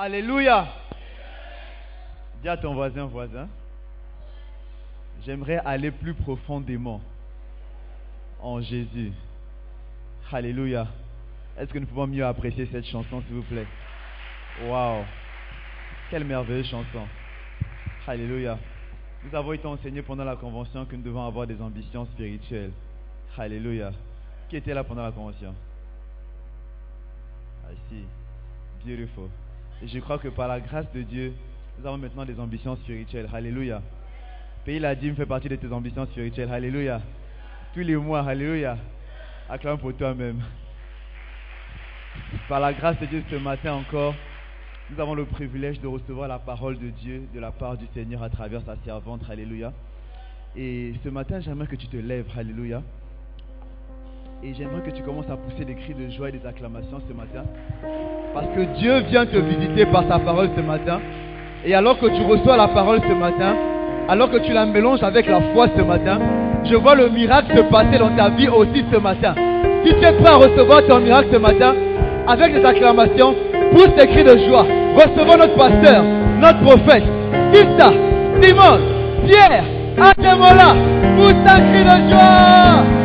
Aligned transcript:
Alléluia. 0.00 0.68
Dis 2.40 2.48
à 2.48 2.56
ton 2.56 2.72
voisin, 2.72 3.06
voisin, 3.06 3.48
j'aimerais 5.26 5.60
aller 5.64 5.90
plus 5.90 6.14
profondément 6.14 7.00
en 8.40 8.60
Jésus. 8.60 9.12
Alléluia. 10.30 10.86
Est-ce 11.58 11.72
que 11.72 11.80
nous 11.80 11.86
pouvons 11.88 12.06
mieux 12.06 12.24
apprécier 12.24 12.68
cette 12.70 12.86
chanson, 12.86 13.20
s'il 13.22 13.34
vous 13.34 13.42
plaît? 13.42 13.66
Waouh. 14.66 15.02
Quelle 16.10 16.22
merveilleuse 16.22 16.68
chanson. 16.68 17.08
Alléluia. 18.06 18.56
Nous 19.24 19.36
avons 19.36 19.52
été 19.52 19.66
enseignés 19.66 20.02
pendant 20.02 20.24
la 20.24 20.36
convention 20.36 20.84
que 20.86 20.94
nous 20.94 21.02
devons 21.02 21.26
avoir 21.26 21.44
des 21.44 21.60
ambitions 21.60 22.06
spirituelles. 22.06 22.70
Alléluia. 23.36 23.90
Qui 24.48 24.58
était 24.58 24.74
là 24.74 24.84
pendant 24.84 25.02
la 25.02 25.10
convention? 25.10 25.56
I 27.68 27.74
see. 27.90 28.06
Beautiful. 28.86 29.28
Je 29.84 30.00
crois 30.00 30.18
que 30.18 30.28
par 30.28 30.48
la 30.48 30.58
grâce 30.58 30.90
de 30.92 31.02
Dieu, 31.02 31.32
nous 31.78 31.86
avons 31.86 31.98
maintenant 31.98 32.24
des 32.24 32.38
ambitions 32.40 32.74
spirituelles. 32.76 33.28
Alléluia. 33.32 33.80
Payer 34.64 34.80
la 34.80 34.94
dîme 34.94 35.14
fait 35.14 35.26
partie 35.26 35.48
de 35.48 35.54
tes 35.54 35.72
ambitions 35.72 36.04
spirituelles. 36.06 36.50
Alléluia. 36.52 37.00
Tous 37.74 37.80
les 37.80 37.96
mois, 37.96 38.20
Alléluia. 38.20 38.76
Acclame 39.48 39.78
pour 39.78 39.94
toi-même. 39.94 40.42
Par 42.48 42.58
la 42.58 42.72
grâce 42.72 42.98
de 42.98 43.06
Dieu 43.06 43.22
ce 43.30 43.36
matin 43.36 43.74
encore, 43.74 44.14
nous 44.90 45.00
avons 45.00 45.14
le 45.14 45.24
privilège 45.24 45.80
de 45.80 45.86
recevoir 45.86 46.26
la 46.26 46.40
parole 46.40 46.78
de 46.78 46.88
Dieu 46.88 47.28
de 47.32 47.38
la 47.38 47.52
part 47.52 47.76
du 47.76 47.86
Seigneur 47.94 48.22
à 48.22 48.30
travers 48.30 48.62
sa 48.62 48.76
servante. 48.84 49.22
Alléluia. 49.30 49.72
Et 50.56 50.94
ce 51.04 51.08
matin, 51.08 51.38
j'aimerais 51.38 51.68
que 51.68 51.76
tu 51.76 51.86
te 51.86 51.96
lèves. 51.96 52.26
Alléluia. 52.36 52.82
Et 54.44 54.54
j'aimerais 54.54 54.82
que 54.86 54.90
tu 54.90 55.02
commences 55.02 55.28
à 55.28 55.36
pousser 55.36 55.64
des 55.64 55.74
cris 55.74 55.94
de 55.94 56.08
joie 56.10 56.28
et 56.28 56.32
des 56.32 56.46
acclamations 56.46 57.00
ce 57.08 57.12
matin. 57.12 57.42
Parce 58.32 58.46
que 58.54 58.78
Dieu 58.78 59.00
vient 59.10 59.26
te 59.26 59.36
visiter 59.36 59.84
par 59.86 60.04
sa 60.08 60.20
parole 60.20 60.48
ce 60.56 60.60
matin. 60.60 61.00
Et 61.64 61.74
alors 61.74 61.98
que 61.98 62.06
tu 62.06 62.22
reçois 62.22 62.56
la 62.56 62.68
parole 62.68 63.00
ce 63.00 63.14
matin, 63.14 63.56
alors 64.08 64.30
que 64.30 64.38
tu 64.38 64.52
la 64.52 64.64
mélanges 64.64 65.02
avec 65.02 65.26
la 65.26 65.40
foi 65.52 65.66
ce 65.76 65.82
matin, 65.82 66.20
je 66.64 66.76
vois 66.76 66.94
le 66.94 67.08
miracle 67.08 67.56
se 67.56 67.62
passer 67.62 67.98
dans 67.98 68.14
ta 68.14 68.28
vie 68.28 68.48
aussi 68.48 68.84
ce 68.92 68.98
matin. 68.98 69.34
Si 69.84 69.92
tu 69.92 70.04
es 70.04 70.12
prêt 70.12 70.30
à 70.30 70.36
recevoir 70.36 70.86
ton 70.86 71.00
miracle 71.00 71.30
ce 71.32 71.38
matin, 71.38 71.74
avec 72.28 72.54
des 72.54 72.64
acclamations, 72.64 73.34
pousse 73.72 73.94
des 73.98 74.06
cris 74.06 74.22
de 74.22 74.38
joie. 74.46 74.66
Recevons 74.94 75.36
notre 75.36 75.56
pasteur, 75.56 76.04
notre 76.40 76.60
prophète, 76.60 77.02
Issa, 77.52 77.90
Simon, 78.40 78.78
Pierre, 79.26 79.64
Ademola, 79.98 80.76
pousse 81.16 81.32
un 81.44 81.60
cri 81.72 81.82
de 81.82 82.08
joie. 82.08 82.97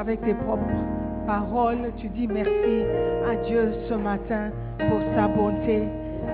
Avec 0.00 0.22
tes 0.22 0.34
propres 0.34 0.64
paroles. 1.26 1.92
Tu 1.98 2.08
dis 2.08 2.26
merci 2.26 2.84
à 3.30 3.36
Dieu 3.46 3.70
ce 3.88 3.94
matin 3.94 4.50
pour 4.78 5.00
sa 5.14 5.28
bonté. 5.28 5.82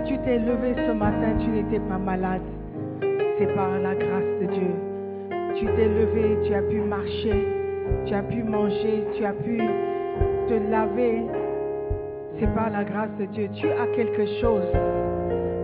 Tu 0.07 0.17
t'es 0.19 0.39
levé 0.39 0.75
ce 0.87 0.93
matin, 0.93 1.35
tu 1.41 1.49
n'étais 1.49 1.81
pas 1.81 1.99
malade. 1.99 2.43
C'est 3.39 3.53
par 3.55 3.71
la 3.79 3.95
grâce 3.95 4.41
de 4.41 4.47
Dieu. 4.47 4.75
Tu 5.57 5.67
t'es 5.67 5.89
levé, 5.89 6.39
tu 6.45 6.55
as 6.55 6.63
pu 6.63 6.81
marcher, 6.81 7.47
tu 8.07 8.15
as 8.15 8.23
pu 8.23 8.43
manger, 8.45 9.05
tu 9.17 9.25
as 9.25 9.33
pu 9.33 9.61
te 10.49 10.71
laver, 10.71 11.23
c'est 12.39 12.53
par 12.55 12.71
la 12.71 12.85
grâce 12.85 13.11
de 13.19 13.25
Dieu. 13.27 13.49
Tu 13.55 13.67
as 13.69 13.87
quelque 13.97 14.27
chose 14.41 14.67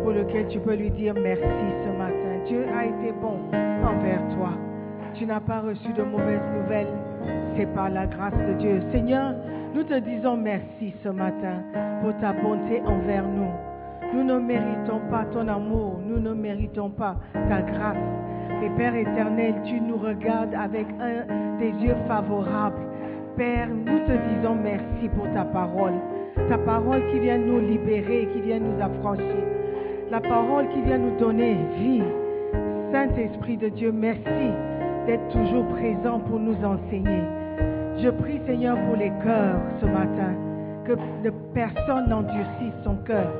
pour 0.02 0.10
lequel 0.10 0.48
tu 0.48 0.58
peux 0.58 0.74
lui 0.74 0.90
dire 0.90 1.14
merci 1.14 1.64
ce 1.84 1.98
matin. 1.98 2.44
Dieu 2.46 2.64
a 2.76 2.86
été 2.86 3.12
bon 3.20 3.38
envers 3.86 4.22
toi. 4.36 4.50
Tu 5.14 5.24
n'as 5.24 5.40
pas 5.40 5.60
reçu 5.60 5.92
de 5.92 6.02
mauvaises 6.02 6.40
nouvelles. 6.58 7.01
C'est 7.56 7.66
par 7.74 7.90
la 7.90 8.06
grâce 8.06 8.34
de 8.34 8.54
Dieu. 8.54 8.80
Seigneur, 8.92 9.34
nous 9.74 9.84
te 9.84 9.98
disons 9.98 10.36
merci 10.36 10.94
ce 11.02 11.08
matin 11.08 11.62
pour 12.02 12.16
ta 12.20 12.32
bonté 12.32 12.82
envers 12.86 13.26
nous. 13.26 13.50
Nous 14.14 14.24
ne 14.24 14.38
méritons 14.38 15.00
pas 15.10 15.24
ton 15.32 15.48
amour, 15.48 15.98
nous 16.06 16.20
ne 16.20 16.34
méritons 16.34 16.90
pas 16.90 17.16
ta 17.32 17.62
grâce. 17.62 17.96
Et 18.62 18.68
Père 18.76 18.94
éternel, 18.94 19.54
tu 19.64 19.80
nous 19.80 19.96
regardes 19.96 20.54
avec 20.54 20.86
un 21.00 21.58
des 21.58 21.70
yeux 21.84 21.96
favorables. 22.06 22.76
Père, 23.36 23.68
nous 23.68 23.98
te 24.00 24.12
disons 24.12 24.54
merci 24.54 25.08
pour 25.16 25.32
ta 25.32 25.44
parole. 25.44 25.94
Ta 26.48 26.58
parole 26.58 27.02
qui 27.10 27.20
vient 27.20 27.38
nous 27.38 27.60
libérer, 27.60 28.28
qui 28.34 28.40
vient 28.42 28.60
nous 28.60 28.80
affranchir. 28.82 29.44
La 30.10 30.20
parole 30.20 30.68
qui 30.68 30.82
vient 30.82 30.98
nous 30.98 31.18
donner 31.18 31.56
vie. 31.78 32.02
Saint-Esprit 32.92 33.56
de 33.56 33.70
Dieu, 33.70 33.90
merci 33.90 34.52
d'être 35.06 35.28
toujours 35.28 35.66
présent 35.68 36.20
pour 36.20 36.38
nous 36.38 36.56
enseigner. 36.64 37.22
Je 37.98 38.08
prie 38.10 38.40
Seigneur 38.46 38.76
pour 38.86 38.96
les 38.96 39.12
cœurs 39.24 39.60
ce 39.80 39.86
matin, 39.86 40.34
que 40.84 40.94
personne 41.54 42.08
n'endurcisse 42.08 42.74
son 42.84 42.96
cœur 42.96 43.32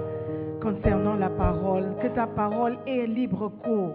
concernant 0.62 1.16
la 1.16 1.28
parole, 1.31 1.85
que 2.00 2.09
ta 2.09 2.26
parole 2.26 2.76
ait 2.87 3.07
libre 3.07 3.50
cours, 3.64 3.95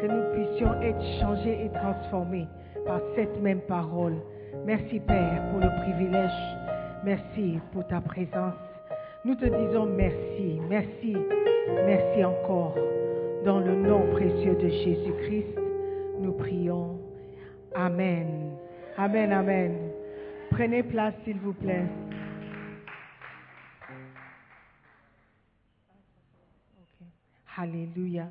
que 0.00 0.06
nous 0.06 0.32
puissions 0.34 0.72
être 0.80 1.02
changés 1.20 1.66
et 1.66 1.70
transformés 1.70 2.48
par 2.86 3.00
cette 3.14 3.40
même 3.42 3.60
parole. 3.60 4.14
Merci 4.64 5.00
Père 5.00 5.42
pour 5.50 5.60
le 5.60 5.68
privilège, 5.82 6.30
merci 7.04 7.58
pour 7.72 7.86
ta 7.86 8.00
présence. 8.00 8.54
Nous 9.24 9.34
te 9.34 9.44
disons 9.44 9.86
merci, 9.86 10.60
merci, 10.68 11.16
merci 11.84 12.24
encore. 12.24 12.74
Dans 13.44 13.60
le 13.60 13.74
nom 13.74 14.02
précieux 14.12 14.54
de 14.54 14.68
Jésus-Christ, 14.68 15.58
nous 16.20 16.32
prions. 16.32 17.00
Amen. 17.74 18.56
Amen, 18.96 19.32
amen. 19.32 19.90
Prenez 20.50 20.82
place, 20.82 21.14
s'il 21.24 21.38
vous 21.38 21.54
plaît. 21.54 21.86
Alléluia. 27.56 28.30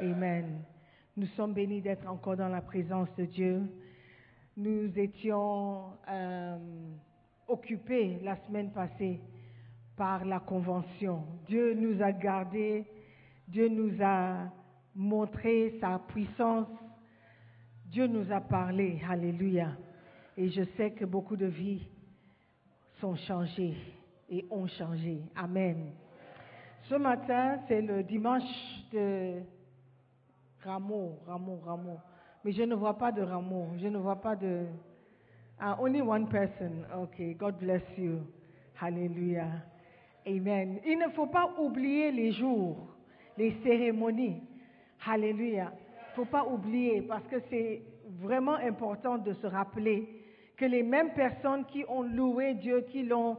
Amen. 0.00 0.62
Nous 1.16 1.26
sommes 1.36 1.52
bénis 1.52 1.80
d'être 1.80 2.06
encore 2.08 2.36
dans 2.36 2.48
la 2.48 2.60
présence 2.60 3.08
de 3.16 3.24
Dieu. 3.24 3.62
Nous 4.56 4.90
étions 4.98 5.84
euh, 6.08 6.56
occupés 7.48 8.18
la 8.22 8.36
semaine 8.46 8.70
passée 8.70 9.20
par 9.96 10.24
la 10.24 10.40
convention. 10.40 11.24
Dieu 11.46 11.74
nous 11.74 12.02
a 12.02 12.12
gardés, 12.12 12.84
Dieu 13.48 13.68
nous 13.68 13.92
a 14.02 14.50
montré 14.94 15.78
sa 15.80 16.00
puissance, 16.08 16.66
Dieu 17.90 18.06
nous 18.06 18.30
a 18.32 18.40
parlé. 18.40 19.00
Alléluia. 19.08 19.76
Et 20.36 20.50
je 20.50 20.62
sais 20.76 20.90
que 20.90 21.04
beaucoup 21.04 21.36
de 21.36 21.46
vies 21.46 21.86
sont 23.00 23.16
changées 23.16 23.76
et 24.28 24.44
ont 24.50 24.66
changé. 24.66 25.22
Amen. 25.34 25.92
Ce 26.88 26.94
matin, 26.94 27.58
c'est 27.68 27.80
le 27.80 28.02
dimanche 28.02 28.42
de 28.92 29.42
Rameau, 30.62 31.18
Rameau, 31.26 31.60
Rameau. 31.64 31.98
Mais 32.44 32.52
je 32.52 32.62
ne 32.62 32.74
vois 32.74 32.96
pas 32.98 33.12
de 33.12 33.22
Rameau. 33.22 33.68
Je 33.78 33.88
ne 33.88 33.98
vois 33.98 34.20
pas 34.20 34.36
de. 34.36 34.66
Ah, 35.58 35.76
only 35.80 36.02
one 36.02 36.28
person. 36.28 36.84
Okay. 36.94 37.34
God 37.34 37.58
bless 37.58 37.82
you. 37.96 38.20
Hallelujah. 38.80 39.62
Amen. 40.26 40.80
Il 40.84 40.98
ne 40.98 41.08
faut 41.14 41.26
pas 41.26 41.50
oublier 41.58 42.12
les 42.12 42.32
jours, 42.32 42.76
les 43.38 43.56
cérémonies. 43.62 44.42
Hallelujah. 45.06 45.72
Faut 46.16 46.24
pas 46.24 46.46
oublier 46.46 47.02
parce 47.02 47.26
que 47.26 47.36
c'est 47.50 47.82
vraiment 48.22 48.54
important 48.54 49.18
de 49.18 49.34
se 49.34 49.46
rappeler 49.46 50.08
que 50.56 50.64
les 50.64 50.82
mêmes 50.82 51.12
personnes 51.12 51.66
qui 51.66 51.84
ont 51.88 52.00
loué 52.00 52.54
Dieu, 52.54 52.86
qui 52.90 53.02
l'ont 53.02 53.36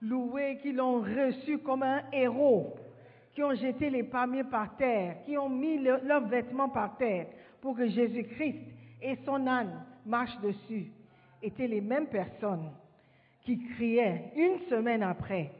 loué, 0.00 0.58
qui 0.62 0.72
l'ont 0.72 1.02
reçu 1.02 1.58
comme 1.58 1.82
un 1.82 2.00
héros, 2.10 2.76
qui 3.34 3.42
ont 3.42 3.54
jeté 3.54 3.90
les 3.90 4.04
palmiers 4.04 4.44
par 4.44 4.74
terre, 4.78 5.16
qui 5.26 5.36
ont 5.36 5.50
mis 5.50 5.76
leurs 5.76 6.26
vêtements 6.26 6.70
par 6.70 6.96
terre 6.96 7.26
pour 7.60 7.76
que 7.76 7.86
Jésus-Christ 7.88 8.56
et 9.02 9.16
son 9.26 9.46
âne 9.46 9.84
marchent 10.06 10.40
dessus, 10.40 10.86
étaient 11.42 11.68
les 11.68 11.82
mêmes 11.82 12.06
personnes 12.06 12.70
qui 13.42 13.58
criaient 13.74 14.32
une 14.34 14.60
semaine 14.70 15.02
après, 15.02 15.50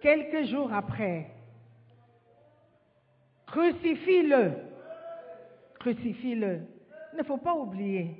quelques 0.00 0.44
jours 0.46 0.72
après, 0.72 1.28
crucifie-le, 3.46 4.71
crucifie-le. 5.82 6.60
Il 7.12 7.18
ne 7.18 7.24
faut 7.24 7.38
pas 7.38 7.54
oublier 7.54 8.14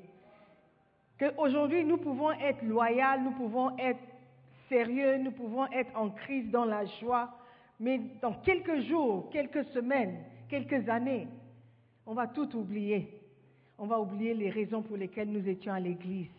qu'aujourd'hui 1.19 1.85
nous 1.85 1.97
pouvons 1.97 2.33
être 2.33 2.63
loyaux, 2.65 3.21
nous 3.23 3.31
pouvons 3.33 3.77
être 3.79 4.01
sérieux, 4.69 5.19
nous 5.19 5.31
pouvons 5.31 5.67
être 5.71 5.97
en 5.97 6.11
crise 6.11 6.51
dans 6.51 6.65
la 6.65 6.85
joie, 7.01 7.31
mais 7.79 8.01
dans 8.21 8.35
quelques 8.35 8.81
jours, 8.83 9.31
quelques 9.31 9.65
semaines, 9.67 10.19
quelques 10.49 10.89
années, 10.89 11.29
on 12.05 12.15
va 12.15 12.27
tout 12.27 12.55
oublier. 12.57 13.19
On 13.79 13.87
va 13.87 14.01
oublier 14.01 14.35
les 14.35 14.51
raisons 14.51 14.83
pour 14.83 14.97
lesquelles 14.97 15.31
nous 15.31 15.49
étions 15.49 15.73
à 15.73 15.81
l'église, 15.81 16.31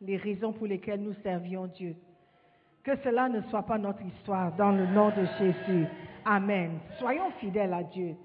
les 0.00 0.16
raisons 0.16 0.52
pour 0.52 0.66
lesquelles 0.66 1.00
nous 1.00 1.14
servions 1.22 1.66
Dieu. 1.66 1.94
Que 2.82 2.96
cela 2.98 3.28
ne 3.28 3.40
soit 3.42 3.64
pas 3.64 3.78
notre 3.78 4.02
histoire 4.02 4.54
dans 4.56 4.72
le 4.72 4.86
nom 4.86 5.08
de 5.10 5.24
Jésus. 5.38 5.86
Amen. 6.24 6.78
Soyons 6.98 7.30
fidèles 7.40 7.72
à 7.72 7.82
Dieu. 7.82 8.16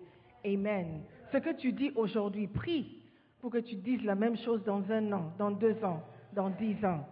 Amen. 0.45 1.03
Ce 1.33 1.39
que 1.39 1.49
tu 1.49 1.73
dis 1.73 1.91
aujourd'hui, 1.95 2.47
prie 2.47 3.01
pour 3.41 3.49
que 3.49 3.57
tu 3.57 3.75
dises 3.75 4.03
la 4.03 4.13
même 4.13 4.37
chose 4.37 4.63
dans 4.63 4.83
un 4.91 5.11
an, 5.11 5.33
dans 5.39 5.49
deux 5.49 5.83
ans, 5.83 6.03
dans 6.31 6.51
dix 6.51 6.85
ans. 6.85 7.03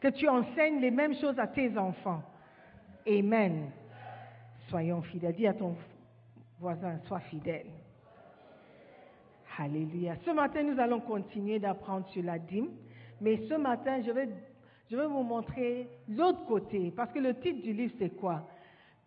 Que 0.00 0.08
tu 0.08 0.28
enseignes 0.28 0.80
les 0.80 0.90
mêmes 0.90 1.14
choses 1.14 1.38
à 1.38 1.46
tes 1.46 1.78
enfants. 1.78 2.24
Amen. 3.06 3.70
Soyons 4.68 5.00
fidèles. 5.02 5.36
Dis 5.36 5.46
à 5.46 5.54
ton 5.54 5.76
voisin, 6.58 6.98
sois 7.06 7.20
fidèle. 7.20 7.68
Alléluia. 9.56 10.16
Ce 10.24 10.30
matin, 10.32 10.64
nous 10.64 10.80
allons 10.80 11.00
continuer 11.00 11.60
d'apprendre 11.60 12.08
sur 12.08 12.24
la 12.24 12.40
dîme. 12.40 12.70
Mais 13.20 13.46
ce 13.48 13.54
matin, 13.54 14.02
je 14.04 14.10
vais, 14.10 14.28
je 14.90 14.96
vais 14.96 15.06
vous 15.06 15.22
montrer 15.22 15.88
l'autre 16.08 16.44
côté. 16.46 16.92
Parce 16.96 17.12
que 17.12 17.20
le 17.20 17.38
titre 17.38 17.62
du 17.62 17.72
livre, 17.72 17.94
c'est 18.00 18.16
quoi? 18.16 18.48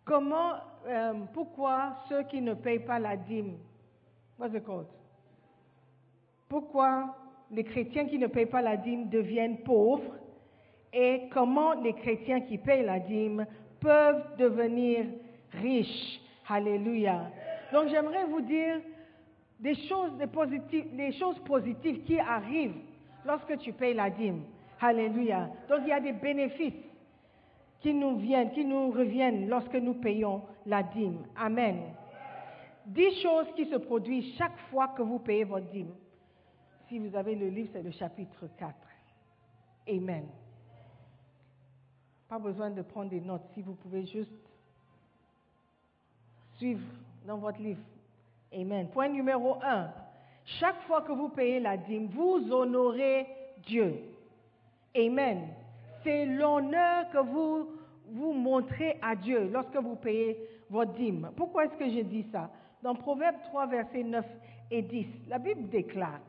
Comment, 0.06 0.54
euh, 0.86 1.12
pourquoi 1.34 1.98
ceux 2.08 2.22
qui 2.22 2.40
ne 2.40 2.54
payent 2.54 2.86
pas 2.86 2.98
la 2.98 3.18
dîme, 3.18 3.58
pourquoi 6.48 7.14
les 7.50 7.64
chrétiens 7.64 8.06
qui 8.06 8.18
ne 8.18 8.26
payent 8.26 8.46
pas 8.46 8.62
la 8.62 8.76
dîme 8.76 9.08
deviennent 9.08 9.58
pauvres 9.58 10.14
et 10.92 11.22
comment 11.32 11.74
les 11.74 11.92
chrétiens 11.94 12.40
qui 12.40 12.58
payent 12.58 12.84
la 12.84 12.98
dîme 13.00 13.46
peuvent 13.80 14.36
devenir 14.38 15.06
riches? 15.52 16.20
Alléluia. 16.48 17.30
Donc 17.72 17.88
j'aimerais 17.88 18.24
vous 18.26 18.40
dire 18.40 18.80
des 19.58 19.74
choses, 19.74 20.12
positives, 20.32 20.94
des 20.94 21.12
choses 21.12 21.38
positives 21.40 22.04
qui 22.04 22.18
arrivent 22.18 22.76
lorsque 23.24 23.58
tu 23.58 23.72
payes 23.72 23.94
la 23.94 24.10
dîme. 24.10 24.42
Alléluia. 24.80 25.48
Donc 25.68 25.80
il 25.82 25.88
y 25.88 25.92
a 25.92 26.00
des 26.00 26.12
bénéfices 26.12 26.74
qui 27.80 27.92
nous 27.92 28.16
viennent, 28.16 28.50
qui 28.52 28.64
nous 28.64 28.90
reviennent 28.90 29.48
lorsque 29.48 29.74
nous 29.74 29.94
payons 29.94 30.42
la 30.66 30.82
dîme. 30.82 31.18
Amen. 31.36 31.76
Dix 32.86 33.20
choses 33.20 33.46
qui 33.56 33.66
se 33.66 33.76
produisent 33.76 34.36
chaque 34.36 34.56
fois 34.70 34.88
que 34.88 35.02
vous 35.02 35.18
payez 35.18 35.44
votre 35.44 35.66
dîme. 35.66 35.92
Si 36.88 36.98
vous 36.98 37.16
avez 37.16 37.34
le 37.34 37.48
livre, 37.48 37.70
c'est 37.72 37.82
le 37.82 37.90
chapitre 37.90 38.48
4. 38.56 38.74
Amen. 39.88 40.26
Pas 42.28 42.38
besoin 42.38 42.70
de 42.70 42.82
prendre 42.82 43.10
des 43.10 43.20
notes. 43.20 43.42
Si 43.54 43.62
vous 43.62 43.74
pouvez 43.74 44.06
juste 44.06 44.30
suivre 46.56 46.86
dans 47.26 47.38
votre 47.38 47.60
livre. 47.60 47.82
Amen. 48.52 48.88
Point 48.88 49.08
numéro 49.08 49.56
1. 49.62 49.90
Chaque 50.44 50.80
fois 50.82 51.02
que 51.02 51.12
vous 51.12 51.28
payez 51.28 51.58
la 51.58 51.76
dîme, 51.76 52.06
vous 52.06 52.52
honorez 52.52 53.26
Dieu. 53.66 53.96
Amen. 54.96 55.48
C'est 56.04 56.24
l'honneur 56.24 57.10
que 57.10 57.18
vous 57.18 57.68
vous 58.08 58.32
montrez 58.32 58.96
à 59.02 59.16
Dieu 59.16 59.50
lorsque 59.52 59.76
vous 59.76 59.96
payez 59.96 60.38
votre 60.70 60.92
dîme. 60.92 61.32
Pourquoi 61.36 61.64
est-ce 61.64 61.76
que 61.76 61.90
je 61.90 62.00
dis 62.02 62.26
ça? 62.30 62.48
Dans 62.86 62.94
Proverbe 62.94 63.34
3, 63.42 63.66
versets 63.66 64.04
9 64.04 64.24
et 64.70 64.80
10, 64.80 65.06
la 65.26 65.40
Bible 65.40 65.68
déclare 65.70 66.20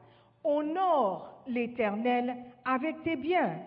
honore 0.44 1.44
l'Éternel 1.46 2.36
avec 2.66 3.04
tes 3.04 3.16
biens 3.16 3.60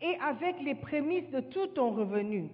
et 0.00 0.16
avec 0.24 0.54
les 0.62 0.76
prémices 0.76 1.28
de 1.32 1.40
tout 1.40 1.66
ton 1.66 1.90
revenu. 1.90 2.48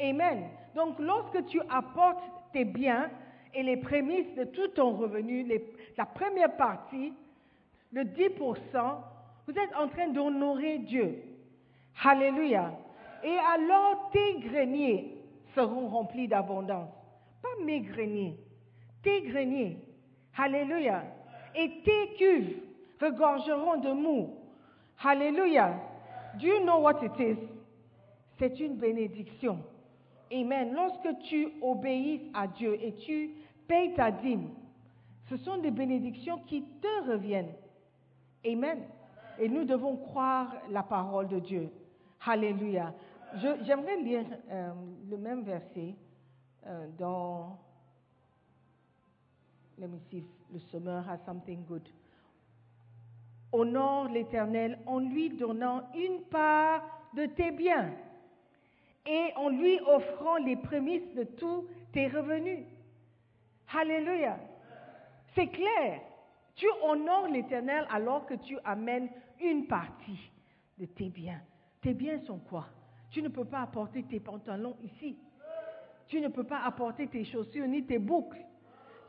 Amen. 0.00 0.44
Donc 0.74 0.98
lorsque 0.98 1.44
tu 1.48 1.60
apportes 1.68 2.24
tes 2.54 2.64
biens 2.64 3.10
et 3.52 3.62
les 3.62 3.76
prémices 3.76 4.34
de 4.38 4.44
tout 4.44 4.68
ton 4.68 4.92
revenu, 4.92 5.46
la 5.98 6.06
première 6.06 6.56
partie, 6.56 7.12
le 7.92 8.04
10%, 8.04 8.56
vous 9.46 9.52
êtes 9.52 9.76
en 9.76 9.88
train 9.88 10.08
d'honorer 10.08 10.78
Dieu. 10.78 11.22
Alléluia. 12.02 12.72
Et 13.22 13.36
alors 13.54 14.08
tes 14.14 14.40
greniers 14.48 15.14
seront 15.54 15.88
remplis 15.88 16.26
d'abondance. 16.26 16.88
Pas 17.42 17.64
mes 17.66 17.80
greniers, 17.80 18.38
tes 19.02 19.22
greniers. 19.22 19.78
Alléluia. 20.36 21.04
Et 21.54 21.82
tes 21.84 22.14
cuves 22.16 22.56
regorgeront 23.00 23.78
de 23.80 23.92
mou. 23.92 24.36
Hallelujah. 25.02 25.74
Do 26.38 26.46
you 26.46 26.60
know 26.64 26.78
what 26.80 27.02
it 27.02 27.18
is? 27.18 27.38
C'est 28.38 28.58
une 28.60 28.76
bénédiction. 28.76 29.58
Amen. 30.32 30.72
Lorsque 30.74 31.18
tu 31.24 31.48
obéis 31.60 32.30
à 32.34 32.46
Dieu 32.46 32.78
et 32.80 32.94
tu 32.94 33.30
payes 33.66 33.94
ta 33.94 34.10
dîme, 34.10 34.50
ce 35.28 35.36
sont 35.38 35.58
des 35.58 35.70
bénédictions 35.70 36.38
qui 36.46 36.62
te 36.80 37.10
reviennent. 37.10 37.52
Amen. 38.46 38.78
Et 39.38 39.48
nous 39.48 39.64
devons 39.64 39.96
croire 39.96 40.52
la 40.70 40.82
parole 40.82 41.28
de 41.28 41.38
Dieu. 41.40 41.70
Hallelujah. 42.24 42.92
Je- 43.36 43.64
J'aimerais 43.64 43.96
lire 43.96 44.24
euh, 44.50 44.70
le 45.08 45.16
même 45.16 45.42
verset 45.42 45.94
euh, 46.66 46.86
dans. 46.98 47.58
Let 49.80 49.88
me 49.88 49.98
see 50.10 50.18
if 50.18 50.24
le 50.52 50.60
semeur 50.70 51.02
has 51.08 51.18
something 51.24 51.64
good. 51.66 51.88
Honore 53.50 54.08
l'Éternel 54.10 54.78
en 54.84 54.98
lui 54.98 55.30
donnant 55.30 55.88
une 55.94 56.20
part 56.24 56.82
de 57.14 57.24
tes 57.24 57.50
biens 57.50 57.90
et 59.06 59.32
en 59.36 59.48
lui 59.48 59.80
offrant 59.80 60.36
les 60.36 60.56
prémices 60.56 61.14
de 61.14 61.24
tous 61.24 61.64
tes 61.92 62.08
revenus. 62.08 62.66
Alléluia. 63.74 64.38
C'est 65.34 65.48
clair. 65.48 66.02
Tu 66.56 66.66
honores 66.82 67.28
l'Éternel 67.28 67.86
alors 67.90 68.26
que 68.26 68.34
tu 68.34 68.58
amènes 68.64 69.08
une 69.40 69.66
partie 69.66 70.30
de 70.78 70.84
tes 70.84 71.08
biens. 71.08 71.40
Tes 71.80 71.94
biens 71.94 72.20
sont 72.26 72.38
quoi? 72.38 72.66
Tu 73.10 73.22
ne 73.22 73.28
peux 73.28 73.46
pas 73.46 73.62
apporter 73.62 74.02
tes 74.02 74.20
pantalons 74.20 74.76
ici. 74.82 75.16
Tu 76.06 76.20
ne 76.20 76.28
peux 76.28 76.44
pas 76.44 76.60
apporter 76.64 77.06
tes 77.06 77.24
chaussures 77.24 77.66
ni 77.66 77.82
tes 77.84 77.98
boucles. 77.98 78.44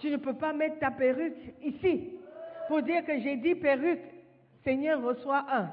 Tu 0.01 0.09
ne 0.09 0.17
peux 0.17 0.33
pas 0.33 0.51
mettre 0.51 0.79
ta 0.79 0.89
perruque 0.89 1.53
ici 1.61 2.09
pour 2.67 2.81
dire 2.81 3.05
que 3.05 3.19
j'ai 3.19 3.37
dit 3.37 3.53
perruque. 3.53 4.01
Seigneur, 4.63 5.01
reçois 5.01 5.45
un. 5.47 5.71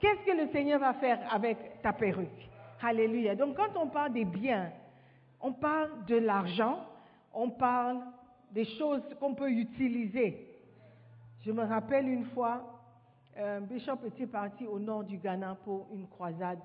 Qu'est-ce 0.00 0.24
que 0.24 0.36
le 0.36 0.48
Seigneur 0.48 0.80
va 0.80 0.94
faire 0.94 1.20
avec 1.30 1.82
ta 1.82 1.92
perruque? 1.92 2.48
Alléluia. 2.82 3.36
Donc 3.36 3.56
quand 3.56 3.76
on 3.76 3.88
parle 3.88 4.14
des 4.14 4.24
biens, 4.24 4.72
on 5.40 5.52
parle 5.52 5.90
de 6.06 6.16
l'argent, 6.16 6.86
on 7.34 7.50
parle 7.50 8.00
des 8.52 8.64
choses 8.64 9.02
qu'on 9.20 9.34
peut 9.34 9.50
utiliser. 9.50 10.48
Je 11.42 11.52
me 11.52 11.64
rappelle 11.64 12.08
une 12.08 12.24
fois, 12.26 12.80
euh, 13.36 13.60
Bishop 13.60 13.98
était 14.06 14.26
parti 14.26 14.66
au 14.66 14.78
nord 14.78 15.04
du 15.04 15.18
Ghana 15.18 15.58
pour 15.62 15.88
une 15.92 16.08
croisade. 16.08 16.58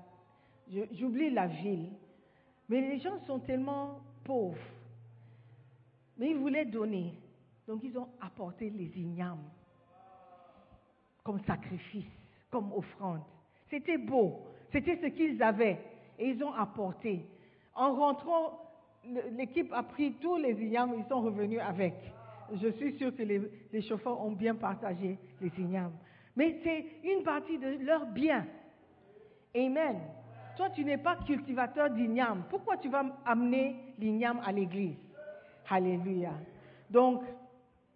J'oublie 0.92 1.30
la 1.30 1.46
ville. 1.46 1.90
Mais 2.68 2.80
les 2.80 2.98
gens 2.98 3.18
sont 3.26 3.40
tellement 3.40 4.00
pauvres. 4.24 4.58
Mais 6.18 6.30
ils 6.30 6.36
voulaient 6.36 6.64
donner. 6.64 7.14
Donc 7.66 7.82
ils 7.84 7.96
ont 7.98 8.08
apporté 8.20 8.70
les 8.70 8.90
ignames 8.96 9.44
comme 11.28 11.40
sacrifice, 11.44 12.06
comme 12.50 12.72
offrande. 12.72 13.20
C'était 13.68 13.98
beau. 13.98 14.46
C'était 14.72 14.96
ce 14.96 15.08
qu'ils 15.08 15.42
avaient. 15.42 15.78
Et 16.18 16.30
ils 16.30 16.42
ont 16.42 16.54
apporté. 16.54 17.26
En 17.74 17.94
rentrant, 17.94 18.58
l'équipe 19.36 19.70
a 19.74 19.82
pris 19.82 20.14
tous 20.14 20.38
les 20.38 20.52
ignames, 20.52 20.94
ils 20.96 21.04
sont 21.04 21.20
revenus 21.20 21.60
avec. 21.60 21.94
Je 22.54 22.68
suis 22.68 22.96
sûr 22.96 23.14
que 23.14 23.22
les, 23.22 23.82
chauffeurs 23.82 24.18
ont 24.24 24.32
bien 24.32 24.54
partagé 24.54 25.18
les 25.42 25.52
ignames. 25.58 25.92
Mais 26.34 26.58
c'est 26.64 26.86
une 27.04 27.22
partie 27.22 27.58
de 27.58 27.84
leur 27.84 28.06
bien. 28.06 28.46
Amen. 29.54 29.98
Toi, 30.56 30.70
tu 30.70 30.82
n'es 30.82 30.96
pas 30.96 31.16
cultivateur 31.16 31.90
d'igname. 31.90 32.44
Pourquoi 32.48 32.78
tu 32.78 32.88
vas 32.88 33.04
amener 33.26 33.76
l'igname 33.98 34.40
à 34.46 34.50
l'église? 34.50 34.96
Alléluia. 35.70 36.32
Donc, 36.90 37.22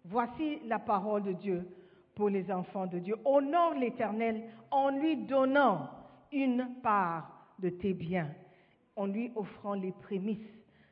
voici 0.05 0.59
la 0.65 0.79
parole 0.79 1.23
de 1.23 1.33
Dieu 1.33 1.67
pour 2.15 2.29
les 2.29 2.51
enfants 2.51 2.85
de 2.85 2.99
Dieu. 2.99 3.15
Honore 3.25 3.73
l'Éternel 3.73 4.43
en 4.69 4.89
lui 4.89 5.17
donnant 5.17 5.89
une 6.31 6.67
part 6.81 7.47
de 7.59 7.69
tes 7.69 7.93
biens, 7.93 8.29
en 8.95 9.07
lui 9.07 9.31
offrant 9.35 9.73
les 9.73 9.91
prémices 9.91 10.39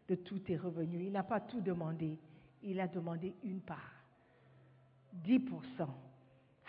de 0.07 0.15
tous 0.15 0.39
tes 0.39 0.57
revenus. 0.57 1.01
Il 1.05 1.11
n'a 1.11 1.23
pas 1.23 1.39
tout 1.39 1.61
demandé, 1.61 2.17
il 2.63 2.79
a 2.79 2.87
demandé 2.87 3.33
une 3.43 3.61
part. 3.61 3.93
10%. 5.25 5.41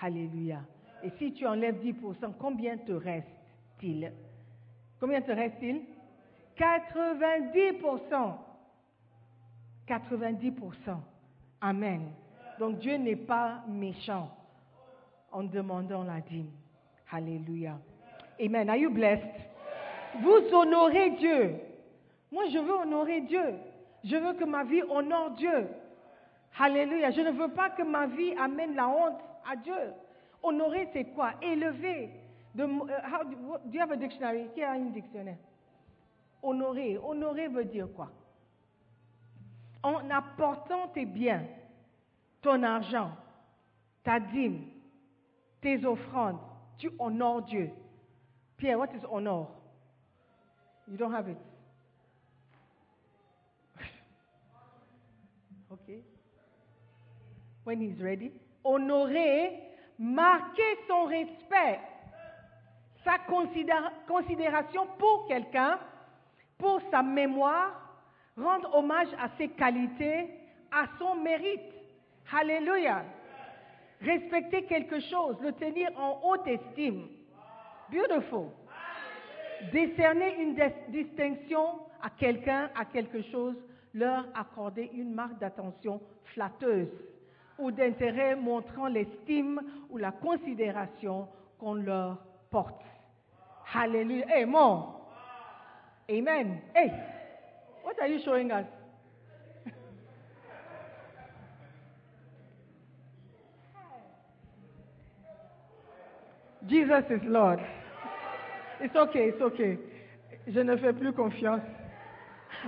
Alléluia. 0.00 0.60
Et 1.02 1.10
si 1.18 1.32
tu 1.32 1.46
enlèves 1.46 1.82
10%, 1.82 2.34
combien 2.38 2.76
te 2.76 2.92
reste-t-il? 2.92 4.12
Combien 5.00 5.22
te 5.22 5.32
reste-t-il? 5.32 5.82
90%. 6.56 8.51
90%. 9.88 10.96
Amen. 11.60 12.12
Donc 12.58 12.78
Dieu 12.78 12.96
n'est 12.96 13.16
pas 13.16 13.62
méchant 13.68 14.30
en 15.30 15.42
demandant 15.42 16.04
la 16.04 16.20
dîme. 16.20 16.50
Alléluia. 17.10 17.78
Amen. 18.40 18.68
Are 18.68 18.76
you 18.76 18.90
blessed? 18.90 19.22
Vous 20.20 20.54
honorez 20.54 21.10
Dieu. 21.10 21.56
Moi, 22.30 22.44
je 22.52 22.58
veux 22.58 22.72
honorer 22.72 23.20
Dieu. 23.22 23.54
Je 24.04 24.16
veux 24.16 24.34
que 24.34 24.44
ma 24.44 24.64
vie 24.64 24.82
honore 24.88 25.30
Dieu. 25.32 25.68
Alléluia. 26.58 27.10
Je 27.10 27.20
ne 27.20 27.30
veux 27.30 27.48
pas 27.48 27.70
que 27.70 27.82
ma 27.82 28.06
vie 28.06 28.34
amène 28.38 28.74
la 28.74 28.88
honte 28.88 29.20
à 29.50 29.56
Dieu. 29.56 29.92
Honorer, 30.42 30.88
c'est 30.92 31.04
quoi? 31.04 31.32
Élever. 31.40 32.10
De, 32.54 32.64
uh, 32.64 32.66
how, 32.66 33.24
do 33.24 33.72
you 33.72 33.80
have 33.80 33.92
a 33.92 33.96
dictionary? 33.96 34.48
Qui 34.54 34.62
a 34.62 34.72
un 34.72 34.90
dictionnaire? 34.90 35.38
Honorer. 36.42 36.98
Honorer 36.98 37.48
veut 37.48 37.64
dire 37.64 37.88
quoi? 37.94 38.10
En 39.82 40.10
apportant 40.10 40.88
tes 40.88 41.04
biens, 41.04 41.44
ton 42.40 42.62
argent, 42.62 43.10
ta 44.04 44.20
dîme, 44.20 44.64
tes 45.60 45.84
offrandes, 45.84 46.38
tu 46.78 46.90
honores 46.98 47.42
Dieu. 47.46 47.70
Pierre, 48.56 48.78
what 48.78 48.94
is 48.94 49.04
honor? 49.10 49.46
You 50.88 50.96
don't 50.96 51.12
have 51.12 51.28
it. 51.28 51.38
okay. 55.72 56.02
When 57.64 57.80
he's 57.80 58.00
ready. 58.00 58.32
Honorer, 58.64 59.60
marquer 59.98 60.76
son 60.86 61.06
respect, 61.06 61.80
sa 63.04 63.18
considéra- 63.18 63.92
considération 64.06 64.86
pour 64.98 65.26
quelqu'un, 65.26 65.78
pour 66.58 66.80
sa 66.90 67.02
mémoire, 67.02 67.91
rendre 68.36 68.74
hommage 68.74 69.08
à 69.20 69.28
ses 69.38 69.48
qualités, 69.48 70.28
à 70.70 70.86
son 70.98 71.14
mérite. 71.16 71.60
Alléluia. 72.32 73.04
Respecter 74.00 74.64
quelque 74.64 75.00
chose, 75.00 75.36
le 75.40 75.52
tenir 75.52 75.90
en 75.98 76.20
haute 76.24 76.46
estime. 76.46 77.06
Beautiful. 77.90 78.46
Décerner 79.72 80.40
une 80.42 80.54
dis- 80.54 80.90
distinction 81.04 81.80
à 82.02 82.10
quelqu'un, 82.10 82.70
à 82.74 82.84
quelque 82.84 83.22
chose, 83.30 83.54
leur 83.94 84.24
accorder 84.34 84.90
une 84.94 85.14
marque 85.14 85.38
d'attention 85.38 86.00
flatteuse 86.34 86.88
ou 87.58 87.70
d'intérêt 87.70 88.34
montrant 88.34 88.88
l'estime 88.88 89.60
ou 89.90 89.98
la 89.98 90.10
considération 90.10 91.28
qu'on 91.60 91.74
leur 91.74 92.18
porte. 92.50 92.82
Alléluia. 93.74 94.26
Amen. 96.10 96.58
Hey, 96.74 96.90
what 97.82 98.00
are 98.00 98.08
you 98.08 98.20
showing 98.24 98.50
us? 98.50 98.66
Jesus 106.68 107.04
is 107.10 107.20
Lord. 107.24 107.58
It's 108.80 108.94
okay, 108.94 109.28
it's 109.28 109.40
okay. 109.40 109.78
Je 110.46 110.60
ne 110.60 110.76
fais 110.76 110.92
plus 110.92 111.12
confiance 111.12 111.62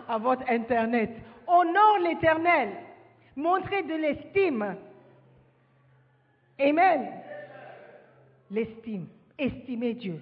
à 0.08 0.18
votre 0.18 0.42
Internet. 0.48 1.10
Honore 1.46 1.98
l'Éternel. 2.02 2.70
Montrez 3.36 3.82
de 3.82 3.94
l'estime. 3.94 4.76
Amen. 6.60 7.08
L'estime. 8.50 9.08
Estimez 9.38 9.94
Dieu. 9.94 10.20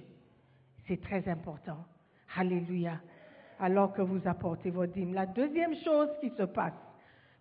C'est 0.86 1.00
très 1.00 1.28
important. 1.28 1.84
Alléluia. 2.36 3.00
Alors 3.62 3.92
que 3.92 4.02
vous 4.02 4.26
apportez 4.26 4.70
vos 4.70 4.86
dîmes. 4.86 5.14
La 5.14 5.24
deuxième 5.24 5.76
chose 5.76 6.08
qui 6.20 6.30
se 6.30 6.42
passe, 6.42 6.74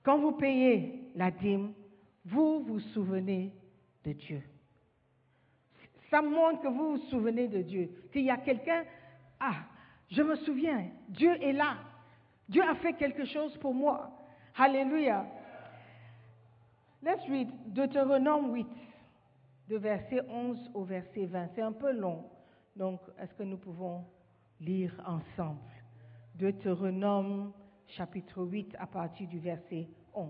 quand 0.03 0.19
vous 0.19 0.33
payez 0.33 1.09
la 1.15 1.31
dîme, 1.31 1.73
vous 2.25 2.59
vous 2.59 2.79
souvenez 2.79 3.51
de 4.05 4.13
Dieu. 4.13 4.43
Ça 6.11 6.21
montre 6.21 6.61
que 6.61 6.67
vous 6.67 6.91
vous 6.91 7.03
souvenez 7.09 7.47
de 7.47 7.63
Dieu. 7.63 7.89
Qu'il 8.13 8.21
y 8.21 8.29
a 8.29 8.37
quelqu'un, 8.37 8.83
ah, 9.39 9.63
je 10.11 10.21
me 10.21 10.35
souviens, 10.35 10.91
Dieu 11.09 11.31
est 11.41 11.53
là. 11.53 11.77
Dieu 12.47 12.61
a 12.61 12.75
fait 12.75 12.93
quelque 12.93 13.25
chose 13.25 13.57
pour 13.57 13.73
moi. 13.73 14.11
Alléluia. 14.55 15.25
Let's 17.01 17.27
read 17.27 17.49
Deutéronome 17.73 18.53
8, 18.53 18.67
de 19.69 19.77
verset 19.77 20.21
11 20.29 20.69
au 20.75 20.83
verset 20.83 21.25
20. 21.25 21.47
C'est 21.55 21.63
un 21.63 21.71
peu 21.71 21.91
long, 21.91 22.25
donc 22.75 23.01
est-ce 23.19 23.33
que 23.33 23.41
nous 23.41 23.57
pouvons 23.57 24.05
lire 24.59 24.93
ensemble? 25.03 25.80
Deutéronome 26.35 27.51
chapitre 27.87 28.43
8 28.43 28.75
à 28.79 28.87
partir 28.87 29.27
du 29.27 29.39
verset 29.39 29.87
11. 30.13 30.29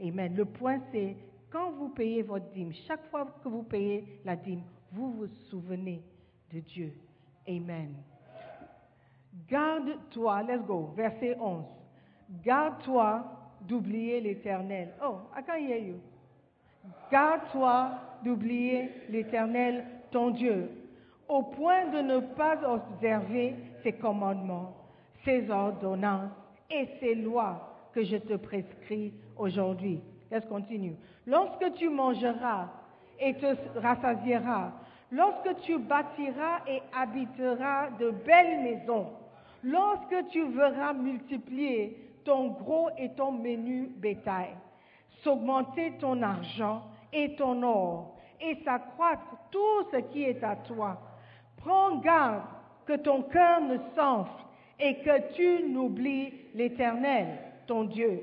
Amen. 0.00 0.34
Le 0.34 0.44
point 0.44 0.80
c'est, 0.92 1.16
quand 1.50 1.70
vous 1.72 1.90
payez 1.90 2.22
votre 2.22 2.50
dîme, 2.50 2.72
chaque 2.86 3.04
fois 3.10 3.26
que 3.42 3.48
vous 3.48 3.62
payez 3.62 4.20
la 4.24 4.36
dîme, 4.36 4.62
vous 4.92 5.12
vous 5.12 5.28
souvenez 5.50 6.02
de 6.52 6.60
Dieu. 6.60 6.92
Amen. 7.48 7.94
Garde-toi, 9.48 10.42
let's 10.44 10.64
go, 10.66 10.92
verset 10.96 11.36
11. 11.40 11.64
Garde-toi 12.42 13.24
d'oublier 13.62 14.20
l'éternel. 14.20 14.94
Oh, 15.02 15.18
I 15.36 15.42
can't 15.42 15.60
hear 15.60 15.78
you. 15.78 16.00
Garde-toi 17.10 17.90
d'oublier 18.24 18.90
l'éternel, 19.08 19.84
ton 20.10 20.30
Dieu, 20.30 20.70
au 21.28 21.42
point 21.42 21.90
de 21.90 21.98
ne 22.00 22.18
pas 22.20 22.58
observer 22.64 23.54
ses 23.82 23.92
commandements, 23.92 24.74
ses 25.24 25.50
ordonnances 25.50 26.30
et 26.70 26.88
ses 27.00 27.14
lois 27.14 27.74
que 27.92 28.04
je 28.04 28.16
te 28.16 28.34
prescris 28.34 29.12
aujourd'hui. 29.36 30.00
Let's 30.30 30.46
continue. 30.46 30.96
Lorsque 31.26 31.74
tu 31.74 31.88
mangeras 31.88 32.68
et 33.20 33.34
te 33.34 33.78
rassasieras, 33.78 34.72
lorsque 35.10 35.60
tu 35.62 35.78
bâtiras 35.78 36.60
et 36.66 36.82
habiteras 36.92 37.90
de 37.98 38.10
belles 38.10 38.62
maisons, 38.62 39.10
lorsque 39.62 40.28
tu 40.30 40.44
verras 40.48 40.92
multiplier 40.92 41.96
ton 42.24 42.48
gros 42.48 42.90
et 42.98 43.10
ton 43.14 43.32
menu 43.32 43.90
bétail, 43.96 44.56
s'augmenter 45.22 45.92
ton 46.00 46.20
argent 46.22 46.82
et 47.12 47.36
ton 47.36 47.62
or, 47.62 48.16
et 48.40 48.56
s'accroître 48.64 49.36
tout 49.50 49.88
ce 49.92 49.98
qui 50.12 50.24
est 50.24 50.42
à 50.42 50.56
toi. 50.56 50.98
Prends 51.58 51.98
garde 51.98 52.42
que 52.86 52.96
ton 52.96 53.22
cœur 53.22 53.60
ne 53.60 53.78
s'enfle 53.94 54.43
et 54.84 54.96
que 54.96 55.32
tu 55.32 55.72
n'oublies 55.72 56.34
l'Éternel, 56.54 57.38
ton 57.66 57.84
Dieu, 57.84 58.20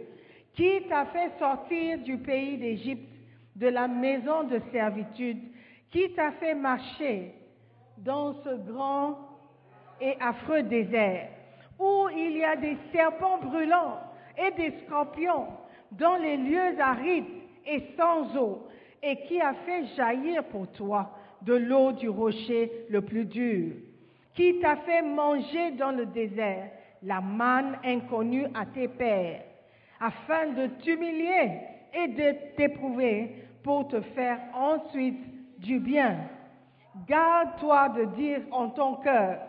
qui 0.54 0.84
t'a 0.88 1.06
fait 1.08 1.32
sortir 1.40 1.98
du 1.98 2.20
pays 2.20 2.56
d'Égypte, 2.60 3.10
de 3.56 3.68
la 3.68 3.88
maison 3.88 4.44
de 4.44 4.60
servitude, 4.72 5.40
qui 5.90 6.14
t'a 6.14 6.32
fait 6.34 6.54
marcher 6.54 7.34
dans 7.98 8.36
ce 8.44 8.56
grand 8.72 9.18
et 10.00 10.16
affreux 10.20 10.62
désert, 10.62 11.30
où 11.80 12.08
il 12.16 12.38
y 12.38 12.44
a 12.44 12.56
des 12.56 12.78
serpents 12.92 13.40
brûlants 13.40 13.98
et 14.38 14.52
des 14.52 14.78
scorpions, 14.86 15.48
dans 15.92 16.18
les 16.18 16.38
lieux 16.38 16.80
arides 16.80 17.26
et 17.66 17.88
sans 17.98 18.38
eau, 18.38 18.68
et 19.02 19.16
qui 19.24 19.42
a 19.42 19.56
fait 19.66 19.88
jaillir 19.96 20.44
pour 20.44 20.72
toi 20.74 21.10
de 21.42 21.56
l'eau 21.56 21.92
du 21.92 22.08
rocher 22.08 22.72
le 22.90 23.02
plus 23.02 23.26
dur, 23.26 23.74
qui 24.34 24.60
t'a 24.60 24.78
fait 24.78 25.02
manger 25.02 25.72
dans 25.72 25.92
le 25.92 26.06
désert 26.06 26.70
la 27.04 27.20
manne 27.20 27.78
inconnue 27.84 28.46
à 28.54 28.66
tes 28.66 28.88
pères, 28.88 29.44
afin 30.00 30.48
de 30.48 30.68
t'humilier 30.82 31.60
et 31.94 32.08
de 32.08 32.56
t'éprouver 32.56 33.46
pour 33.64 33.88
te 33.88 34.02
faire 34.02 34.40
ensuite 34.54 35.60
du 35.60 35.80
bien. 35.80 36.18
Garde-toi 37.08 37.90
de 37.90 38.06
dire 38.16 38.42
en 38.52 38.70
ton 38.70 38.96
cœur, 38.96 39.40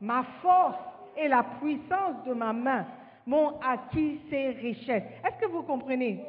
ma 0.00 0.22
force 0.42 0.78
et 1.16 1.28
la 1.28 1.42
puissance 1.42 2.24
de 2.26 2.32
ma 2.32 2.52
main 2.52 2.86
m'ont 3.26 3.58
acquis 3.60 4.20
ces 4.30 4.50
richesses. 4.50 5.04
Est-ce 5.24 5.44
que 5.44 5.50
vous 5.50 5.62
comprenez? 5.62 6.24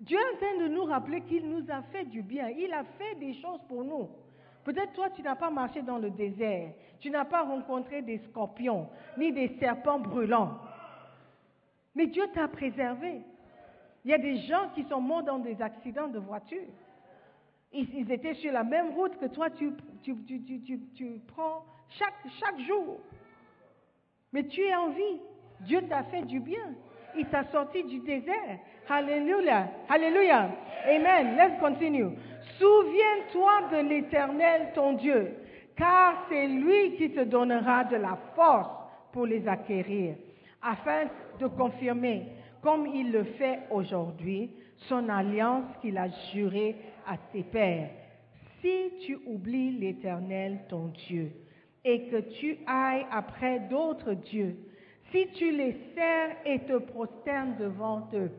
Dieu 0.00 0.16
est 0.16 0.34
en 0.34 0.38
train 0.38 0.64
de 0.64 0.68
nous 0.68 0.84
rappeler 0.84 1.22
qu'il 1.22 1.48
nous 1.48 1.64
a 1.70 1.82
fait 1.92 2.04
du 2.04 2.22
bien. 2.22 2.48
Il 2.48 2.72
a 2.72 2.84
fait 2.98 3.16
des 3.18 3.34
choses 3.34 3.60
pour 3.68 3.84
nous. 3.84 4.08
Peut-être 4.68 4.92
toi, 4.92 5.08
tu 5.08 5.22
n'as 5.22 5.34
pas 5.34 5.48
marché 5.48 5.80
dans 5.80 5.96
le 5.96 6.10
désert. 6.10 6.72
Tu 7.00 7.08
n'as 7.08 7.24
pas 7.24 7.40
rencontré 7.40 8.02
des 8.02 8.18
scorpions, 8.18 8.86
ni 9.16 9.32
des 9.32 9.56
serpents 9.58 9.98
brûlants. 9.98 10.58
Mais 11.94 12.06
Dieu 12.06 12.24
t'a 12.34 12.48
préservé. 12.48 13.22
Il 14.04 14.10
y 14.10 14.12
a 14.12 14.18
des 14.18 14.36
gens 14.42 14.68
qui 14.74 14.84
sont 14.84 15.00
morts 15.00 15.22
dans 15.22 15.38
des 15.38 15.62
accidents 15.62 16.08
de 16.08 16.18
voiture. 16.18 16.68
Ils, 17.72 18.12
étaient 18.12 18.34
sur 18.34 18.52
la 18.52 18.62
même 18.62 18.90
route 18.90 19.18
que 19.18 19.24
toi, 19.24 19.48
tu, 19.48 19.72
prends 21.28 21.64
chaque, 21.88 22.30
chaque 22.38 22.60
jour. 22.60 22.98
Mais 24.34 24.48
tu 24.48 24.60
es 24.60 24.74
en 24.74 24.90
vie. 24.90 25.20
Dieu 25.60 25.80
t'a 25.88 26.02
fait 26.02 26.24
du 26.24 26.40
bien. 26.40 26.74
Il 27.16 27.24
t'a 27.28 27.44
sorti 27.44 27.84
du 27.84 28.00
désert. 28.00 28.58
Alléluia. 28.86 29.70
Alléluia. 29.88 30.50
Amen. 30.86 31.38
Let's 31.38 31.58
continue. 31.58 32.10
Souviens-toi 32.58 33.52
de 33.72 33.88
l'Éternel, 33.88 34.72
ton 34.74 34.94
Dieu, 34.94 35.32
car 35.76 36.26
c'est 36.28 36.48
lui 36.48 36.96
qui 36.96 37.10
te 37.10 37.20
donnera 37.20 37.84
de 37.84 37.96
la 37.96 38.18
force 38.34 38.70
pour 39.12 39.26
les 39.26 39.46
acquérir, 39.46 40.16
afin 40.60 41.04
de 41.38 41.46
confirmer, 41.46 42.24
comme 42.60 42.86
il 42.86 43.12
le 43.12 43.24
fait 43.24 43.60
aujourd'hui, 43.70 44.50
son 44.88 45.08
alliance 45.08 45.66
qu'il 45.80 45.96
a 45.98 46.08
jurée 46.32 46.76
à 47.06 47.16
tes 47.32 47.44
pères. 47.44 47.90
Si 48.60 48.92
tu 49.06 49.18
oublies 49.26 49.78
l'Éternel, 49.78 50.58
ton 50.68 50.88
Dieu, 51.06 51.30
et 51.84 52.08
que 52.08 52.20
tu 52.40 52.58
ailles 52.66 53.06
après 53.12 53.60
d'autres 53.70 54.14
dieux, 54.14 54.56
si 55.12 55.28
tu 55.28 55.52
les 55.52 55.76
sers 55.94 56.36
et 56.44 56.58
te 56.60 56.78
prosternes 56.78 57.56
devant 57.58 58.08
eux, 58.14 58.30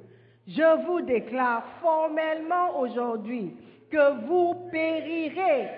je 0.46 0.86
vous 0.86 1.02
déclare 1.02 1.64
formellement 1.82 2.80
aujourd'hui 2.80 3.54
que 3.90 4.26
vous 4.26 4.70
périrez. 4.72 5.70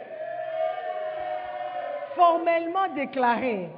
Formellement 2.16 2.94
déclaré. 2.94 3.70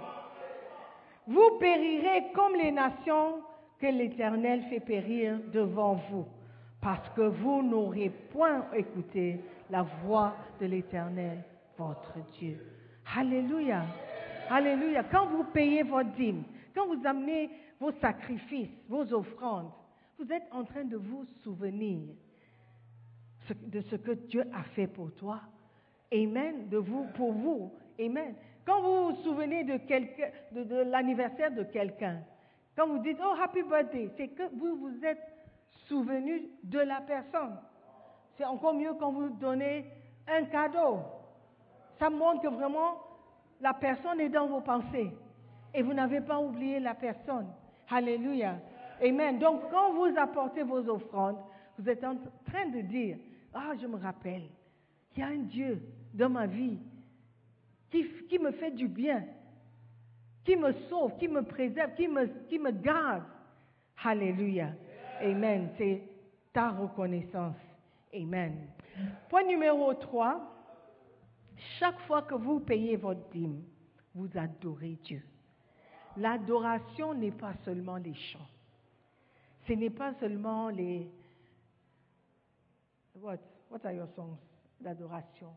Vous 1.28 1.58
périrez 1.60 2.32
comme 2.34 2.56
les 2.56 2.72
nations 2.72 3.42
que 3.80 3.88
l'Éternel 3.88 4.64
fait 4.70 4.80
périr 4.80 5.40
devant 5.54 5.96
vous, 6.10 6.26
parce 6.82 7.08
que 7.10 7.22
vous 7.22 7.64
n'aurez 7.64 8.10
point 8.32 8.66
écouté 8.74 9.40
la 9.70 9.84
voix 10.04 10.36
de 10.60 10.66
l'Éternel, 10.66 11.44
votre 11.78 12.14
Dieu. 12.34 12.58
Alléluia. 13.18 13.84
Alléluia. 14.50 15.04
Quand 15.04 15.28
vous 15.28 15.46
payez 15.46 15.84
votre 15.84 16.12
dîme, 16.12 16.44
quand 16.76 16.88
vous 16.88 17.06
amenez 17.06 17.50
vos 17.80 17.92
sacrifices, 18.02 18.70
vos 18.90 19.14
offrandes, 19.14 19.72
vous 20.20 20.32
êtes 20.32 20.48
en 20.52 20.64
train 20.64 20.84
de 20.84 20.98
vous 20.98 21.26
souvenir 21.44 22.10
de 23.52 23.82
ce 23.82 23.96
que 23.96 24.12
Dieu 24.12 24.44
a 24.54 24.64
fait 24.64 24.88
pour 24.88 25.14
toi. 25.16 25.42
Amen. 26.14 26.70
De 26.70 26.78
vous, 26.78 27.06
pour 27.16 27.32
vous. 27.34 27.72
Amen. 28.00 28.36
Quand 28.66 28.82
vous 28.82 29.10
vous 29.10 29.24
souvenez 29.24 29.64
de, 29.64 29.74
de, 30.52 30.64
de 30.64 30.76
l'anniversaire 30.90 31.52
de 31.52 31.64
quelqu'un, 31.64 32.22
quand 32.76 32.88
vous 32.88 33.00
dites 33.00 33.18
Oh, 33.24 33.36
happy 33.42 33.62
birthday, 33.64 34.10
c'est 34.18 34.30
que 34.30 34.44
vous 34.56 34.76
vous 34.78 35.06
êtes 35.06 35.22
souvenu 35.88 36.50
de 36.64 36.80
la 36.80 37.02
personne. 37.02 37.58
C'est 38.38 38.46
encore 38.46 38.74
mieux 38.74 38.94
quand 39.00 39.12
vous 39.12 39.30
donnez 39.30 39.86
un 40.28 40.46
cadeau. 40.46 41.00
Ça 42.00 42.10
montre 42.10 42.42
que 42.42 42.48
vraiment 42.48 42.98
la 43.62 43.74
personne 43.74 44.20
est 44.20 44.30
dans 44.30 44.48
vos 44.48 44.62
pensées 44.62 45.12
et 45.74 45.82
vous 45.82 45.94
n'avez 45.94 46.22
pas 46.22 46.40
oublié 46.40 46.80
la 46.80 46.94
personne. 46.94 47.48
Alléluia. 47.90 48.56
Amen. 49.04 49.40
Donc 49.40 49.62
quand 49.72 49.94
vous 49.94 50.18
apportez 50.18 50.64
vos 50.64 50.88
offrandes, 50.90 51.38
vous 51.78 51.90
êtes 51.90 52.04
en 52.04 52.16
train 52.46 52.68
de 52.70 52.82
dire, 52.82 53.18
ah, 53.54 53.74
je 53.80 53.88
me 53.88 53.98
rappelle, 53.98 54.44
il 55.16 55.20
y 55.20 55.24
a 55.24 55.28
un 55.28 55.44
Dieu 55.44 55.82
dans 56.14 56.30
ma 56.30 56.48
vie 56.48 56.80
qui, 57.90 58.06
qui 58.30 58.40
me 58.40 58.52
fait 58.52 58.72
du 58.72 58.88
bien, 58.88 59.24
qui 60.44 60.56
me 60.56 60.74
sauve, 60.90 61.18
qui 61.18 61.28
me 61.28 61.44
préserve, 61.44 61.94
qui 61.96 62.08
me, 62.08 62.28
qui 62.48 62.60
me 62.60 62.72
garde. 62.72 63.24
Alléluia. 64.04 64.70
Amen. 65.22 65.70
C'est 65.78 66.02
ta 66.52 66.72
reconnaissance. 66.72 67.56
Amen. 68.14 68.68
Point 69.30 69.44
numéro 69.44 69.94
3. 69.94 70.50
Chaque 71.80 72.00
fois 72.02 72.24
que 72.24 72.36
vous 72.36 72.60
payez 72.60 72.98
votre 72.98 73.30
dîme, 73.30 73.64
vous 74.14 74.30
adorez 74.36 74.98
Dieu. 75.04 75.22
L'adoration 76.18 77.14
n'est 77.14 77.32
pas 77.32 77.54
seulement 77.64 77.98
les 77.98 78.14
chants. 78.14 78.48
Ce 79.68 79.74
n'est 79.74 79.90
pas 79.90 80.14
seulement 80.20 80.70
les. 80.70 81.10
What? 83.22 83.40
What 83.70 83.86
are 83.86 83.94
your 83.94 84.08
songs 84.16 84.38
d'adoration? 84.82 85.50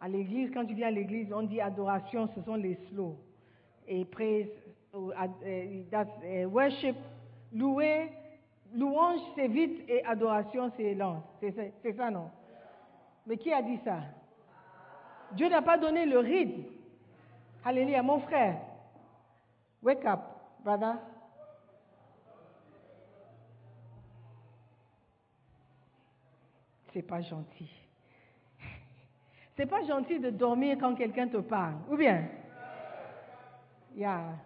À 0.00 0.08
l'église, 0.08 0.50
quand 0.52 0.66
tu 0.66 0.74
viens 0.74 0.88
à 0.88 0.90
l'église, 0.90 1.32
on 1.32 1.42
dit 1.42 1.60
adoration, 1.60 2.28
ce 2.34 2.42
sont 2.42 2.54
les 2.54 2.78
slow. 2.88 3.16
Et 3.86 4.04
praise, 4.04 4.48
worship, 4.92 6.96
louer, 7.52 8.10
louange 8.74 9.20
c'est 9.34 9.48
vite 9.48 9.88
et 9.88 10.04
adoration 10.04 10.70
c'est 10.76 10.94
lent. 10.94 11.22
C'est 11.40 11.96
ça, 11.96 12.10
non? 12.10 12.30
Mais 13.26 13.36
qui 13.36 13.52
a 13.52 13.62
dit 13.62 13.78
ça? 13.84 13.98
Dieu 15.32 15.48
n'a 15.48 15.62
pas 15.62 15.76
donné 15.76 16.06
le 16.06 16.18
rythme. 16.18 16.62
Alléluia, 17.64 18.02
mon 18.02 18.20
frère. 18.20 18.56
Wake 19.82 20.04
up, 20.06 20.20
brother. 20.64 20.96
C'est 26.92 27.02
pas 27.02 27.20
gentil. 27.20 27.70
C'est 29.56 29.66
pas 29.66 29.84
gentil 29.84 30.18
de 30.18 30.30
dormir 30.30 30.76
quand 30.80 30.94
quelqu'un 30.94 31.28
te 31.28 31.36
parle, 31.38 31.76
ou 31.90 31.96
bien? 31.96 32.24
Yeah. 33.94 34.38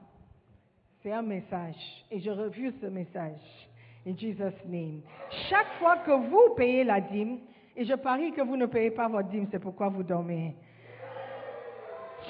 C'est 1.02 1.12
un 1.12 1.22
message 1.22 2.04
et 2.11 2.18
je 2.20 2.30
refuse 2.30 2.74
ce 2.80 2.87
message. 2.87 3.68
In 4.07 4.16
Jesus' 4.16 4.64
name. 4.66 5.02
Chaque 5.48 5.72
fois 5.78 5.98
que 5.98 6.11
vous 6.11 6.54
payez 6.57 6.85
la 6.85 7.00
dîme, 7.00 7.38
Et 7.76 7.85
je 7.85 7.94
parie 7.94 8.33
que 8.33 8.42
vous 8.42 8.57
ne 8.57 8.66
payez 8.66 8.90
pas 8.90 9.09
votre 9.09 9.28
dîme, 9.28 9.48
c'est 9.50 9.59
pourquoi 9.59 9.88
vous 9.88 10.04
dormez. 10.04 10.54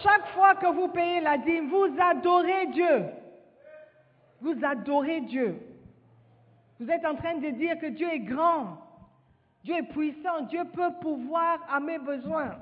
Chaque 0.02 0.26
fois 0.28 0.54
que 0.54 0.66
vous 0.66 0.88
payez 0.88 1.20
la 1.20 1.36
dîme, 1.38 1.68
vous 1.68 1.88
adorez 2.00 2.66
Dieu. 2.68 3.06
Vous 4.40 4.64
adorez 4.64 5.20
Dieu. 5.22 5.60
Vous 6.80 6.90
êtes 6.90 7.04
en 7.04 7.14
train 7.14 7.36
de 7.36 7.50
dire 7.50 7.78
que 7.78 7.86
Dieu 7.86 8.08
est 8.10 8.20
grand, 8.20 8.78
Dieu 9.64 9.76
est 9.76 9.82
puissant, 9.82 10.42
Dieu 10.42 10.62
peut 10.72 10.92
pouvoir 11.00 11.58
à 11.70 11.80
mes 11.80 11.98
besoins. 11.98 12.56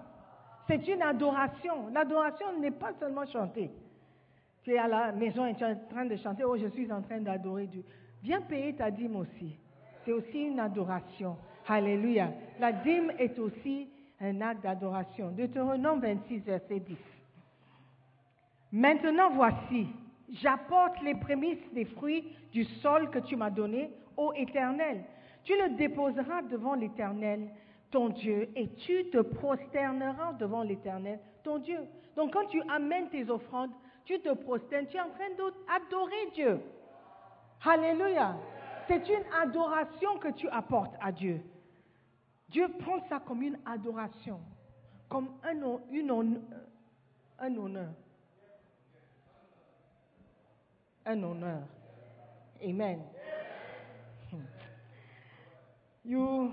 C'est 0.69 0.87
une 0.87 1.03
adoration. 1.03 1.89
L'adoration 1.93 2.59
n'est 2.61 2.71
pas 2.71 2.93
seulement 3.01 3.27
chanter. 3.27 3.71
Tu 4.63 4.71
es 4.71 4.79
à 4.79 4.87
la 4.87 5.11
maison 5.11 5.45
et 5.45 5.55
tu 5.55 5.65
es 5.65 5.67
en 5.67 5.77
train 5.91 6.05
de 6.05 6.15
chanter, 6.17 6.45
oh 6.45 6.57
je 6.57 6.69
suis 6.69 6.91
en 6.93 7.03
train 7.03 7.21
d'adorer 7.21 7.67
Dieu. 7.67 7.85
Viens 8.23 8.41
payer 8.41 8.75
ta 8.75 8.91
dîme 8.93 9.17
aussi. 9.17 9.57
C'est 10.05 10.13
aussi 10.13 10.45
une 10.45 10.61
adoration. 10.61 11.37
Alléluia. 11.67 12.31
La 12.61 12.71
dîme 12.71 13.11
est 13.19 13.37
aussi 13.39 13.89
un 14.21 14.41
acte 14.41 14.63
d'adoration. 14.63 15.31
Deutéronome 15.31 16.01
26, 16.01 16.39
verset 16.41 16.79
10. 16.79 16.97
Maintenant 18.71 19.31
voici, 19.31 19.89
j'apporte 20.31 21.03
les 21.03 21.17
prémices 21.17 21.73
des 21.75 21.85
fruits 21.85 22.25
du 22.53 22.65
sol 22.65 23.11
que 23.11 23.19
tu 23.19 23.35
m'as 23.35 23.51
donné, 23.51 23.91
ô 24.17 24.33
Éternel. 24.35 25.03
Tu 25.45 25.57
le 25.57 25.71
déposeras 25.71 26.43
devant 26.43 26.75
l'Éternel, 26.75 27.49
ton 27.91 28.09
Dieu, 28.09 28.49
et 28.55 28.69
tu 28.75 29.11
te 29.11 29.19
prosterneras 29.19 30.35
devant 30.35 30.63
l'Éternel, 30.63 31.19
ton 31.43 31.59
Dieu. 31.59 31.81
Donc 32.17 32.33
quand 32.33 32.47
tu 32.47 32.63
amènes 32.69 33.09
tes 33.09 33.29
offrandes, 33.29 33.71
tu 34.05 34.21
te 34.21 34.33
prosternes, 34.35 34.87
tu 34.87 34.97
es 34.97 35.01
en 35.01 35.11
train 35.11 35.31
d'adorer 35.31 36.31
Dieu. 36.35 36.61
Alléluia. 37.65 38.37
C'est 38.89 39.09
une 39.09 39.25
adoration 39.41 40.19
que 40.19 40.29
tu 40.33 40.49
apportes 40.49 40.95
à 41.01 41.13
Dieu. 41.13 41.41
Dieu 42.49 42.69
prend 42.81 43.01
ça 43.09 43.21
comme 43.21 43.43
une 43.43 43.59
adoration, 43.65 44.41
comme 45.09 45.29
un, 45.45 45.55
une, 45.91 46.43
un 47.39 47.57
honneur. 47.57 47.93
Un 51.07 51.23
honneur. 51.23 51.63
Amen. 52.63 53.01
You, 56.05 56.53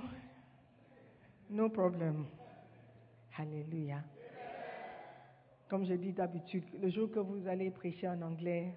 no 1.49 1.69
problem. 1.69 2.27
Alléluia. 3.37 4.03
Comme 5.69 5.85
je 5.85 5.93
dis 5.93 6.11
d'habitude, 6.11 6.65
le 6.79 6.89
jour 6.89 7.09
que 7.11 7.19
vous 7.19 7.47
allez 7.47 7.71
prêcher 7.71 8.07
en 8.07 8.21
anglais, 8.21 8.73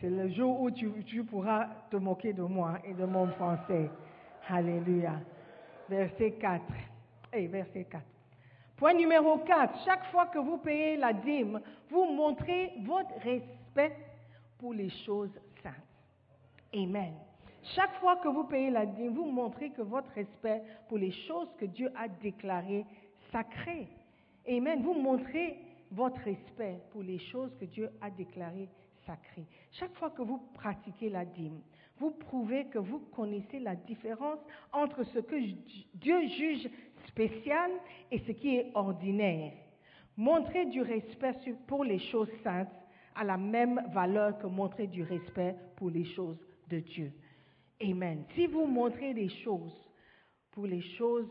c'est 0.00 0.10
le 0.10 0.28
jour 0.28 0.60
où 0.60 0.70
tu, 0.70 0.90
tu, 1.04 1.24
pourras 1.24 1.66
te 1.90 1.96
moquer 1.96 2.34
de 2.34 2.42
moi 2.42 2.78
et 2.84 2.92
de 2.92 3.04
mon 3.06 3.28
français. 3.28 3.90
Alléluia. 4.48 5.20
Verset 5.88 6.32
4. 6.32 6.62
Hey, 7.32 7.46
verset 7.46 7.84
4. 7.84 8.04
Point 8.76 8.94
numéro 8.94 9.38
4. 9.38 9.84
Chaque 9.84 10.04
fois 10.10 10.26
que 10.26 10.38
vous 10.38 10.58
payez 10.58 10.96
la 10.96 11.14
dîme, 11.14 11.60
vous 11.88 12.04
montrez 12.04 12.72
votre 12.84 13.14
respect 13.20 13.96
pour 14.58 14.74
les 14.74 14.90
choses 15.06 15.32
saintes. 15.62 15.72
Amen. 16.74 17.14
Chaque 17.74 17.94
fois 17.98 18.16
que 18.16 18.28
vous 18.28 18.44
payez 18.44 18.70
la 18.70 18.86
dîme, 18.86 19.14
vous 19.14 19.24
montrez 19.24 19.70
que 19.70 19.82
votre 19.82 20.10
respect 20.12 20.62
pour 20.88 20.98
les 20.98 21.10
choses 21.10 21.48
que 21.58 21.64
Dieu 21.64 21.90
a 21.96 22.08
déclarées 22.08 22.84
sacrées. 23.32 23.88
Amen. 24.48 24.82
Vous 24.82 24.94
montrez 24.94 25.58
votre 25.90 26.20
respect 26.20 26.80
pour 26.90 27.02
les 27.02 27.18
choses 27.18 27.54
que 27.58 27.64
Dieu 27.64 27.90
a 28.00 28.10
déclarées 28.10 28.68
sacrées. 29.04 29.46
Chaque 29.72 29.94
fois 29.94 30.10
que 30.10 30.22
vous 30.22 30.38
pratiquez 30.54 31.08
la 31.08 31.24
dîme, 31.24 31.60
vous 31.98 32.10
prouvez 32.10 32.66
que 32.66 32.78
vous 32.78 33.00
connaissez 33.14 33.58
la 33.58 33.74
différence 33.74 34.38
entre 34.72 35.02
ce 35.04 35.18
que 35.18 35.36
Dieu 35.94 36.26
juge 36.28 36.68
spécial 37.08 37.70
et 38.10 38.18
ce 38.20 38.32
qui 38.32 38.56
est 38.56 38.70
ordinaire. 38.74 39.52
Montrer 40.16 40.66
du 40.66 40.82
respect 40.82 41.34
pour 41.66 41.84
les 41.84 41.98
choses 41.98 42.30
saintes 42.42 42.72
a 43.14 43.24
la 43.24 43.36
même 43.36 43.82
valeur 43.92 44.38
que 44.38 44.46
montrer 44.46 44.86
du 44.86 45.02
respect 45.02 45.56
pour 45.76 45.90
les 45.90 46.04
choses 46.04 46.38
de 46.68 46.80
Dieu. 46.80 47.12
Amen. 47.82 48.24
Si 48.34 48.46
vous 48.46 48.66
montrez 48.66 49.12
des 49.12 49.28
choses 49.28 49.88
pour 50.50 50.66
les 50.66 50.80
choses, 50.96 51.30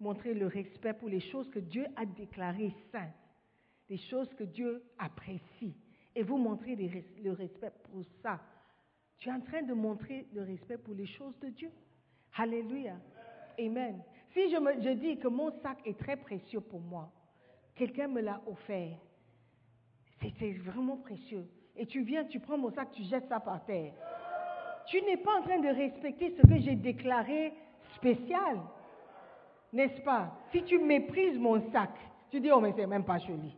montrez 0.00 0.34
le 0.34 0.46
respect 0.46 0.94
pour 0.94 1.08
les 1.08 1.20
choses 1.20 1.48
que 1.50 1.60
Dieu 1.60 1.86
a 1.96 2.04
déclarées 2.04 2.74
saintes, 2.90 3.14
des 3.88 3.98
choses 3.98 4.32
que 4.34 4.44
Dieu 4.44 4.82
apprécie, 4.98 5.74
et 6.14 6.22
vous 6.22 6.38
montrez 6.38 6.74
le 6.74 7.32
respect 7.32 7.72
pour 7.84 8.02
ça, 8.22 8.40
tu 9.18 9.28
es 9.28 9.32
en 9.32 9.40
train 9.40 9.62
de 9.62 9.74
montrer 9.74 10.26
le 10.32 10.42
respect 10.42 10.78
pour 10.78 10.94
les 10.94 11.06
choses 11.06 11.38
de 11.40 11.48
Dieu. 11.48 11.70
Alléluia. 12.36 12.96
Amen. 13.58 14.02
Si 14.32 14.50
je, 14.50 14.56
je 14.56 14.90
dis 14.90 15.18
que 15.18 15.28
mon 15.28 15.50
sac 15.62 15.78
est 15.86 15.98
très 15.98 16.16
précieux 16.16 16.60
pour 16.60 16.80
moi, 16.80 17.10
quelqu'un 17.74 18.08
me 18.08 18.20
l'a 18.20 18.42
offert, 18.46 18.98
c'était 20.20 20.52
vraiment 20.52 20.96
précieux. 20.96 21.46
Et 21.76 21.86
tu 21.86 22.02
viens, 22.02 22.24
tu 22.24 22.40
prends 22.40 22.58
mon 22.58 22.70
sac, 22.72 22.90
tu 22.92 23.02
jettes 23.04 23.28
ça 23.28 23.40
par 23.40 23.64
terre. 23.64 23.92
Tu 24.88 25.02
n'es 25.02 25.16
pas 25.16 25.38
en 25.38 25.42
train 25.42 25.58
de 25.58 25.68
respecter 25.68 26.34
ce 26.36 26.42
que 26.46 26.58
j'ai 26.58 26.76
déclaré 26.76 27.52
spécial. 27.96 28.58
N'est-ce 29.72 30.00
pas? 30.02 30.32
Si 30.52 30.62
tu 30.62 30.78
méprises 30.78 31.38
mon 31.38 31.60
sac, 31.72 31.90
tu 32.30 32.40
dis, 32.40 32.50
oh 32.52 32.60
mais 32.60 32.72
c'est 32.76 32.86
même 32.86 33.04
pas 33.04 33.18
joli. 33.18 33.54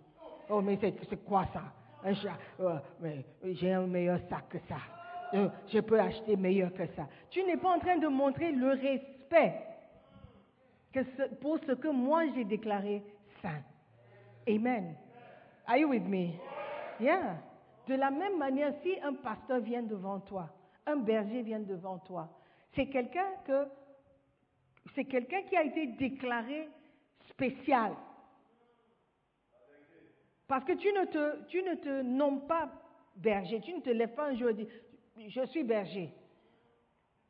Oh 0.48 0.60
mais 0.62 0.78
c'est 0.80 1.24
quoi 1.24 1.44
ça? 1.52 1.62
Euh, 2.60 2.78
J'ai 3.44 3.72
un 3.72 3.86
meilleur 3.86 4.20
sac 4.28 4.48
que 4.48 4.58
ça. 4.68 4.76
Euh, 5.34 5.48
je 5.66 5.80
peux 5.80 6.00
acheter 6.00 6.36
meilleur 6.36 6.72
que 6.72 6.86
ça. 6.96 7.06
Tu 7.30 7.42
n'es 7.44 7.56
pas 7.56 7.76
en 7.76 7.78
train 7.78 7.98
de 7.98 8.08
montrer 8.08 8.52
le 8.52 8.68
respect 8.70 9.54
pour 11.40 11.58
ce 11.66 11.72
que 11.72 11.88
moi 11.88 12.22
j'ai 12.34 12.44
déclaré 12.44 13.02
saint. 13.42 13.62
Amen. 14.48 14.94
Are 15.66 15.76
you 15.76 15.88
with 15.90 16.04
me? 16.04 16.30
Yeah. 16.98 17.36
De 17.86 17.94
la 17.94 18.10
même 18.10 18.38
manière, 18.38 18.72
si 18.82 18.98
un 19.02 19.12
pasteur 19.14 19.60
vient 19.60 19.82
devant 19.82 20.20
toi, 20.20 20.48
un 20.88 20.96
berger 20.96 21.42
vient 21.42 21.60
devant 21.60 21.98
toi, 21.98 22.28
c'est 22.74 22.86
quelqu'un 22.86 23.30
que 23.44 23.66
c'est 24.94 25.04
quelqu'un 25.04 25.42
qui 25.42 25.56
a 25.56 25.64
été 25.64 25.86
déclaré 25.86 26.68
spécial. 27.30 27.92
Parce 30.46 30.64
que 30.64 30.72
tu 30.72 30.90
ne 30.92 31.04
te, 31.04 31.46
tu 31.48 31.62
ne 31.62 31.74
te 31.74 32.02
nommes 32.02 32.46
pas 32.46 32.70
berger, 33.16 33.60
tu 33.60 33.74
ne 33.74 33.80
te 33.80 33.90
lèves 33.90 34.14
pas 34.14 34.28
un 34.28 34.36
jour 34.36 34.48
et 34.48 34.54
dis 34.54 34.68
je 35.28 35.44
suis 35.46 35.64
berger. 35.64 36.10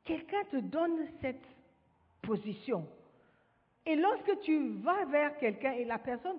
Quelqu'un 0.05 0.45
te 0.51 0.57
donne 0.57 1.07
cette 1.21 1.45
position. 2.23 2.87
Et 3.85 3.97
lorsque 3.97 4.41
tu 4.41 4.77
vas 4.77 5.05
vers 5.07 5.37
quelqu'un 5.39 5.73
et 5.73 5.85
la 5.85 5.99
personne 5.99 6.39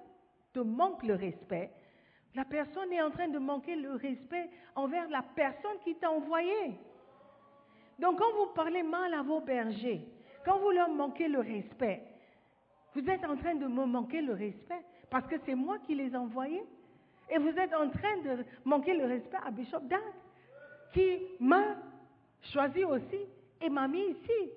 te 0.54 0.60
manque 0.60 1.04
le 1.04 1.16
respect, 1.16 1.72
la 2.36 2.46
personne 2.46 2.92
est 2.94 3.02
en 3.02 3.12
train 3.12 3.28
de 3.28 3.40
manquer 3.40 3.76
le 3.76 3.94
respect 3.94 4.50
envers 4.76 5.10
la 5.10 5.24
personne 5.36 5.80
qui 5.84 5.96
t'a 5.96 6.12
envoyé. 6.12 6.80
Donc 8.00 8.18
quand 8.20 8.34
vous 8.34 8.54
parlez 8.54 8.84
mal 8.84 9.14
à 9.14 9.22
vos 9.22 9.42
bergers, 9.42 10.02
quand 10.46 10.58
vous 10.60 10.72
leur 10.72 10.90
manquez 10.90 11.28
le 11.28 11.40
respect, 11.40 12.02
vous 12.96 13.08
êtes 13.10 13.24
en 13.26 13.36
train 13.36 13.56
de 13.56 13.68
me 13.68 13.86
manquer 13.86 14.22
le 14.22 14.34
respect 14.34 14.82
parce 15.10 15.28
que 15.28 15.36
c'est 15.46 15.56
moi 15.56 15.78
qui 15.86 15.96
les 15.96 16.12
ai 16.12 16.16
envoyés. 16.16 16.64
Et 17.32 17.38
vous 17.38 17.50
êtes 17.50 17.74
en 17.74 17.90
train 17.90 18.18
de 18.24 18.44
manquer 18.66 18.96
le 18.96 19.06
respect 19.06 19.38
à 19.46 19.52
Bishop 19.52 19.82
Dag 19.82 20.00
qui 20.94 21.20
m'a 21.40 21.76
choisi 22.52 22.84
aussi 22.84 23.20
et 23.62 23.70
m'a 23.70 23.88
mis 23.88 24.02
ici. 24.02 24.52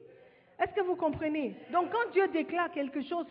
Est-ce 0.59 0.72
que 0.74 0.81
vous 0.83 0.96
comprenez? 0.96 1.57
Donc 1.72 1.90
quand 1.90 2.11
Dieu 2.12 2.28
déclare 2.28 2.70
quelque 2.70 3.02
chose 3.02 3.26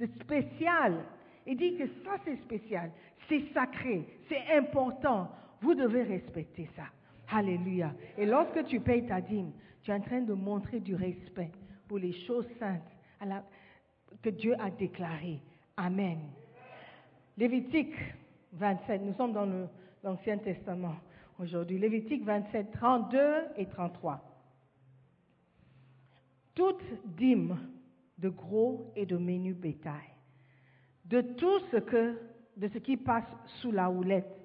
de 0.00 0.06
spécial, 0.20 1.04
il 1.46 1.56
dit 1.56 1.76
que 1.76 1.86
ça 2.04 2.16
c'est 2.24 2.36
spécial, 2.42 2.90
c'est 3.28 3.44
sacré, 3.54 4.04
c'est 4.28 4.56
important, 4.56 5.30
vous 5.60 5.74
devez 5.74 6.02
respecter 6.02 6.68
ça. 6.76 6.84
Alléluia. 7.34 7.94
Et 8.18 8.26
lorsque 8.26 8.64
tu 8.66 8.80
payes 8.80 9.06
ta 9.06 9.20
dîme, 9.20 9.52
tu 9.82 9.90
es 9.90 9.94
en 9.94 10.00
train 10.00 10.20
de 10.20 10.34
montrer 10.34 10.80
du 10.80 10.94
respect 10.94 11.50
pour 11.88 11.98
les 11.98 12.12
choses 12.26 12.46
saintes 12.58 12.82
que 14.22 14.30
Dieu 14.30 14.54
a 14.60 14.70
déclarées. 14.70 15.40
Amen. 15.76 16.18
Lévitique 17.38 17.94
27, 18.52 19.02
nous 19.02 19.14
sommes 19.14 19.32
dans 19.32 19.48
l'Ancien 20.04 20.38
Testament 20.38 20.96
aujourd'hui. 21.38 21.78
Lévitique 21.78 22.22
27, 22.24 22.70
32 22.72 23.18
et 23.56 23.66
33. 23.66 24.20
Toute 26.54 26.82
dîme 27.16 27.58
de 28.18 28.28
gros 28.28 28.92
et 28.94 29.06
de 29.06 29.16
menu 29.16 29.54
bétail, 29.54 30.10
de 31.06 31.22
tout 31.22 31.60
ce 31.70 31.78
que, 31.78 32.18
de 32.58 32.68
ce 32.68 32.78
qui 32.78 32.98
passe 32.98 33.24
sous 33.60 33.72
la 33.72 33.90
houlette, 33.90 34.38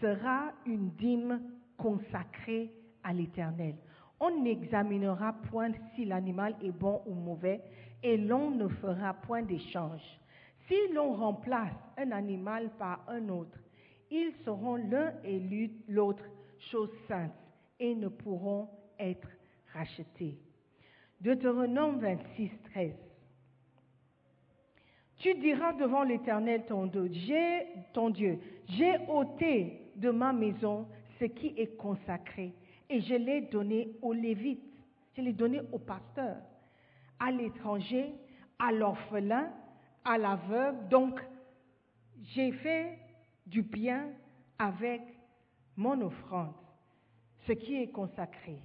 sera 0.00 0.52
une 0.66 0.90
dîme 0.90 1.40
consacrée 1.78 2.70
à 3.02 3.14
l'Éternel. 3.14 3.74
On 4.20 4.42
n'examinera 4.42 5.32
point 5.50 5.70
si 5.94 6.04
l'animal 6.04 6.54
est 6.62 6.72
bon 6.72 7.00
ou 7.06 7.14
mauvais, 7.14 7.62
et 8.02 8.16
l'on 8.16 8.50
ne 8.50 8.68
fera 8.68 9.14
point 9.14 9.42
d'échange. 9.42 10.02
Si 10.66 10.76
l'on 10.92 11.14
remplace 11.14 11.72
un 11.96 12.10
animal 12.12 12.70
par 12.78 13.02
un 13.08 13.28
autre, 13.30 13.58
ils 14.10 14.32
seront 14.44 14.76
l'un 14.76 15.12
et 15.24 15.40
l'autre 15.88 16.24
choses 16.70 16.92
saintes 17.06 17.32
et 17.80 17.94
ne 17.94 18.08
pourront 18.08 18.68
être 18.98 19.28
rachetés. 19.72 20.38
Deutéronome 21.20 21.98
26, 22.00 22.50
13. 22.72 22.92
Tu 25.18 25.34
diras 25.34 25.72
devant 25.72 26.04
l'Éternel 26.04 26.64
ton 26.68 26.86
Dieu, 26.86 27.36
ton 27.92 28.10
Dieu, 28.10 28.38
j'ai 28.68 28.96
ôté 29.08 29.90
de 29.96 30.10
ma 30.10 30.32
maison 30.32 30.86
ce 31.18 31.24
qui 31.24 31.54
est 31.56 31.76
consacré 31.76 32.54
et 32.90 33.00
je 33.00 33.14
l'ai 33.14 33.42
donné 33.42 33.90
aux 34.02 34.12
Lévites, 34.12 34.62
je 35.16 35.22
l'ai 35.22 35.32
donné 35.32 35.60
aux 35.72 35.78
pasteurs, 35.78 36.42
à 37.18 37.30
l'étranger, 37.30 38.14
à 38.58 38.72
l'orphelin, 38.72 39.52
à 40.04 40.16
la 40.16 40.36
veuve. 40.36 40.88
Donc, 40.88 41.20
j'ai 42.22 42.52
fait 42.52 42.98
du 43.46 43.62
bien 43.62 44.08
avec 44.58 45.02
mon 45.76 46.00
offrande, 46.00 46.54
ce 47.46 47.52
qui 47.52 47.76
est 47.76 47.88
consacré, 47.88 48.58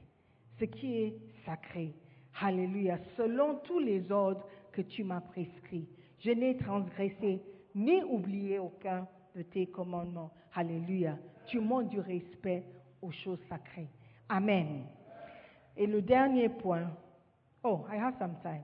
ce 0.60 0.66
qui 0.66 0.98
est 0.98 1.18
sacré. 1.46 1.94
Alléluia, 2.42 2.98
selon 3.16 3.60
tous 3.64 3.80
les 3.80 4.12
ordres 4.12 4.46
que 4.72 4.82
tu 4.82 5.04
m'as 5.04 5.22
prescrits. 5.22 5.88
Je 6.20 6.32
n'ai 6.32 6.58
transgressé 6.58 7.42
ni 7.76 8.02
oublié 8.04 8.60
aucun 8.60 9.08
de 9.36 9.44
tes 9.44 9.68
commandements. 9.68 10.32
Alléluia. 10.56 11.18
Tu 11.48 11.60
montres 11.60 11.90
du 11.90 12.00
respect 12.00 12.64
aux 13.02 13.12
choses 13.12 13.40
sacrées. 13.50 13.90
Amen. 14.30 14.86
Et 15.76 15.86
le 15.86 16.02
dernier 16.02 16.50
point. 16.50 16.90
Oh, 17.64 17.86
I 17.92 17.98
have 17.98 18.16
some 18.20 18.36
time. 18.42 18.64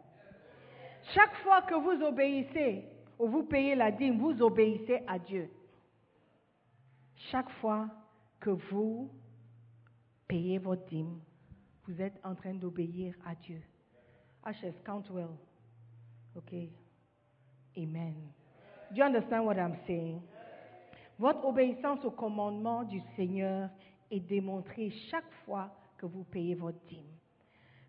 Chaque 1.13 1.35
fois 1.37 1.61
que 1.61 1.75
vous 1.75 2.03
obéissez 2.05 2.85
ou 3.17 3.27
vous 3.27 3.43
payez 3.43 3.75
la 3.75 3.91
dîme, 3.91 4.17
vous 4.17 4.41
obéissez 4.41 5.01
à 5.07 5.17
Dieu. 5.17 5.49
Chaque 7.31 7.49
fois 7.61 7.87
que 8.39 8.49
vous 8.49 9.09
payez 10.27 10.57
votre 10.57 10.85
dîme, 10.85 11.19
vous 11.87 12.01
êtes 12.01 12.19
en 12.23 12.35
train 12.35 12.53
d'obéir 12.53 13.15
à 13.25 13.35
Dieu. 13.35 13.61
Ashes, 14.43 14.73
count 14.85 15.03
well. 15.11 15.37
Okay. 16.37 16.69
Amen. 17.77 18.15
Do 18.91 18.97
you 18.97 19.03
understand 19.03 19.45
what 19.45 19.57
I'm 19.57 19.77
saying? 19.85 20.21
Votre 21.19 21.45
obéissance 21.45 22.03
au 22.05 22.11
commandement 22.11 22.83
du 22.83 23.01
Seigneur 23.17 23.69
est 24.09 24.21
démontrée 24.21 24.89
chaque 25.11 25.29
fois 25.45 25.69
que 25.97 26.05
vous 26.05 26.23
payez 26.23 26.55
votre 26.55 26.79
dîme. 26.87 27.11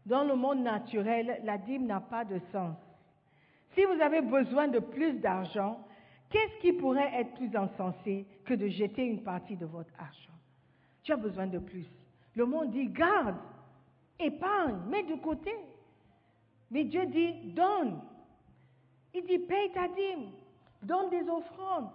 Dans 0.04 0.24
le 0.24 0.34
monde 0.34 0.64
naturel, 0.64 1.40
la 1.44 1.56
dîme 1.56 1.86
n'a 1.86 2.00
pas 2.00 2.24
de 2.24 2.40
sens. 2.50 2.76
Si 3.74 3.84
vous 3.84 4.02
avez 4.02 4.20
besoin 4.20 4.66
de 4.66 4.80
plus 4.80 5.12
d'argent, 5.20 5.78
qu'est-ce 6.28 6.60
qui 6.60 6.72
pourrait 6.72 7.12
être 7.20 7.34
plus 7.34 7.54
insensé 7.54 8.26
que 8.44 8.54
de 8.54 8.66
jeter 8.66 9.04
une 9.04 9.22
partie 9.22 9.56
de 9.56 9.66
votre 9.66 9.92
argent? 9.96 10.34
Tu 11.04 11.12
as 11.12 11.16
besoin 11.16 11.46
de 11.46 11.60
plus. 11.60 11.86
Le 12.34 12.44
monde 12.44 12.72
dit 12.72 12.88
garde, 12.88 13.36
épargne, 14.18 14.80
mets 14.88 15.04
de 15.04 15.14
côté. 15.14 15.52
Mais 16.72 16.82
Dieu 16.82 17.06
dit 17.06 17.52
donne. 17.52 18.00
Il 19.14 19.24
dit 19.24 19.38
paye 19.38 19.70
ta 19.72 19.86
dîme, 19.86 20.32
donne 20.82 21.10
des 21.10 21.28
offrandes, 21.28 21.90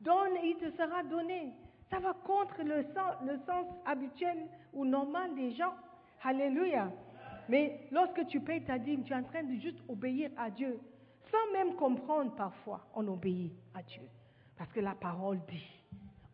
donne 0.00 0.36
il 0.42 0.56
te 0.56 0.70
sera 0.76 1.02
donné. 1.02 1.52
Ça 1.90 1.98
va 1.98 2.12
contre 2.12 2.62
le 2.62 2.82
sens, 2.94 3.14
le 3.26 3.38
sens 3.46 3.66
habituel 3.86 4.46
ou 4.72 4.84
normal 4.84 5.34
des 5.34 5.52
gens. 5.52 5.74
Alléluia. 6.22 6.90
Mais 7.48 7.80
lorsque 7.90 8.26
tu 8.26 8.40
payes 8.40 8.62
ta 8.62 8.78
dîme, 8.78 9.04
tu 9.04 9.12
es 9.12 9.16
en 9.16 9.22
train 9.22 9.42
de 9.42 9.54
juste 9.60 9.78
obéir 9.88 10.30
à 10.36 10.50
Dieu. 10.50 10.78
Sans 11.30 11.52
même 11.52 11.74
comprendre 11.76 12.34
parfois, 12.34 12.86
on 12.94 13.06
obéit 13.08 13.52
à 13.74 13.82
Dieu. 13.82 14.02
Parce 14.56 14.72
que 14.72 14.80
la 14.80 14.94
parole 14.94 15.40
dit, 15.48 15.82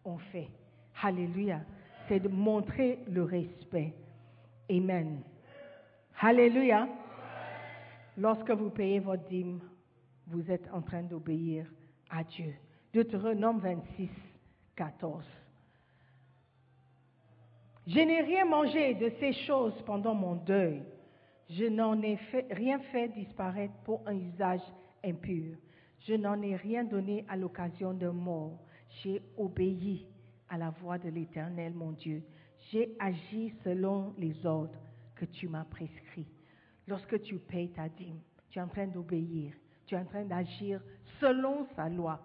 on 0.05 0.19
fait. 0.19 0.49
Alléluia. 1.03 1.61
C'est 2.09 2.21
de 2.21 2.29
montrer 2.29 2.99
le 3.09 3.23
respect. 3.23 3.95
Amen. 4.71 5.21
Alléluia. 6.21 6.89
Lorsque 8.17 8.51
vous 8.51 8.71
payez 8.71 9.01
votre 9.01 9.25
dîme, 9.25 9.61
vous 10.27 10.51
êtes 10.51 10.69
en 10.73 10.81
train 10.81 11.03
d'obéir 11.03 11.67
à 12.11 12.25
Dieu. 12.25 12.55
Deutéronome 12.95 13.59
26, 13.59 14.09
14. 14.77 15.25
Je 17.89 17.99
n'ai 17.99 18.21
rien 18.21 18.45
mangé 18.45 18.95
de 18.95 19.11
ces 19.19 19.33
choses 19.33 19.75
pendant 19.85 20.15
mon 20.15 20.37
deuil. 20.37 20.81
Je 21.51 21.65
n'en 21.65 22.01
ai 22.03 22.17
rien 22.53 22.79
fait 22.93 23.09
disparaître 23.09 23.75
pour 23.83 24.01
un 24.07 24.17
usage 24.17 24.61
impur. 25.05 25.57
Je 26.07 26.15
n'en 26.15 26.41
ai 26.41 26.55
rien 26.55 26.85
donné 26.85 27.25
à 27.29 27.37
l'occasion 27.37 27.93
de 27.95 28.07
mort. 28.07 28.61
J'ai 29.03 29.21
obéi 29.37 30.07
à 30.49 30.57
la 30.57 30.71
voix 30.71 30.97
de 30.97 31.09
l'Éternel, 31.09 31.75
mon 31.75 31.91
Dieu. 31.91 32.23
J'ai 32.71 32.95
agi 33.01 33.53
selon 33.65 34.15
les 34.19 34.47
ordres 34.47 34.79
que 35.17 35.25
tu 35.25 35.49
m'as 35.49 35.65
prescrits. 35.65 36.29
Lorsque 36.87 37.21
tu 37.23 37.41
payes 37.41 37.73
ta 37.73 37.89
dîme, 37.89 38.21
tu 38.51 38.61
es 38.61 38.63
en 38.63 38.69
train 38.69 38.87
d'obéir. 38.87 39.53
Tu 39.85 39.97
es 39.97 39.99
en 39.99 40.05
train 40.05 40.25
d'agir 40.25 40.81
selon 41.19 41.67
sa 41.75 41.89
loi. 41.89 42.21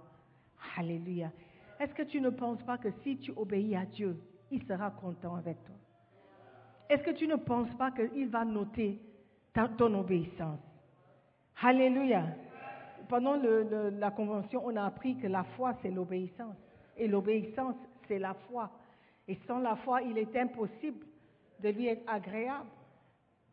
Alléluia. 0.77 1.31
Est-ce 1.79 1.93
que 1.93 2.03
tu 2.03 2.19
ne 2.21 2.29
penses 2.29 2.61
pas 2.63 2.77
que 2.77 2.89
si 3.03 3.17
tu 3.17 3.31
obéis 3.35 3.75
à 3.75 3.85
Dieu, 3.85 4.19
il 4.51 4.61
sera 4.63 4.91
content 4.91 5.35
avec 5.35 5.63
toi? 5.63 5.75
Est-ce 6.89 7.03
que 7.03 7.11
tu 7.11 7.27
ne 7.27 7.35
penses 7.35 7.73
pas 7.75 7.91
qu'il 7.91 8.29
va 8.29 8.43
noter 8.43 8.99
ton 9.77 9.93
obéissance? 9.93 10.59
Alléluia. 11.61 12.23
Pendant 13.07 13.35
la 13.35 14.11
convention, 14.11 14.61
on 14.65 14.75
a 14.75 14.83
appris 14.83 15.17
que 15.17 15.27
la 15.27 15.43
foi, 15.43 15.73
c'est 15.81 15.91
l'obéissance. 15.91 16.57
Et 16.97 17.07
l'obéissance, 17.07 17.75
c'est 18.07 18.19
la 18.19 18.33
foi. 18.33 18.71
Et 19.27 19.37
sans 19.47 19.59
la 19.59 19.75
foi, 19.77 20.01
il 20.01 20.17
est 20.17 20.35
impossible 20.35 21.05
de 21.59 21.69
lui 21.69 21.87
être 21.87 22.03
agréable. 22.07 22.69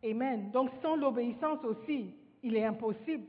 Amen. 0.04 0.50
Donc 0.50 0.70
sans 0.82 0.96
l'obéissance 0.96 1.62
aussi, 1.64 2.14
il 2.42 2.56
est 2.56 2.64
impossible 2.64 3.24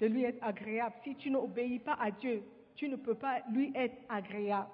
de 0.00 0.06
lui 0.06 0.24
être 0.24 0.42
agréable. 0.42 0.94
Si 1.04 1.14
tu 1.16 1.30
n'obéis 1.30 1.78
pas 1.78 1.96
à 2.00 2.10
Dieu, 2.10 2.42
tu 2.76 2.88
ne 2.88 2.96
peux 2.96 3.14
pas 3.14 3.40
lui 3.52 3.72
être 3.74 3.96
agréable. 4.08 4.68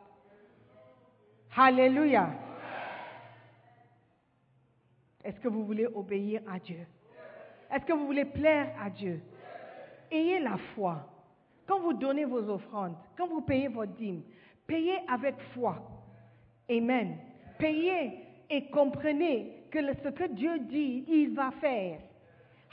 Alléluia. 1.56 2.30
Est-ce 5.24 5.40
que 5.40 5.48
vous 5.48 5.64
voulez 5.64 5.87
obéir 5.87 6.40
à 6.50 6.58
Dieu? 6.58 6.87
Est-ce 7.70 7.84
que 7.84 7.92
vous 7.92 8.06
voulez 8.06 8.24
plaire 8.24 8.74
à 8.80 8.88
Dieu? 8.88 9.20
Ayez 10.11 10.38
la 10.40 10.56
foi. 10.74 11.06
Quand 11.66 11.80
vous 11.80 11.92
donnez 11.92 12.24
vos 12.24 12.48
offrandes, 12.48 12.96
quand 13.16 13.26
vous 13.26 13.42
payez 13.42 13.68
votre 13.68 13.92
dîme, 13.92 14.22
payez 14.66 14.98
avec 15.06 15.34
foi. 15.54 15.76
Amen. 16.70 17.18
Payez 17.58 18.24
et 18.48 18.70
comprenez 18.70 19.64
que 19.70 19.78
ce 20.02 20.08
que 20.08 20.28
Dieu 20.28 20.58
dit, 20.61 21.04
il 21.08 21.34
va 21.34 21.50
faire. 21.61 22.00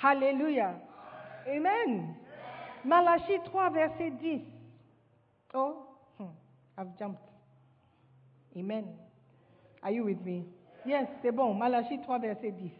Alléluia. 0.02 0.76
Amen. 1.48 2.16
Malachie 2.86 3.40
3, 3.44 3.70
verset 3.72 4.12
10. 4.12 4.42
Oh, 5.56 5.88
hmm, 6.20 6.26
I've 6.78 6.98
jumped. 7.00 7.30
Amen. 8.58 8.86
Are 9.82 9.92
you 9.92 10.04
with 10.04 10.22
me? 10.26 10.44
Yes, 10.86 11.08
c'est 11.22 11.32
bon. 11.32 11.54
Malachie 11.54 12.02
3, 12.04 12.20
verset 12.20 12.52
10 12.52 12.72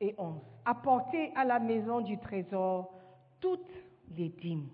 et 0.00 0.14
11. 0.16 0.40
Apportez 0.64 1.30
à 1.36 1.44
la 1.44 1.58
maison 1.58 2.00
du 2.00 2.18
trésor 2.18 2.90
toutes 3.38 3.60
les 4.16 4.30
dîmes. 4.30 4.68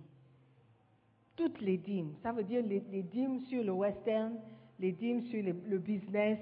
Toutes 1.34 1.60
les 1.60 1.76
dîmes. 1.76 2.14
Ça 2.22 2.32
veut 2.32 2.44
dire 2.44 2.62
les, 2.64 3.02
dîmes 3.02 3.40
sur 3.40 3.62
le 3.62 3.72
western, 3.72 4.34
les 4.78 4.92
dîmes 4.92 5.22
sur 5.22 5.42
le 5.42 5.78
business, 5.78 6.38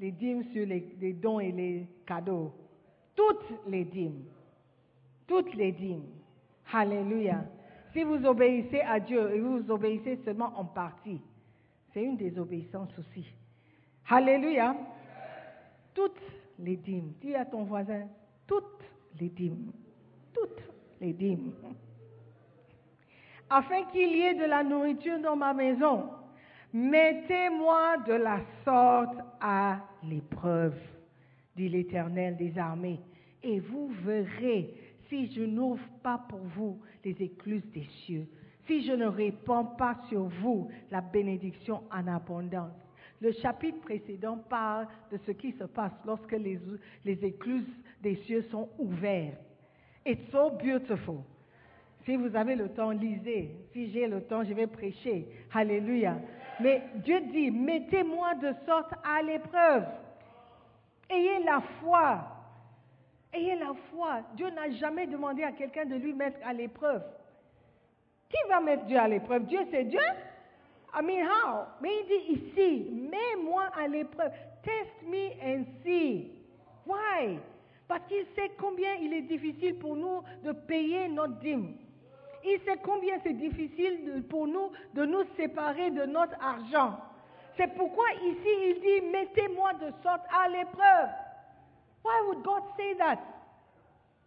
les 0.00 0.10
dîmes 0.10 0.42
sur 0.52 0.66
les 0.66 1.12
dons 1.12 1.40
et 1.40 1.52
les 1.52 1.86
cadeaux. 2.04 2.52
Toutes 3.14 3.66
les 3.66 3.84
dîmes. 3.84 4.24
Toutes 5.26 5.54
les 5.54 5.72
dîmes. 5.72 6.04
Alléluia. 6.72 7.44
Si 7.92 8.02
vous 8.02 8.24
obéissez 8.24 8.80
à 8.80 9.00
Dieu 9.00 9.34
et 9.34 9.40
vous 9.40 9.70
obéissez 9.70 10.18
seulement 10.24 10.52
en 10.56 10.64
partie, 10.64 11.20
c'est 11.92 12.02
une 12.02 12.16
désobéissance 12.16 12.90
aussi. 12.98 13.24
Alléluia. 14.08 14.76
Toutes 15.94 16.20
les 16.58 16.76
dîmes. 16.76 17.14
Dis 17.20 17.34
à 17.34 17.44
ton 17.44 17.64
voisin, 17.64 18.06
toutes 18.46 18.84
les 19.18 19.28
dîmes. 19.28 19.72
Toutes 20.34 20.62
les 21.00 21.12
dîmes. 21.12 21.52
Afin 23.48 23.84
qu'il 23.84 24.14
y 24.16 24.22
ait 24.22 24.34
de 24.34 24.44
la 24.44 24.62
nourriture 24.62 25.20
dans 25.20 25.36
ma 25.36 25.54
maison, 25.54 26.10
mettez-moi 26.72 27.98
de 28.06 28.14
la 28.14 28.40
sorte 28.64 29.18
à 29.40 29.78
l'épreuve, 30.02 30.76
dit 31.54 31.68
l'Éternel 31.68 32.36
des 32.36 32.58
armées, 32.58 33.00
et 33.42 33.60
vous 33.60 33.88
verrez 34.04 34.74
si 35.08 35.32
je 35.32 35.42
n'ouvre 35.42 35.86
pas 36.02 36.18
pour 36.28 36.40
vous 36.40 36.78
les 37.04 37.16
écluses 37.22 37.66
des 37.72 37.86
cieux, 38.04 38.26
si 38.66 38.84
je 38.84 38.92
ne 38.92 39.06
répands 39.06 39.64
pas 39.64 39.96
sur 40.08 40.24
vous 40.24 40.68
la 40.90 41.00
bénédiction 41.00 41.82
en 41.90 42.06
abondance. 42.06 42.72
Le 43.20 43.32
chapitre 43.32 43.80
précédent 43.80 44.38
parle 44.48 44.88
de 45.10 45.18
ce 45.26 45.30
qui 45.32 45.52
se 45.52 45.64
passe 45.64 45.92
lorsque 46.04 46.32
les, 46.32 46.58
écluses 47.04 47.64
des 48.02 48.16
cieux 48.26 48.42
sont 48.50 48.68
ouvertes. 48.78 49.40
It's 50.04 50.30
so 50.30 50.50
beautiful. 50.50 51.20
Si 52.04 52.16
vous 52.16 52.36
avez 52.36 52.54
le 52.54 52.68
temps, 52.68 52.90
lisez. 52.90 53.50
Si 53.72 53.90
j'ai 53.90 54.06
le 54.06 54.22
temps, 54.22 54.44
je 54.44 54.52
vais 54.52 54.66
prêcher. 54.66 55.26
Alléluia. 55.52 56.18
Mais 56.60 56.82
Dieu 56.96 57.20
dit, 57.32 57.50
mettez-moi 57.50 58.34
de 58.36 58.52
sorte 58.66 58.92
à 59.02 59.22
l'épreuve. 59.22 59.84
Ayez 61.08 61.42
la 61.44 61.60
foi 61.80 62.35
Ayez 63.32 63.56
la 63.56 63.72
foi. 63.90 64.20
Dieu 64.34 64.48
n'a 64.50 64.70
jamais 64.70 65.06
demandé 65.06 65.42
à 65.42 65.52
quelqu'un 65.52 65.84
de 65.84 65.96
lui 65.96 66.12
mettre 66.12 66.38
à 66.44 66.52
l'épreuve. 66.52 67.02
Qui 68.28 68.48
va 68.48 68.60
mettre 68.60 68.84
Dieu 68.84 68.98
à 68.98 69.08
l'épreuve? 69.08 69.46
Dieu, 69.46 69.60
c'est 69.70 69.84
Dieu? 69.84 70.00
I 70.94 71.02
mean, 71.02 71.26
how? 71.26 71.66
Mais 71.80 71.90
il 72.00 72.06
dit 72.06 72.40
ici, 72.40 72.90
mets-moi 72.90 73.64
à 73.78 73.86
l'épreuve. 73.86 74.32
Test 74.62 75.02
me 75.06 75.30
and 75.42 75.64
see. 75.84 76.30
Why? 76.86 77.38
Parce 77.86 78.02
qu'il 78.08 78.24
sait 78.34 78.50
combien 78.58 78.94
il 78.94 79.12
est 79.12 79.22
difficile 79.22 79.78
pour 79.78 79.94
nous 79.94 80.22
de 80.42 80.52
payer 80.52 81.08
notre 81.08 81.34
dîme. 81.34 81.76
Il 82.44 82.60
sait 82.64 82.78
combien 82.82 83.18
c'est 83.22 83.36
difficile 83.36 84.24
pour 84.28 84.46
nous 84.46 84.70
de 84.94 85.04
nous 85.04 85.24
séparer 85.36 85.90
de 85.90 86.04
notre 86.04 86.34
argent. 86.40 86.98
C'est 87.56 87.74
pourquoi 87.74 88.06
ici 88.24 88.48
il 88.68 88.80
dit, 88.80 89.06
mettez-moi 89.10 89.72
de 89.74 89.90
sorte 90.02 90.22
à 90.32 90.48
l'épreuve. 90.48 91.08
Why 92.06 92.22
would 92.28 92.44
God 92.44 92.62
say 92.76 92.94
that? 92.98 93.18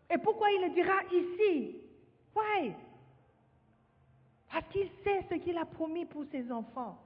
Et 0.09 0.17
pourquoi 0.17 0.51
il 0.51 0.61
le 0.61 0.69
dira 0.71 1.01
ici? 1.11 1.77
Why? 2.35 2.73
Parce 4.51 4.65
qu'il 4.71 4.89
sait 5.03 5.25
ce 5.29 5.35
qu'il 5.35 5.57
a 5.57 5.65
promis 5.65 6.05
pour 6.05 6.25
ses 6.31 6.51
enfants. 6.51 6.97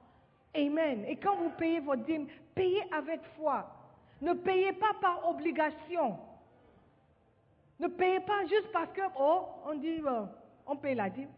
Amen. 0.56 1.04
Et 1.06 1.16
quand 1.16 1.36
vous 1.36 1.50
payez 1.50 1.78
votre 1.80 2.02
dîme, 2.02 2.26
payez 2.54 2.82
avec 2.92 3.20
foi. 3.36 3.70
Ne 4.20 4.32
payez 4.32 4.72
pas 4.72 4.94
par 5.00 5.28
obligation. 5.28 6.18
Ne 7.78 7.88
payez 7.88 8.20
pas 8.20 8.46
juste 8.46 8.72
parce 8.72 8.90
que, 8.92 9.02
oh, 9.18 9.42
on 9.66 9.74
dit, 9.74 10.00
euh, 10.04 10.24
on 10.66 10.76
paye 10.76 10.94
la 10.94 11.10
dîme. 11.10 11.28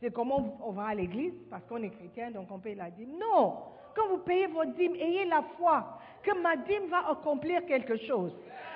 C'est 0.00 0.12
comme 0.12 0.32
on, 0.32 0.72
va 0.72 0.86
à 0.86 0.94
l'église 0.94 1.34
parce 1.50 1.64
qu'on 1.64 1.82
est 1.82 1.90
chrétien, 1.90 2.30
donc 2.30 2.50
on 2.50 2.58
paye 2.58 2.74
la 2.74 2.90
dîme. 2.90 3.18
Non. 3.18 3.56
Quand 3.94 4.08
vous 4.08 4.18
payez 4.18 4.46
votre 4.46 4.72
dîme, 4.72 4.94
ayez 4.94 5.24
la 5.26 5.42
foi 5.56 5.98
que 6.22 6.32
ma 6.40 6.56
dîme 6.56 6.86
va 6.88 7.10
accomplir 7.10 7.64
quelque 7.66 7.96
chose. 8.06 8.32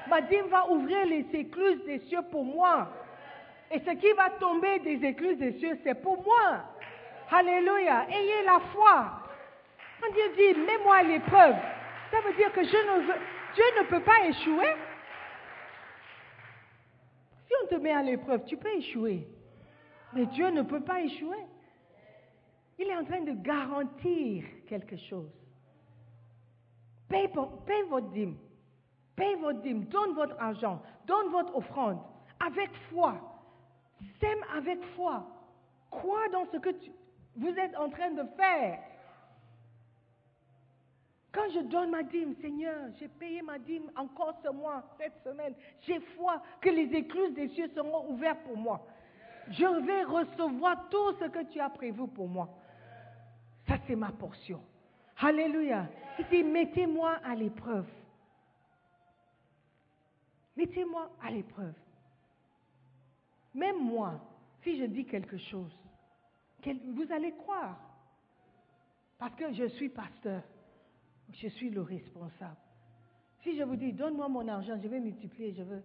Ma 0.09 0.21
dîme 0.21 0.47
va 0.47 0.69
ouvrir 0.71 1.07
les 1.07 1.27
écluses 1.33 1.85
des 1.85 2.01
cieux 2.01 2.23
pour 2.31 2.45
moi. 2.45 2.89
Et 3.71 3.81
ce 3.81 3.91
qui 3.91 4.13
va 4.13 4.31
tomber 4.31 4.79
des 4.81 5.05
écluses 5.07 5.39
des 5.39 5.59
cieux, 5.59 5.79
c'est 5.83 6.01
pour 6.01 6.23
moi. 6.23 6.65
Alléluia. 7.31 8.07
Ayez 8.09 8.43
la 8.45 8.61
foi. 8.73 9.23
Quand 10.01 10.13
Dieu 10.13 10.23
dit, 10.37 10.61
mets-moi 10.61 10.97
à 10.97 11.03
l'épreuve, 11.03 11.57
ça 12.11 12.21
veut 12.21 12.35
dire 12.35 12.53
que 12.53 12.61
Dieu 12.61 13.65
ne 13.81 13.87
peut 13.87 14.03
pas 14.03 14.27
échouer. 14.27 14.77
Si 17.47 17.53
on 17.63 17.67
te 17.69 17.75
met 17.81 17.93
à 17.93 18.03
l'épreuve, 18.03 18.45
tu 18.45 18.57
peux 18.57 18.75
échouer. 18.75 19.27
Mais 20.13 20.27
Dieu 20.27 20.51
ne 20.51 20.63
peut 20.63 20.83
pas 20.83 21.01
échouer. 21.01 21.45
Il 22.79 22.89
est 22.89 22.97
en 22.97 23.05
train 23.05 23.23
de 23.23 23.33
garantir 23.33 24.45
quelque 24.67 24.97
chose. 24.97 25.31
Paye, 27.09 27.31
votre 27.89 28.11
dîme. 28.11 28.37
Paye 29.15 29.37
votre 29.37 29.61
dîme. 29.61 29.85
Donne 29.85 30.15
votre 30.15 30.37
argent. 30.41 30.83
Donne 31.07 31.29
votre 31.31 31.57
offrande. 31.57 31.99
Avec 32.41 32.71
foi. 32.91 33.15
Sème 34.21 34.45
avec 34.55 34.83
foi. 34.97 35.27
Crois 35.91 36.29
dans 36.31 36.47
ce 36.53 36.59
que 36.59 36.71
vous 37.37 37.49
êtes 37.49 37.77
en 37.77 37.89
train 37.89 38.11
de 38.11 38.25
faire. 38.37 38.79
Quand 41.33 41.51
je 41.55 41.61
donne 41.61 41.91
ma 41.91 42.03
dîme, 42.03 42.35
Seigneur, 42.41 42.77
j'ai 42.99 43.09
payé 43.09 43.43
ma 43.43 43.59
dîme 43.59 43.91
encore 43.95 44.41
ce 44.43 44.49
mois, 44.49 44.83
cette 44.99 45.23
semaine, 45.23 45.55
j'ai 45.83 46.01
foi 46.17 46.41
que 46.63 46.71
les 46.71 46.95
écluses 46.97 47.35
des 47.35 47.49
cieux 47.49 47.69
seront 47.75 48.11
ouvertes 48.11 48.43
pour 48.45 48.57
moi. 48.57 48.87
Je 49.51 49.67
vais 49.85 50.05
recevoir 50.05 50.89
tout 50.89 51.13
ce 51.21 51.27
que 51.27 51.45
tu 51.53 51.61
as 51.61 51.69
prévu 51.69 52.09
pour 52.09 52.27
moi. 52.27 52.49
C'est 53.87 53.97
ma 53.97 54.11
portion. 54.13 54.61
Alléluia. 55.19 55.89
Il 56.19 56.27
dit, 56.29 56.43
mettez-moi 56.43 57.19
à 57.25 57.35
l'épreuve. 57.35 57.87
Mettez-moi 60.57 61.11
à 61.23 61.31
l'épreuve. 61.31 61.75
Même 63.55 63.79
moi, 63.83 64.21
si 64.63 64.79
je 64.79 64.85
dis 64.85 65.05
quelque 65.05 65.37
chose, 65.39 65.73
vous 66.65 67.13
allez 67.13 67.33
croire. 67.33 67.79
Parce 69.19 69.35
que 69.35 69.53
je 69.53 69.67
suis 69.69 69.89
pasteur. 69.89 70.43
Je 71.33 71.49
suis 71.49 71.71
le 71.71 71.83
responsable. 71.83 72.57
Si 73.43 73.57
je 73.57 73.63
vous 73.63 73.77
dis, 73.77 73.93
donne-moi 73.93 74.29
mon 74.29 74.47
argent, 74.49 74.79
je 74.83 74.89
vais 74.89 75.01
multiplier, 75.01 75.55
je 75.55 75.63
vais, 75.63 75.83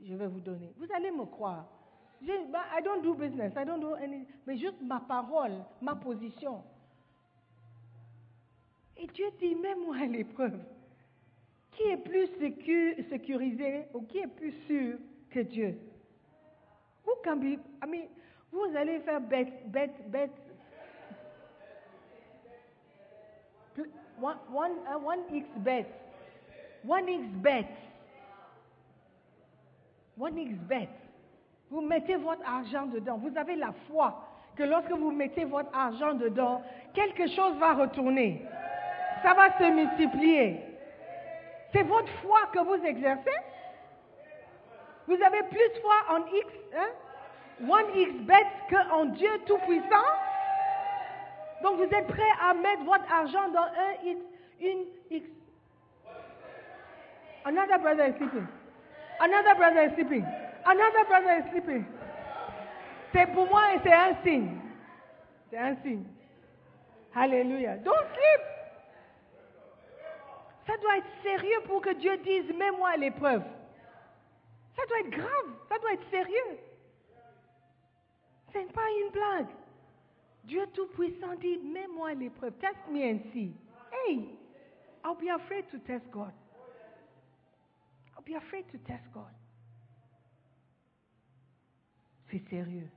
je 0.00 0.14
vais 0.14 0.26
vous 0.26 0.40
donner. 0.40 0.72
Vous 0.78 0.86
allez 0.94 1.10
me 1.10 1.24
croire. 1.26 1.66
Je, 2.22 2.50
bah, 2.50 2.64
I 2.78 2.82
don't 2.82 3.02
do 3.02 3.14
business, 3.14 3.52
I 3.56 3.64
don't 3.64 3.80
do 3.80 3.94
any, 3.94 4.26
mais 4.46 4.58
juste 4.58 4.80
ma 4.82 5.00
parole, 5.00 5.64
ma 5.80 5.94
position. 5.94 6.62
Et 9.00 9.06
Dieu 9.06 9.30
dit, 9.40 9.54
mets-moi 9.54 9.96
à 9.96 10.06
l'épreuve. 10.06 10.58
Qui 11.72 11.84
est 11.84 11.96
plus 11.96 12.28
sécurisé 13.08 13.86
ou 13.94 14.02
qui 14.02 14.18
est 14.18 14.26
plus 14.26 14.52
sûr 14.66 14.98
que 15.30 15.40
Dieu? 15.40 15.78
Mean, 17.26 18.08
vous 18.52 18.76
allez 18.76 19.00
faire 19.00 19.20
bête, 19.20 19.52
bête, 19.66 19.94
bête. 20.08 20.30
One, 24.20 24.36
one, 24.52 24.72
uh, 24.86 24.96
one 25.02 25.20
X 25.32 25.46
bet. 25.56 25.86
One 26.86 27.08
X 27.08 27.24
bet. 27.42 27.66
One 30.18 30.38
X 30.38 30.52
bet. 30.68 30.88
Vous 31.70 31.80
mettez 31.80 32.16
votre 32.16 32.46
argent 32.46 32.86
dedans. 32.86 33.16
Vous 33.16 33.36
avez 33.38 33.56
la 33.56 33.72
foi 33.88 34.26
que 34.56 34.62
lorsque 34.62 34.92
vous 34.92 35.10
mettez 35.10 35.44
votre 35.44 35.74
argent 35.74 36.14
dedans, 36.14 36.62
quelque 36.92 37.28
chose 37.28 37.56
va 37.56 37.74
retourner. 37.74 38.42
Ça 39.22 39.34
va 39.34 39.58
se 39.58 39.70
multiplier. 39.70 40.60
C'est 41.72 41.82
votre 41.82 42.12
foi 42.22 42.40
que 42.52 42.58
vous 42.60 42.84
exercez? 42.84 43.38
Vous 45.06 45.20
avez 45.22 45.42
plus 45.44 45.80
foi 45.82 45.94
en 46.08 46.26
X, 46.26 46.46
hein? 46.76 46.88
One 47.68 47.94
X 47.94 48.12
bet 48.22 48.46
qu'en 48.70 49.04
Dieu 49.06 49.30
Tout-Puissant? 49.46 50.08
Donc 51.62 51.76
vous 51.76 51.94
êtes 51.94 52.06
prêt 52.06 52.32
à 52.42 52.54
mettre 52.54 52.84
votre 52.84 53.12
argent 53.12 53.48
dans 53.48 53.60
un 53.60 53.92
X, 54.04 54.20
une 54.60 54.84
X? 55.10 55.28
Another 57.44 57.78
brother 57.78 58.08
is 58.08 58.16
sleeping. 58.16 58.46
Another 59.20 59.54
brother 59.54 59.84
is 59.84 59.94
sleeping. 59.94 60.24
Another 60.64 61.04
brother 61.08 61.38
is 61.38 61.50
sleeping. 61.50 61.84
C'est 63.12 63.26
pour 63.32 63.46
moi 63.48 63.74
et 63.74 63.80
c'est 63.82 63.92
un 63.92 64.14
signe. 64.22 64.58
C'est 65.50 65.58
un 65.58 65.76
signe. 65.82 66.04
Alléluia. 67.14 67.76
Don't 67.76 68.06
sleep. 68.14 68.59
Ça 70.70 70.76
doit 70.76 70.98
être 70.98 71.22
sérieux 71.24 71.60
pour 71.66 71.80
que 71.80 71.92
Dieu 71.94 72.16
dise, 72.18 72.48
mets-moi 72.56 72.90
à 72.90 72.96
l'épreuve. 72.96 73.42
Ça 74.76 74.82
doit 74.86 75.00
être 75.00 75.10
grave, 75.10 75.56
ça 75.68 75.78
doit 75.80 75.94
être 75.94 76.10
sérieux. 76.10 76.58
Ce 78.52 78.58
n'est 78.58 78.66
pas 78.66 78.88
une 79.04 79.10
blague. 79.10 79.48
Dieu 80.44 80.64
Tout-Puissant 80.72 81.34
dit, 81.40 81.58
mets-moi 81.58 82.10
à 82.10 82.14
l'épreuve, 82.14 82.52
test 82.58 82.78
me 82.88 83.02
and 83.02 83.18
see. 83.32 83.52
Hey, 83.90 84.28
I'll 85.04 85.16
be 85.16 85.28
afraid 85.28 85.68
to 85.72 85.78
test 85.78 86.08
God. 86.12 86.32
I'll 88.16 88.24
be 88.24 88.36
afraid 88.36 88.64
to 88.70 88.78
test 88.78 89.10
God. 89.12 89.34
C'est 92.30 92.48
sérieux. 92.48 92.88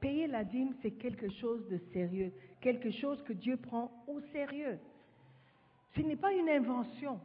Payer 0.00 0.26
la 0.26 0.44
dîme, 0.44 0.74
c'est 0.82 0.92
quelque 0.92 1.30
chose 1.40 1.66
de 1.68 1.78
sérieux, 1.94 2.34
quelque 2.60 2.90
chose 2.90 3.22
que 3.22 3.32
Dieu 3.32 3.56
prend 3.56 4.04
au 4.06 4.20
sérieux. 4.30 4.78
Ce 5.98 6.02
n'est 6.04 6.16
pas 6.16 6.32
une 6.32 6.48
invention 6.48 7.18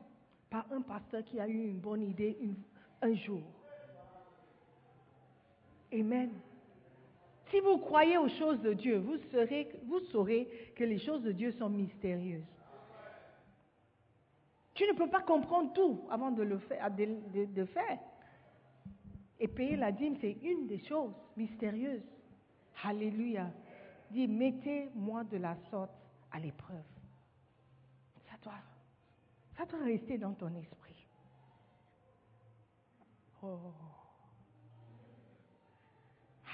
par 0.50 0.66
un 0.72 0.82
pasteur 0.82 1.24
qui 1.26 1.40
a 1.40 1.48
eu 1.48 1.70
une 1.70 1.78
bonne 1.78 2.02
idée 2.02 2.36
un 3.04 3.14
jour. 3.14 3.44
Amen. 5.94 6.32
Si 7.52 7.60
vous 7.60 7.78
croyez 7.78 8.18
aux 8.18 8.30
choses 8.30 8.60
de 8.62 8.74
Dieu, 8.74 8.98
vous, 8.98 10.00
saurez 10.12 10.50
que 10.76 10.84
les 10.84 10.98
choses 10.98 11.22
de 11.22 11.32
Dieu 11.32 11.52
sont 11.52 11.70
mystérieuses. 11.70 12.42
Tu 14.74 14.88
ne 14.88 14.94
peux 14.94 15.10
pas 15.10 15.22
comprendre 15.22 15.72
tout 15.74 16.02
avant 16.10 16.32
de 16.32 16.42
le 16.42 16.58
faire. 16.58 16.90
Faire. 17.74 18.00
Et 19.40 19.48
payer 19.48 19.76
la 19.76 19.92
dîme, 19.92 20.16
c'est 20.20 20.38
une 20.42 20.66
des 20.66 20.80
choses 20.80 21.14
mystérieuses. 21.38 22.02
Alléluia. 22.84 23.52
Dis, 24.10 24.28
mettez-moi 24.28 25.26
de 25.26 25.38
la 25.38 25.56
sorte 25.70 25.92
à 26.32 26.40
l'épreuve. 26.40 26.93
Ça 28.44 29.66
doit, 29.66 29.84
rester 29.86 30.18
dans 30.18 30.34
ton 30.34 30.54
esprit. 30.56 31.06
Oh. 33.42 33.74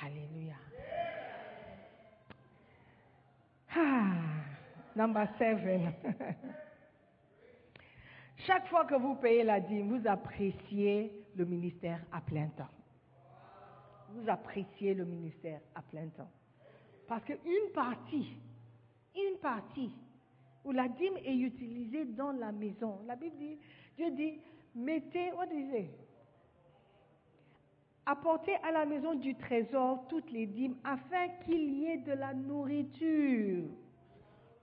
Alléluia. 0.03 0.55
Ah, 3.75 4.13
number 4.95 5.27
seven. 5.37 5.93
Chaque 8.37 8.67
fois 8.67 8.85
que 8.85 8.95
vous 8.95 9.15
payez 9.15 9.43
la 9.43 9.59
dîme, 9.59 9.97
vous 9.97 10.07
appréciez 10.07 11.11
le 11.35 11.45
ministère 11.45 12.01
à 12.11 12.21
plein 12.21 12.47
temps. 12.49 12.69
Vous 14.09 14.29
appréciez 14.29 14.93
le 14.93 15.05
ministère 15.05 15.61
à 15.75 15.81
plein 15.81 16.07
temps. 16.09 16.31
Parce 17.07 17.23
qu'une 17.25 17.71
partie, 17.73 18.37
une 19.15 19.37
partie 19.39 19.93
où 20.65 20.71
la 20.71 20.87
dîme 20.87 21.17
est 21.23 21.35
utilisée 21.35 22.05
dans 22.05 22.31
la 22.31 22.51
maison, 22.51 22.99
la 23.07 23.15
Bible 23.15 23.37
dit, 23.37 23.57
Dieu 23.95 24.11
dit, 24.11 24.39
mettez, 24.75 25.31
what 25.33 25.47
is 25.53 25.79
it? 25.79 25.91
apportez 28.09 28.55
à 28.63 28.71
la 28.71 28.85
maison 28.85 29.13
du 29.13 29.35
trésor 29.35 30.05
toutes 30.09 30.31
les 30.31 30.47
dîmes 30.47 30.75
afin 30.83 31.27
qu'il 31.45 31.73
y 31.75 31.85
ait 31.85 31.97
de 31.97 32.13
la 32.13 32.33
nourriture 32.33 33.65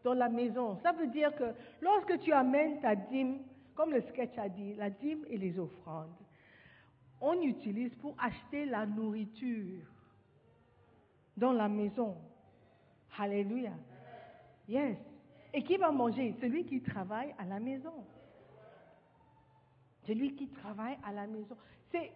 dans 0.03 0.15
la 0.15 0.29
maison. 0.29 0.79
Ça 0.83 0.93
veut 0.93 1.07
dire 1.07 1.35
que 1.37 1.55
lorsque 1.81 2.19
tu 2.21 2.33
amènes 2.33 2.81
ta 2.81 2.97
dîme, 2.97 3.39
comme 3.75 3.93
le 3.93 4.01
sketch 4.03 4.37
a 4.39 4.49
dit, 4.49 4.75
la 4.75 4.91
dîme 4.91 5.25
et 5.29 5.37
les 5.37 5.59
offrandes, 5.59 6.11
on 7.21 7.41
utilise 7.43 7.95
pour 7.97 8.17
acheter 8.19 8.67
la 8.67 8.85
nourriture 8.85 9.87
dans 11.37 11.53
la 11.53 11.69
maison. 11.69 12.17
Alléluia. 13.19 13.73
Yes. 14.69 14.99
Et 15.57 15.63
qui 15.63 15.79
va 15.79 15.91
manger? 15.91 16.35
Celui 16.39 16.67
qui 16.67 16.83
travaille 16.83 17.35
à 17.39 17.47
la 17.47 17.59
maison. 17.59 18.05
Celui 20.07 20.37
qui 20.37 20.49
travaille 20.49 20.99
à 21.03 21.13
la 21.13 21.27
maison. 21.27 21.57
C'est, 21.91 22.13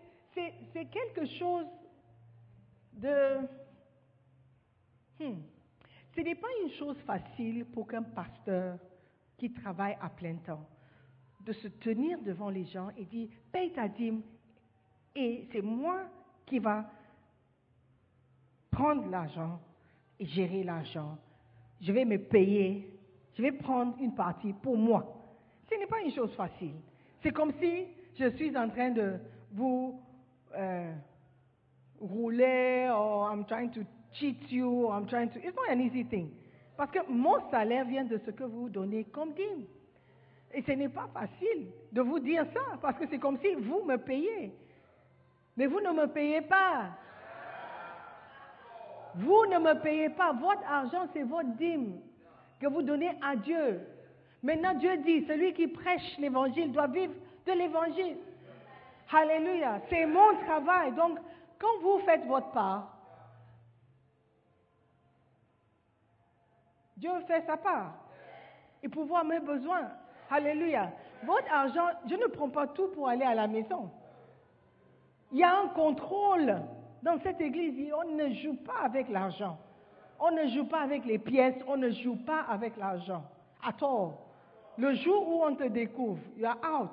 quelque 0.90 1.24
chose 1.38 1.66
de... 2.92 3.38
Hmm. 5.18 5.40
Ce 6.14 6.20
n'est 6.20 6.34
pas 6.34 6.48
une 6.62 6.70
chose 6.72 6.98
facile 7.06 7.64
pour 7.64 7.88
qu'un 7.88 8.02
pasteur 8.02 8.78
qui 9.38 9.50
travaille 9.54 9.96
à 10.02 10.10
plein 10.10 10.36
temps 10.36 10.68
de 11.40 11.54
se 11.54 11.68
tenir 11.68 12.20
devant 12.20 12.50
les 12.50 12.66
gens 12.66 12.90
et 12.90 13.06
dire, 13.06 13.30
paye 13.50 13.72
ta 13.72 13.88
dîme 13.88 14.20
et 15.16 15.48
c'est 15.50 15.62
moi 15.62 16.02
qui 16.44 16.58
va 16.58 16.90
prendre 18.70 19.08
l'argent 19.08 19.58
et 20.18 20.26
gérer 20.26 20.62
l'argent. 20.62 21.16
Je 21.80 21.90
vais 21.90 22.04
me 22.04 22.18
payer, 22.18 22.99
je 23.36 23.42
vais 23.42 23.52
prendre 23.52 23.94
une 24.00 24.14
partie 24.14 24.52
pour 24.52 24.76
moi. 24.76 25.16
Ce 25.68 25.78
n'est 25.78 25.86
pas 25.86 26.00
une 26.00 26.12
chose 26.12 26.34
facile. 26.34 26.74
C'est 27.22 27.32
comme 27.32 27.52
si 27.60 27.86
je 28.18 28.28
suis 28.30 28.56
en 28.56 28.68
train 28.68 28.90
de 28.90 29.18
vous 29.52 30.00
euh, 30.56 30.92
rouler, 32.00 32.88
or 32.92 33.30
I'm 33.32 33.44
trying 33.44 33.70
to 33.70 33.80
cheat 34.12 34.50
you, 34.50 34.86
or 34.86 34.94
I'm 34.94 35.06
trying 35.06 35.30
to. 35.30 35.38
It's 35.38 35.54
not 35.54 35.70
an 35.70 35.80
easy 35.80 36.04
thing. 36.04 36.30
Parce 36.76 36.90
que 36.90 36.98
mon 37.08 37.50
salaire 37.50 37.84
vient 37.84 38.04
de 38.04 38.18
ce 38.24 38.30
que 38.30 38.44
vous 38.44 38.68
donnez 38.68 39.04
comme 39.04 39.34
dîme. 39.34 39.66
Et 40.52 40.62
ce 40.62 40.72
n'est 40.72 40.88
pas 40.88 41.08
facile 41.12 41.68
de 41.92 42.00
vous 42.00 42.18
dire 42.18 42.44
ça, 42.52 42.78
parce 42.80 42.98
que 42.98 43.06
c'est 43.08 43.18
comme 43.18 43.38
si 43.38 43.54
vous 43.54 43.84
me 43.84 43.96
payez. 43.96 44.52
Mais 45.56 45.66
vous 45.66 45.80
ne 45.80 45.90
me 45.92 46.06
payez 46.06 46.40
pas. 46.40 46.90
Vous 49.14 49.46
ne 49.46 49.58
me 49.58 49.80
payez 49.80 50.08
pas. 50.10 50.32
Votre 50.32 50.64
argent, 50.68 51.06
c'est 51.12 51.22
votre 51.22 51.54
dîme 51.56 52.00
que 52.60 52.66
vous 52.66 52.82
donnez 52.82 53.10
à 53.22 53.34
Dieu. 53.36 53.80
Maintenant, 54.42 54.74
Dieu 54.74 54.96
dit, 54.98 55.26
celui 55.26 55.52
qui 55.54 55.66
prêche 55.66 56.18
l'évangile 56.18 56.70
doit 56.72 56.86
vivre 56.86 57.14
de 57.46 57.52
l'évangile. 57.52 58.16
Alléluia. 59.12 59.80
C'est 59.88 60.06
mon 60.06 60.36
travail. 60.46 60.92
Donc, 60.92 61.18
quand 61.58 61.80
vous 61.82 61.98
faites 62.00 62.24
votre 62.26 62.50
part, 62.52 62.96
Dieu 66.96 67.10
fait 67.26 67.44
sa 67.46 67.56
part. 67.56 67.94
Et 68.82 68.88
pour 68.88 69.04
voir 69.04 69.24
mes 69.24 69.40
besoins. 69.40 69.90
Alléluia. 70.30 70.92
Votre 71.24 71.52
argent, 71.52 71.88
je 72.06 72.14
ne 72.14 72.26
prends 72.26 72.50
pas 72.50 72.66
tout 72.68 72.88
pour 72.88 73.08
aller 73.08 73.24
à 73.24 73.34
la 73.34 73.46
maison. 73.46 73.90
Il 75.32 75.38
y 75.38 75.44
a 75.44 75.60
un 75.60 75.68
contrôle 75.68 76.62
dans 77.02 77.18
cette 77.20 77.40
église. 77.40 77.92
On 77.92 78.14
ne 78.14 78.34
joue 78.34 78.56
pas 78.56 78.80
avec 78.84 79.08
l'argent. 79.08 79.58
On 80.20 80.30
ne 80.30 80.46
joue 80.48 80.66
pas 80.66 80.82
avec 80.82 81.04
les 81.06 81.18
pièces. 81.18 81.56
On 81.66 81.76
ne 81.76 81.90
joue 81.90 82.16
pas 82.16 82.42
avec 82.42 82.76
l'argent. 82.76 83.24
À 83.62 83.72
tort. 83.72 84.18
Le 84.76 84.94
jour 84.94 85.28
où 85.28 85.42
on 85.42 85.54
te 85.54 85.64
découvre, 85.64 86.20
you 86.36 86.46
are 86.46 86.58
out. 86.82 86.90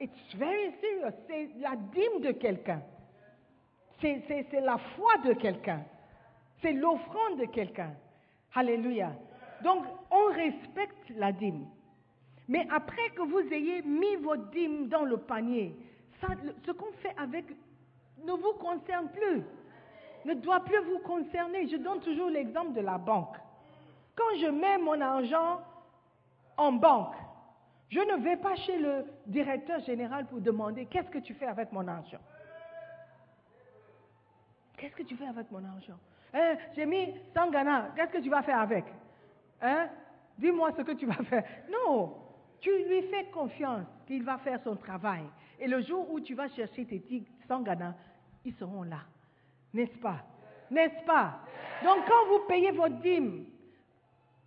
It's 0.00 0.34
very 0.34 0.72
serious. 0.80 1.12
C'est 1.26 1.50
la 1.58 1.76
dîme 1.76 2.20
de 2.22 2.32
quelqu'un. 2.32 2.82
C'est 4.00 4.60
la 4.60 4.78
foi 4.78 5.18
de 5.24 5.32
quelqu'un. 5.32 5.82
C'est 6.62 6.72
l'offrande 6.72 7.38
de 7.38 7.46
quelqu'un. 7.46 7.92
Alléluia. 8.54 9.12
Donc, 9.62 9.84
on 10.10 10.26
respecte 10.32 11.10
la 11.16 11.32
dîme. 11.32 11.66
Mais 12.48 12.66
après 12.70 13.10
que 13.10 13.22
vous 13.22 13.52
ayez 13.52 13.82
mis 13.82 14.16
votre 14.16 14.50
dîme 14.50 14.88
dans 14.88 15.04
le 15.04 15.16
panier, 15.16 15.74
ce 16.20 16.70
qu'on 16.72 16.92
fait 17.02 17.14
avec 17.18 17.44
ne 18.24 18.32
vous 18.32 18.54
concerne 18.54 19.08
plus, 19.08 19.42
ne 20.26 20.34
doit 20.34 20.60
plus 20.60 20.78
vous 20.84 20.98
concerner. 20.98 21.66
Je 21.68 21.76
donne 21.76 22.00
toujours 22.00 22.28
l'exemple 22.30 22.72
de 22.72 22.80
la 22.80 22.98
banque. 22.98 23.36
Quand 24.14 24.38
je 24.40 24.46
mets 24.46 24.78
mon 24.78 25.00
argent 25.00 25.60
en 26.56 26.72
banque, 26.72 27.14
je 27.88 28.00
ne 28.00 28.16
vais 28.22 28.36
pas 28.36 28.56
chez 28.56 28.78
le 28.78 29.04
directeur 29.26 29.80
général 29.80 30.26
pour 30.26 30.40
demander 30.40 30.86
qu'est-ce 30.86 31.10
que 31.10 31.18
tu 31.18 31.34
fais 31.34 31.46
avec 31.46 31.70
mon 31.72 31.86
argent? 31.86 32.18
Qu'est-ce 34.76 34.96
que 34.96 35.04
tu 35.04 35.16
fais 35.16 35.26
avec 35.26 35.50
mon 35.50 35.64
argent? 35.64 35.98
Hein, 36.34 36.56
J'ai 36.74 36.84
mis 36.84 37.14
100 37.34 37.50
Ghana, 37.50 37.92
qu'est-ce 37.94 38.12
que 38.12 38.18
tu 38.18 38.28
vas 38.28 38.42
faire 38.42 38.60
avec? 38.60 38.84
Hein? 39.62 39.88
Dis-moi 40.36 40.72
ce 40.76 40.82
que 40.82 40.92
tu 40.92 41.06
vas 41.06 41.22
faire. 41.24 41.44
Non, 41.70 42.14
tu 42.60 42.70
lui 42.84 43.02
fais 43.02 43.24
confiance 43.26 43.86
qu'il 44.06 44.22
va 44.24 44.36
faire 44.38 44.60
son 44.62 44.76
travail. 44.76 45.24
Et 45.58 45.66
le 45.66 45.80
jour 45.80 46.10
où 46.10 46.20
tu 46.20 46.34
vas 46.34 46.48
chercher 46.48 46.84
tes 46.84 47.02
sans 47.48 47.60
Ghana, 47.62 47.94
ils 48.44 48.54
seront 48.54 48.82
là. 48.82 49.00
N'est-ce 49.76 49.98
pas? 49.98 50.24
N'est-ce 50.70 51.04
pas? 51.04 51.34
Donc 51.84 52.06
quand 52.08 52.26
vous 52.28 52.46
payez 52.48 52.70
votre 52.70 52.96
dîme, 52.96 53.44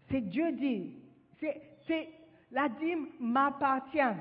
c'est 0.10 0.22
Dieu 0.22 0.52
dit, 0.54 0.96
c'est 1.40 2.10
la 2.52 2.68
dîme 2.68 3.10
m'appartient. 3.20 4.16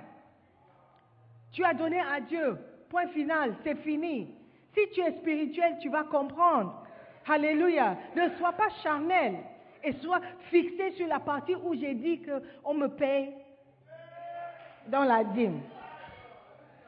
Tu 1.53 1.65
as 1.65 1.73
donné 1.73 1.99
à 1.99 2.21
Dieu. 2.21 2.59
Point 2.91 3.09
final, 3.09 3.55
c'est 3.65 3.77
fini. 3.77 4.35
Si 4.75 4.81
tu 4.93 5.01
es 5.01 5.13
spirituel, 5.13 5.79
tu 5.81 5.89
vas 5.89 6.05
comprendre. 6.05 6.85
Alléluia. 7.27 7.97
Ne 8.15 8.29
sois 8.37 8.53
pas 8.53 8.69
charnel 8.83 9.37
et 9.83 9.93
sois 9.95 10.21
fixé 10.51 10.91
sur 10.93 11.07
la 11.07 11.21
partie 11.21 11.55
où 11.55 11.75
j'ai 11.75 11.95
dit 11.95 12.21
qu'on 12.21 12.75
me 12.75 12.89
paye 12.89 13.33
dans 14.89 15.05
la 15.05 15.25
dîme. 15.25 15.61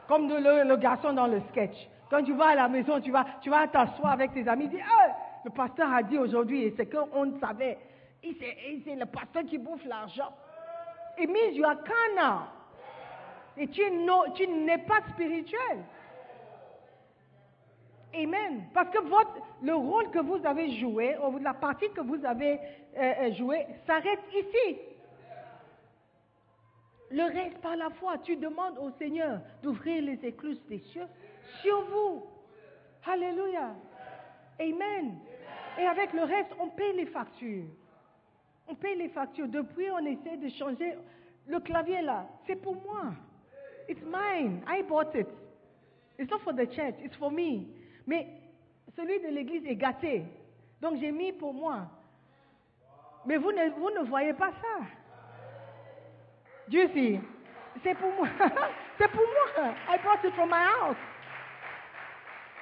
Comme 0.09 0.29
le, 0.29 0.77
garçon 0.77 1.15
dans 1.15 1.27
le 1.27 1.41
sketch. 1.51 1.89
Quand 2.11 2.25
tu 2.25 2.33
vas 2.33 2.49
à 2.49 2.55
la 2.57 2.69
maison, 2.69 3.01
tu 3.01 3.13
vas, 3.13 3.25
tu 3.41 3.51
vas 3.51 3.69
t'asseoir 3.69 4.13
avec 4.13 4.35
tes 4.35 4.47
amis, 4.49 4.67
dis, 4.67 4.81
le 5.45 5.51
pasteur 5.51 5.93
a 5.93 6.03
dit 6.03 6.19
aujourd'hui, 6.19 6.65
et 6.65 6.75
c'est 6.77 6.87
qu'on 6.87 7.39
savait, 7.39 7.79
c'est 8.23 8.97
le 8.97 9.07
pasteur 9.07 9.45
qui 9.45 9.59
bouffe 9.59 9.85
l'argent. 9.85 10.33
It 11.19 11.29
means 11.29 11.55
you 11.55 11.65
are. 11.65 12.53
Et 13.57 13.69
tu, 13.69 13.83
tu 14.35 14.49
n'es 14.49 14.79
pas 14.79 15.01
spirituel. 15.13 15.85
Amen. 18.15 18.65
Parce 18.75 18.91
que 18.91 18.99
le 19.63 19.75
rôle 19.75 20.11
que 20.11 20.19
vous 20.19 20.45
avez 20.45 20.79
joué, 20.79 21.17
ou 21.19 21.39
la 21.39 21.55
partie 21.55 21.91
que 21.91 22.01
vous 22.01 22.25
avez 22.25 22.59
euh, 22.97 23.13
euh 23.21 23.33
jouée, 23.35 23.67
s'arrête 23.87 24.21
ici. 24.35 24.79
Le 27.13 27.23
reste 27.23 27.59
par 27.59 27.77
la 27.77 27.91
foi, 27.91 28.19
tu 28.19 28.37
demandes 28.37 28.79
au 28.79 28.91
Seigneur 28.99 29.41
d'ouvrir 29.63 30.03
les 30.03 30.25
écluses 30.25 30.61
des 30.69 30.79
cieux 30.79 31.07
sur 31.63 31.83
vous. 31.87 32.23
Alléluia. 33.07 33.75
Amen. 34.59 35.19
Et 35.79 35.87
avec 35.87 36.13
le 36.13 36.23
reste, 36.23 36.51
on 36.59 36.69
paye 36.69 36.95
les 36.95 37.07
factures. 37.07 37.65
On 38.69 38.75
paye 38.75 38.97
les 38.97 39.09
factures. 39.09 39.49
Depuis, 39.49 39.91
on 39.91 40.05
essaie 40.05 40.37
de 40.37 40.49
changer 40.51 40.95
le 41.47 41.61
clavier 41.61 42.03
là. 42.03 42.27
C'est 42.47 42.57
pour 42.57 42.75
moi. 42.77 43.13
It's 43.89 44.03
mine. 44.03 44.63
I 44.69 44.83
bought 44.83 45.15
it. 45.15 45.27
It's 46.19 46.31
not 46.31 46.41
for 46.41 46.53
the 46.53 46.67
church. 46.71 46.95
It's 47.03 47.17
for 47.17 47.31
me. 47.31 47.67
Mais 48.07 48.27
celui 48.95 49.21
de 49.21 49.29
l'église 49.29 49.65
est 49.67 49.77
gâté. 49.77 50.25
Donc 50.81 50.99
j'ai 51.01 51.11
mis 51.11 51.33
pour 51.33 51.55
moi. 51.55 51.89
Mais 53.27 53.37
vous 53.37 53.53
ne, 53.53 53.71
vous 53.71 53.91
ne 53.91 54.07
voyez 54.07 54.33
pas 54.35 54.51
ça. 54.53 54.85
Dieu 56.69 56.89
sait. 56.95 57.21
C'est 57.83 57.95
pour 57.95 58.13
moi. 58.13 58.29
c'est 58.99 59.09
pour 59.09 59.23
moi. 59.23 59.75
I 59.89 59.99
bought 60.03 60.25
it 60.25 60.35
from 60.35 60.51
my 60.51 60.63
house. 60.63 60.97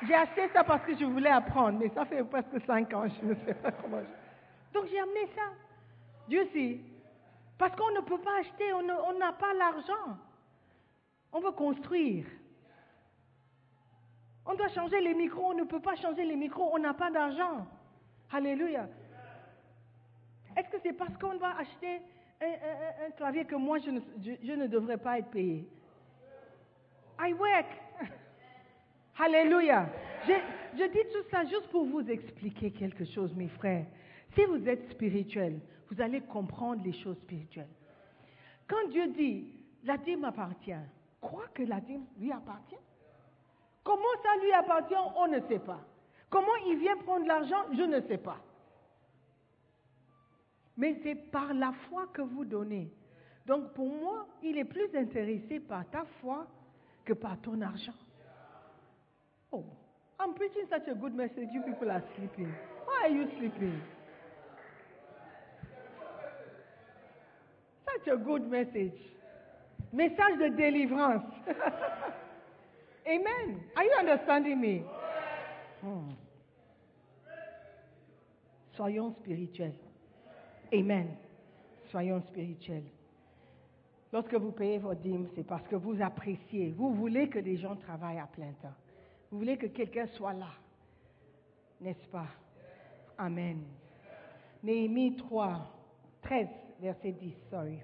J'ai 0.07 0.15
acheté 0.15 0.49
ça 0.53 0.63
parce 0.63 0.85
que 0.85 0.97
je 0.97 1.05
voulais 1.05 1.31
apprendre, 1.31 1.79
mais 1.79 1.89
ça 1.89 2.05
fait 2.05 2.23
presque 2.25 2.65
cinq 2.67 2.93
ans, 2.95 3.07
je 3.09 3.27
ne 3.27 3.35
sais 3.35 3.55
pas 3.55 3.73
comment. 3.73 4.03
Donc 4.73 4.87
j'ai 4.91 5.01
amené 5.01 5.27
ça. 5.35 5.43
Dieu 6.29 6.49
sait. 6.53 6.81
Parce 7.57 7.75
qu'on 7.75 7.91
ne 7.91 8.01
peut 8.01 8.21
pas 8.21 8.39
acheter, 8.39 8.73
on 8.73 9.19
n'a 9.19 9.33
pas 9.33 9.53
l'argent. 9.55 10.17
On 11.33 11.41
veut 11.41 11.51
construire. 11.51 12.27
On 14.47 14.55
doit 14.55 14.69
changer 14.69 15.01
les 15.01 15.15
micros, 15.15 15.51
on 15.51 15.55
ne 15.55 15.65
peut 15.65 15.81
pas 15.81 15.97
changer 15.97 16.25
les 16.25 16.37
micros, 16.37 16.71
on 16.73 16.79
n'a 16.79 16.95
pas 16.95 17.11
d'argent. 17.11 17.67
Alléluia. 18.33 18.89
Est-ce 20.57 20.69
que 20.71 20.79
c'est 20.83 20.95
parce 20.95 21.17
qu'on 21.19 21.37
va 21.37 21.57
acheter 21.59 22.01
un, 22.41 23.11
clavier 23.17 23.45
que 23.45 23.57
moi, 23.57 23.79
je 23.79 23.91
ne, 23.91 24.67
devrais 24.67 24.97
pas 24.97 25.19
être 25.19 25.31
payé? 25.31 25.69
I 27.21 27.33
work. 27.33 27.67
Alléluia. 29.19 29.89
Je, 30.27 30.85
dis 30.85 31.13
tout 31.13 31.29
ça 31.31 31.45
juste 31.45 31.69
pour 31.71 31.85
vous 31.87 32.09
expliquer 32.09 32.71
quelque 32.71 33.05
chose, 33.05 33.35
mes 33.35 33.49
frères. 33.49 33.87
Si 34.35 34.45
vous 34.45 34.69
êtes 34.69 34.91
spirituel, 34.91 35.59
vous 35.91 36.01
allez 36.01 36.21
comprendre 36.21 36.83
les 36.85 36.93
choses 36.93 37.19
spirituelles. 37.19 37.69
Quand 38.69 38.89
Dieu 38.91 39.09
dit, 39.09 39.49
la 39.85 39.97
dîme 39.97 40.21
m'appartient, 40.21 40.73
crois 41.21 41.49
que 41.53 41.63
la 41.65 41.81
dîme 41.81 42.05
lui 42.21 42.31
appartient? 42.31 42.77
Comment 43.83 44.03
ça 44.23 44.41
lui 44.43 44.53
appartient, 44.53 44.95
on 45.17 45.27
ne 45.29 45.41
sait 45.49 45.59
pas. 45.59 45.81
Comment 46.31 46.55
il 46.67 46.79
vient 46.79 46.97
prendre 46.99 47.27
l'argent, 47.27 47.65
je 47.73 47.83
ne 47.83 48.01
sais 48.03 48.19
pas. 48.19 48.39
Mais 50.77 51.01
c'est 51.03 51.17
par 51.17 51.55
la 51.55 51.73
foi 51.89 52.07
que 52.13 52.23
vous 52.23 52.45
donnez. 52.45 52.93
Donc 53.47 53.73
pour 53.73 53.89
moi, 53.89 54.29
il 54.43 54.59
est 54.59 54.65
plus 54.65 54.95
intéressé 54.95 55.59
par 55.59 55.89
ta 55.89 56.05
foi 56.21 56.47
que 57.05 57.15
par 57.15 57.41
ton 57.41 57.61
argent. 57.63 57.95
Oh, 59.53 59.65
I'm 60.21 60.35
preaching 60.35 60.65
such 60.71 60.89
a 60.91 60.95
good 60.95 61.15
message. 61.15 61.49
You 61.53 61.63
people 61.63 61.91
are 61.91 62.03
sleeping. 62.17 62.53
Why 62.85 63.07
are 63.07 63.11
you 63.11 63.29
sleeping? 63.39 63.81
Such 67.85 68.15
a 68.15 68.17
good 68.17 68.51
message. 68.51 68.93
Message 69.93 70.39
de 70.39 70.51
délivrance. 70.51 71.25
Amen. 73.07 73.61
Are 73.75 73.85
you 73.85 73.95
understanding 73.99 74.61
me? 74.61 74.83
Hmm. 75.81 76.11
Soyons 78.77 79.15
spirituels. 79.23 79.75
Amen. 80.73 81.17
Soyons 81.91 82.23
spirituels. 82.29 82.85
Lorsque 84.13 84.35
vous 84.35 84.53
payez 84.53 84.79
vos 84.79 84.95
dîmes, 84.95 85.29
c'est 85.35 85.47
parce 85.47 85.67
que 85.69 85.77
vous 85.77 86.01
appréciez, 86.03 86.75
vous 86.77 86.95
voulez 86.95 87.29
que 87.29 87.39
les 87.39 87.57
gens 87.57 87.77
travaillent 87.77 88.19
à 88.19 88.27
plein 88.27 88.53
temps. 88.63 88.75
Vous 89.31 89.39
voulez 89.39 89.57
que 89.57 89.67
quelqu'un 89.67 90.07
soit 90.07 90.33
là. 90.33 90.51
N'est-ce 91.81 92.07
pas? 92.09 92.29
Amen. 93.17 93.63
Néhémie 94.63 95.17
3, 95.17 95.71
13, 96.23 96.49
verset 96.81 97.13
10, 97.13 97.35
sorry. 97.51 97.79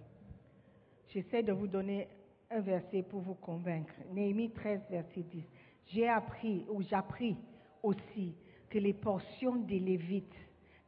J'essaie 1.08 1.42
de 1.42 1.52
vous 1.52 1.68
donner 1.68 2.08
un 2.50 2.60
verset 2.60 3.02
pour 3.02 3.20
vous 3.20 3.34
convaincre. 3.34 3.94
Néhémie 4.12 4.50
13, 4.50 4.80
verset 4.90 5.22
10. 5.22 5.44
J'ai 5.86 6.08
appris, 6.08 6.66
ou 6.68 6.82
j'appris 6.82 7.36
aussi, 7.82 8.34
que 8.70 8.78
les 8.78 8.94
portions 8.94 9.56
des 9.56 9.78
Lévites 9.78 10.34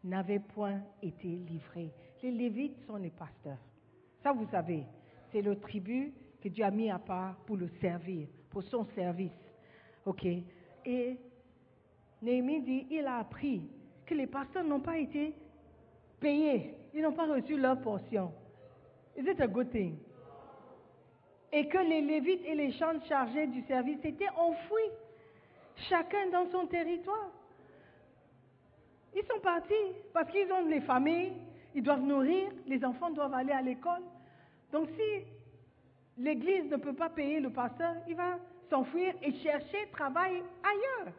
n'avaient 0.03 0.41
point 0.41 0.81
été 1.03 1.29
livrées. 1.29 1.93
Les 2.23 2.33
Lévites 2.33 2.79
sont 2.87 2.97
les 2.97 3.11
pasteurs. 3.11 3.59
Ça, 4.23 4.33
vous 4.33 4.47
savez, 4.51 4.85
c'est 5.31 5.43
le 5.43 5.57
tribut 5.61 6.13
que 6.41 6.49
Dieu 6.49 6.65
a 6.65 6.71
mis 6.71 6.91
à 6.91 6.99
part 6.99 7.37
pour 7.47 7.57
le 7.57 7.69
servir, 7.81 8.27
pour 8.51 8.63
son 8.65 8.85
service. 8.87 9.31
OK 10.07 10.25
Et 10.85 11.17
Néhémie 12.23 12.63
dit, 12.63 12.87
il 12.91 13.07
a 13.07 13.19
appris 13.19 13.63
que 14.07 14.15
les 14.15 14.27
pasteurs 14.27 14.65
n'ont 14.65 14.81
pas 14.81 14.99
été 14.99 15.35
payés. 16.21 16.75
Ils 16.95 17.03
n'ont 17.03 17.13
pas 17.13 17.27
reçu 17.27 17.57
leur 17.57 17.81
portion. 17.81 18.33
Is 19.19 19.29
it 19.29 19.41
a 19.41 19.47
good 19.47 19.71
thing? 19.71 19.97
Et 21.53 21.69
que 21.69 21.79
les 21.79 22.01
Lévites 22.01 22.45
et 22.45 22.55
les 22.55 22.73
chants 22.73 23.01
chargés 23.09 23.47
du 23.49 23.63
service 23.63 23.99
étaient 24.05 24.29
enfouis, 24.37 24.91
chacun 25.89 26.31
dans 26.31 26.51
son 26.51 26.67
territoire. 26.67 27.31
Ils 29.15 29.25
sont 29.25 29.41
partis 29.41 29.75
parce 30.13 30.31
qu'ils 30.31 30.51
ont 30.53 30.67
les 30.67 30.81
familles, 30.83 31.33
ils 31.75 31.83
doivent 31.83 32.03
nourrir, 32.03 32.51
les 32.67 32.85
enfants 32.85 33.11
doivent 33.11 33.35
aller 33.35 33.53
à 33.53 33.63
l'école. 33.63 34.03
Donc 34.73 34.89
si 34.91 35.25
l'Église 36.19 36.71
ne 36.71 36.77
peut 36.77 36.93
pas 36.93 37.09
payer 37.09 37.41
le 37.41 37.51
pasteur, 37.51 37.95
il 38.09 38.15
va 38.15 38.39
s'enfuir 38.71 39.15
et 39.23 39.33
chercher 39.35 39.89
travail 39.93 40.43
ailleurs. 40.63 41.13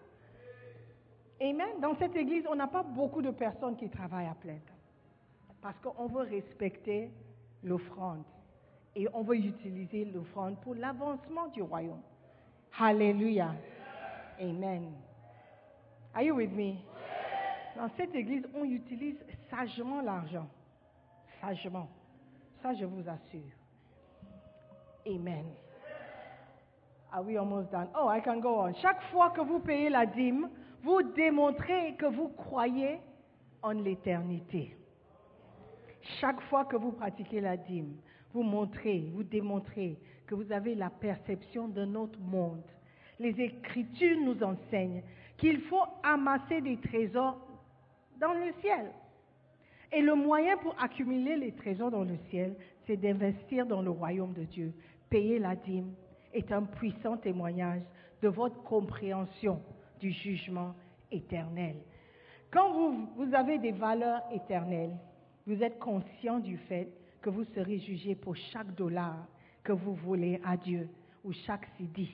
Amen. 1.42 1.80
Dans 1.82 1.96
cette 1.98 2.16
Église, 2.16 2.46
on 2.50 2.56
n'a 2.56 2.68
pas 2.68 2.84
beaucoup 2.84 3.22
de 3.22 3.32
personnes 3.32 3.78
qui 3.78 3.90
travaillent 3.90 4.28
à 4.28 4.36
plein 4.36 4.56
temps. 4.56 4.74
Parce 5.62 5.78
qu'on 5.80 6.08
veut 6.08 6.24
respecter 6.24 7.12
l'offrande. 7.64 8.24
Et 8.96 9.08
on 9.14 9.22
veut 9.22 9.38
utiliser 9.38 10.06
l'offrande 10.06 10.60
pour 10.62 10.74
l'avancement 10.74 11.48
du 11.48 11.62
royaume. 11.62 12.02
Hallelujah. 12.80 13.56
Amen. 14.40 14.92
Are 16.14 16.24
you 16.24 16.36
with 16.36 16.52
me? 16.52 16.78
Dans 17.76 17.90
cette 17.96 18.16
église, 18.16 18.44
on 18.56 18.64
utilise 18.64 19.18
sagement 19.52 20.02
l'argent. 20.02 20.48
Sagement. 21.40 21.88
Ça, 22.64 22.74
je 22.74 22.86
vous 22.86 23.08
assure. 23.08 23.54
Amen. 25.06 25.46
Are 27.12 27.24
we 27.24 27.38
almost 27.38 27.72
done? 27.72 27.88
Oh, 27.96 28.08
I 28.08 28.20
can 28.20 28.42
go 28.42 28.60
on. 28.60 28.74
Chaque 28.82 29.02
fois 29.12 29.32
que 29.32 29.42
vous 29.42 29.60
payez 29.60 29.90
la 29.90 30.06
dîme, 30.06 30.50
vous 30.84 31.02
démontrez 31.16 31.96
que 31.98 32.06
vous 32.06 32.30
croyez 32.30 33.00
en 33.62 33.72
l'éternité. 33.72 34.76
Chaque 36.20 36.42
fois 36.44 36.66
que 36.66 36.76
vous 36.76 36.92
pratiquez 36.92 37.42
la 37.42 37.58
dîme, 37.58 37.96
vous 38.34 38.44
montrez, 38.44 39.10
vous 39.14 39.24
démontrez 39.24 39.98
que 40.26 40.36
vous 40.36 40.52
avez 40.52 40.76
la 40.76 40.90
perception 40.90 41.68
d'un 41.68 41.96
autre 41.96 42.20
monde. 42.20 42.64
Les 43.20 43.40
Écritures 43.42 44.20
nous 44.22 44.44
enseignent 44.44 45.02
qu'il 45.38 45.62
faut 45.62 45.84
amasser 46.04 46.62
des 46.62 46.78
trésors 46.78 47.38
dans 48.20 48.34
le 48.34 48.52
ciel. 48.62 48.92
Et 49.92 50.02
le 50.02 50.16
moyen 50.16 50.58
pour 50.58 50.76
accumuler 50.82 51.38
les 51.38 51.54
trésors 51.54 51.92
dans 51.92 52.04
le 52.04 52.18
ciel, 52.30 52.56
c'est 52.86 52.98
d'investir 52.98 53.66
dans 53.66 53.82
le 53.82 53.90
royaume 53.90 54.34
de 54.34 54.44
Dieu. 54.44 54.74
Payer 55.10 55.40
la 55.40 55.56
dîme 55.56 55.94
est 56.38 56.52
un 56.52 56.64
puissant 56.64 57.18
témoignage 57.18 57.82
de 58.22 58.28
votre 58.28 58.62
compréhension 58.64 59.62
du 60.00 60.12
jugement 60.12 60.76
éternel. 61.12 61.76
Quand 62.52 62.72
vous, 62.72 63.34
avez 63.34 63.58
des 63.58 63.72
valeurs 63.72 64.22
éternelles, 64.32 64.96
vous 65.46 65.62
êtes 65.62 65.80
conscient 65.80 66.40
du 66.40 66.58
fait 66.58 66.90
que 67.22 67.30
vous 67.30 67.44
serez 67.56 67.80
jugé 67.80 68.16
pour 68.16 68.36
chaque 68.36 68.74
dollar 68.76 69.16
que 69.64 69.74
vous 69.74 69.96
voulez 69.96 70.40
à 70.46 70.56
Dieu, 70.56 70.90
ou 71.24 71.34
chaque 71.34 71.68
CD, 71.78 72.08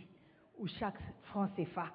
ou 0.57 0.67
chaque 0.67 0.97
franc 1.23 1.47
CFA. 1.55 1.91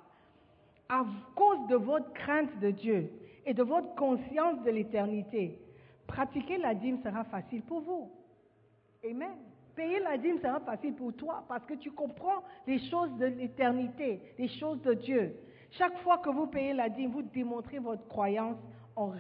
À 0.88 1.04
cause 1.34 1.66
de 1.68 1.76
votre 1.76 2.12
crainte 2.12 2.58
de 2.60 2.70
Dieu 2.70 3.10
et 3.44 3.54
de 3.54 3.62
votre 3.62 3.94
conscience 3.96 4.62
de 4.62 4.70
l'éternité, 4.70 5.58
pratiquer 6.06 6.58
la 6.58 6.74
dîme 6.74 7.02
sera 7.02 7.24
facile 7.24 7.62
pour 7.62 7.80
vous. 7.80 8.10
Amen. 9.04 9.36
Payer 9.78 10.00
la 10.00 10.18
dîme 10.18 10.40
sera 10.40 10.58
facile 10.58 10.94
pour 10.94 11.14
toi 11.14 11.44
parce 11.46 11.64
que 11.64 11.74
tu 11.74 11.92
comprends 11.92 12.42
les 12.66 12.80
choses 12.90 13.16
de 13.16 13.26
l'éternité, 13.26 14.20
les 14.36 14.48
choses 14.48 14.82
de 14.82 14.92
Dieu. 14.92 15.36
Chaque 15.70 15.96
fois 15.98 16.18
que 16.18 16.30
vous 16.30 16.48
payez 16.48 16.72
la 16.72 16.88
dîme, 16.88 17.12
vous 17.12 17.22
démontrez 17.22 17.78
votre 17.78 18.04
croyance 18.08 18.58
en, 18.96 19.12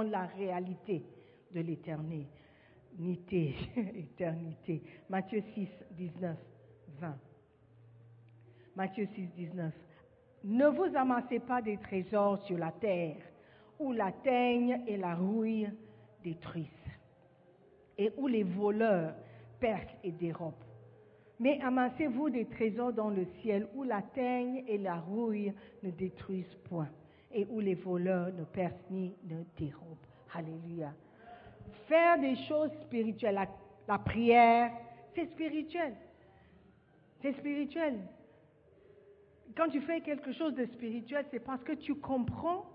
la 0.00 0.24
réalité 0.38 1.04
de 1.50 1.60
l'éternité. 1.60 2.26
éternité. 3.76 4.82
Matthieu 5.10 5.42
6, 5.52 5.68
19, 5.90 6.38
20. 6.98 7.14
Matthieu 8.74 9.06
6, 9.14 9.26
19. 9.36 9.74
Ne 10.44 10.68
vous 10.68 10.96
amassez 10.96 11.40
pas 11.40 11.60
des 11.60 11.76
trésors 11.76 12.38
sur 12.46 12.56
la 12.56 12.72
terre, 12.72 13.18
où 13.78 13.92
la 13.92 14.10
teigne 14.10 14.84
et 14.86 14.96
la 14.96 15.14
rouille 15.14 15.68
détruisent, 16.24 16.66
et 17.98 18.10
où 18.16 18.26
les 18.26 18.42
voleurs 18.42 19.12
percent 19.62 19.96
et 20.02 20.10
dérobent. 20.10 20.64
Mais 21.38 21.60
amassez-vous 21.62 22.30
des 22.30 22.46
trésors 22.46 22.92
dans 22.92 23.10
le 23.10 23.26
ciel, 23.40 23.68
où 23.74 23.84
la 23.84 24.02
teigne 24.02 24.64
et 24.66 24.78
la 24.78 24.96
rouille 24.96 25.52
ne 25.82 25.90
détruisent 25.90 26.58
point, 26.64 26.88
et 27.32 27.46
où 27.50 27.60
les 27.60 27.74
voleurs 27.74 28.32
ne 28.32 28.44
percent 28.44 28.90
ni 28.90 29.14
ne 29.24 29.42
dérobent. 29.56 30.06
Alléluia. 30.34 30.92
Faire 31.88 32.18
des 32.18 32.36
choses 32.48 32.70
spirituelles, 32.82 33.40
la 33.88 33.98
prière, 33.98 34.72
c'est 35.14 35.26
spirituel. 35.30 35.94
C'est 37.20 37.32
spirituel. 37.38 37.98
Quand 39.56 39.68
tu 39.68 39.80
fais 39.82 40.00
quelque 40.00 40.32
chose 40.32 40.54
de 40.54 40.64
spirituel, 40.66 41.24
c'est 41.30 41.44
parce 41.44 41.62
que 41.62 41.72
tu 41.72 41.94
comprends 41.94 42.66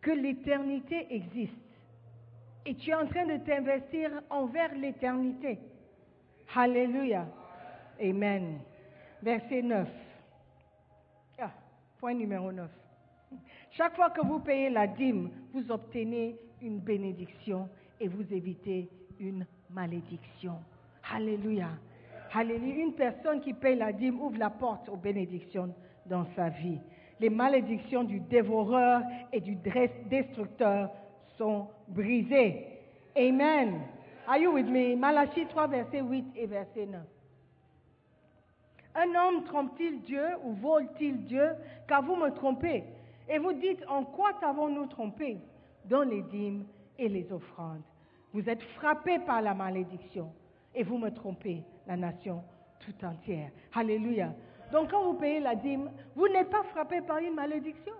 que 0.00 0.10
l'éternité 0.10 1.06
existe. 1.10 1.54
Et 2.66 2.74
tu 2.74 2.90
es 2.90 2.94
en 2.94 3.06
train 3.06 3.26
de 3.26 3.36
t'investir 3.44 4.10
envers 4.30 4.74
l'éternité. 4.74 5.58
Alléluia. 6.54 7.26
Amen. 8.00 8.60
Verset 9.22 9.62
9. 9.62 9.88
Ah, 11.38 11.50
point 11.98 12.14
numéro 12.14 12.52
9. 12.52 12.68
Chaque 13.70 13.96
fois 13.96 14.10
que 14.10 14.24
vous 14.24 14.38
payez 14.38 14.70
la 14.70 14.86
dîme, 14.86 15.30
vous 15.52 15.70
obtenez 15.70 16.36
une 16.62 16.78
bénédiction 16.78 17.68
et 18.00 18.08
vous 18.08 18.32
évitez 18.32 18.88
une 19.18 19.46
malédiction. 19.70 20.54
Alléluia. 21.12 21.68
Alléluia. 22.32 22.84
Une 22.84 22.94
personne 22.94 23.40
qui 23.40 23.52
paye 23.52 23.76
la 23.76 23.92
dîme 23.92 24.20
ouvre 24.20 24.38
la 24.38 24.50
porte 24.50 24.88
aux 24.88 24.96
bénédictions 24.96 25.74
dans 26.06 26.26
sa 26.36 26.48
vie. 26.48 26.78
Les 27.20 27.30
malédictions 27.30 28.04
du 28.04 28.20
dévoreur 28.20 29.02
et 29.32 29.40
du 29.40 29.56
destructeur 29.56 30.90
sont 31.36 31.68
brisées. 31.88 32.66
Amen. 33.16 33.80
Are 34.26 34.38
you 34.38 34.52
with 34.52 34.66
me? 34.66 34.96
Malachie 34.96 35.46
3, 35.48 35.66
verset 35.66 36.00
8 36.00 36.24
et 36.36 36.46
verset 36.46 36.86
9. 36.86 37.00
Un 38.94 39.14
homme 39.14 39.44
trompe-t-il 39.44 40.00
Dieu 40.02 40.24
ou 40.44 40.52
vole-t-il 40.54 41.24
Dieu? 41.24 41.50
Car 41.88 42.02
vous 42.02 42.16
me 42.16 42.30
trompez 42.30 42.84
Et 43.28 43.38
vous 43.38 43.52
dites, 43.52 43.84
en 43.88 44.04
quoi 44.04 44.32
t'avons-nous 44.40 44.86
trompé? 44.86 45.38
Dans 45.84 46.02
les 46.02 46.22
dîmes 46.22 46.64
et 46.98 47.08
les 47.08 47.30
offrandes. 47.32 47.82
Vous 48.32 48.48
êtes 48.48 48.62
frappés 48.62 49.18
par 49.18 49.42
la 49.42 49.52
malédiction 49.52 50.32
et 50.74 50.82
vous 50.82 50.98
me 50.98 51.10
trompez, 51.10 51.62
la 51.86 51.96
nation 51.96 52.42
tout 52.80 53.04
entière. 53.04 53.50
Alléluia. 53.74 54.32
Donc 54.72 54.90
quand 54.90 55.04
vous 55.04 55.14
payez 55.14 55.40
la 55.40 55.54
dîme, 55.54 55.90
vous 56.16 56.28
n'êtes 56.28 56.50
pas 56.50 56.62
frappé 56.64 57.00
par 57.00 57.18
une 57.18 57.34
malédiction. 57.34 57.94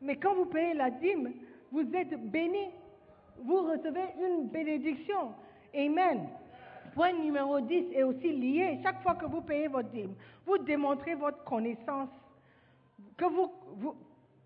Mais 0.00 0.16
quand 0.16 0.34
vous 0.34 0.46
payez 0.46 0.74
la 0.74 0.90
dîme, 0.90 1.32
vous 1.70 1.84
êtes 1.94 2.16
béni. 2.30 2.70
Vous 3.44 3.62
recevez 3.62 4.14
une 4.18 4.48
bénédiction. 4.48 5.34
Amen. 5.74 6.28
Point 6.94 7.12
numéro 7.12 7.60
10 7.60 7.92
est 7.92 8.02
aussi 8.02 8.32
lié. 8.32 8.80
Chaque 8.82 9.02
fois 9.02 9.14
que 9.14 9.26
vous 9.26 9.42
payez 9.42 9.68
votre 9.68 9.90
dîme, 9.90 10.14
vous 10.44 10.58
démontrez 10.58 11.14
votre 11.14 11.44
connaissance, 11.44 12.08
que 13.16 13.24
vous, 13.24 13.52
vous, 13.76 13.94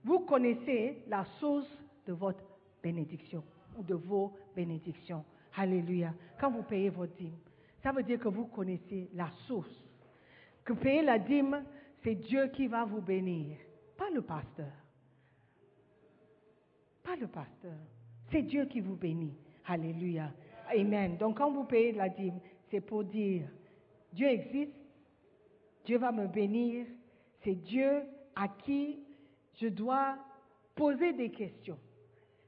vous 0.04 0.20
connaissez 0.20 1.02
la 1.08 1.24
source 1.38 1.68
de 2.06 2.12
votre 2.12 2.42
bénédiction 2.82 3.42
ou 3.78 3.82
de 3.82 3.94
vos 3.94 4.32
bénédictions. 4.54 5.24
Alléluia. 5.56 6.12
Quand 6.40 6.50
vous 6.50 6.62
payez 6.62 6.90
votre 6.90 7.14
dîme, 7.14 7.36
ça 7.82 7.92
veut 7.92 8.02
dire 8.02 8.18
que 8.18 8.28
vous 8.28 8.46
connaissez 8.46 9.08
la 9.14 9.30
source. 9.46 9.70
Que 10.64 10.72
payer 10.72 11.02
la 11.02 11.18
dîme, 11.18 11.64
c'est 12.02 12.14
Dieu 12.14 12.48
qui 12.48 12.66
va 12.66 12.84
vous 12.84 13.00
bénir, 13.00 13.56
pas 13.96 14.10
le 14.10 14.22
pasteur. 14.22 14.72
Pas 17.02 17.16
le 17.16 17.26
pasteur. 17.26 17.78
C'est 18.32 18.42
Dieu 18.42 18.64
qui 18.64 18.80
vous 18.80 18.96
bénit. 18.96 19.34
Alléluia. 19.66 20.32
Amen. 20.74 21.18
Donc 21.18 21.36
quand 21.36 21.52
vous 21.52 21.64
payez 21.64 21.92
la 21.92 22.08
dîme, 22.08 22.40
c'est 22.70 22.80
pour 22.80 23.04
dire, 23.04 23.44
Dieu 24.12 24.26
existe, 24.26 24.72
Dieu 25.84 25.98
va 25.98 26.10
me 26.12 26.26
bénir, 26.26 26.86
c'est 27.44 27.54
Dieu 27.54 28.02
à 28.34 28.48
qui 28.48 29.00
je 29.60 29.68
dois 29.68 30.16
poser 30.74 31.12
des 31.12 31.30
questions 31.30 31.78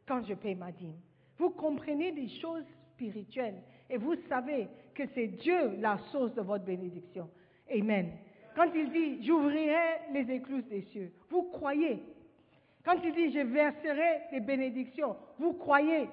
quand 0.09 0.25
je 0.25 0.35
paye 0.35 0.55
ma 0.55 0.73
dîme. 0.73 0.97
Vous 1.37 1.51
comprenez 1.51 2.13
des 2.13 2.29
choses 2.41 2.65
spirituelles 2.93 3.63
et 3.91 3.99
vous 3.99 4.15
savez 4.29 4.69
que 4.95 5.03
c'est 5.15 5.27
Dieu 5.27 5.77
la 5.81 5.99
source 6.11 6.35
de 6.35 6.41
votre 6.41 6.65
bénédiction. 6.65 7.29
Amen. 7.71 8.13
Quand 8.57 8.71
il 8.75 8.91
dit, 8.91 9.23
j'ouvrirai 9.25 10.13
les 10.13 10.31
écluses 10.31 10.67
des 10.69 10.83
cieux, 10.83 11.13
vous 11.29 11.43
croyez. 11.51 12.03
Quand 12.85 12.99
il 13.03 13.15
dit, 13.15 13.33
je 13.33 13.41
verserai 13.41 14.23
des 14.31 14.41
bénédictions, 14.41 15.17
vous 15.39 15.55
croyez. 15.55 16.09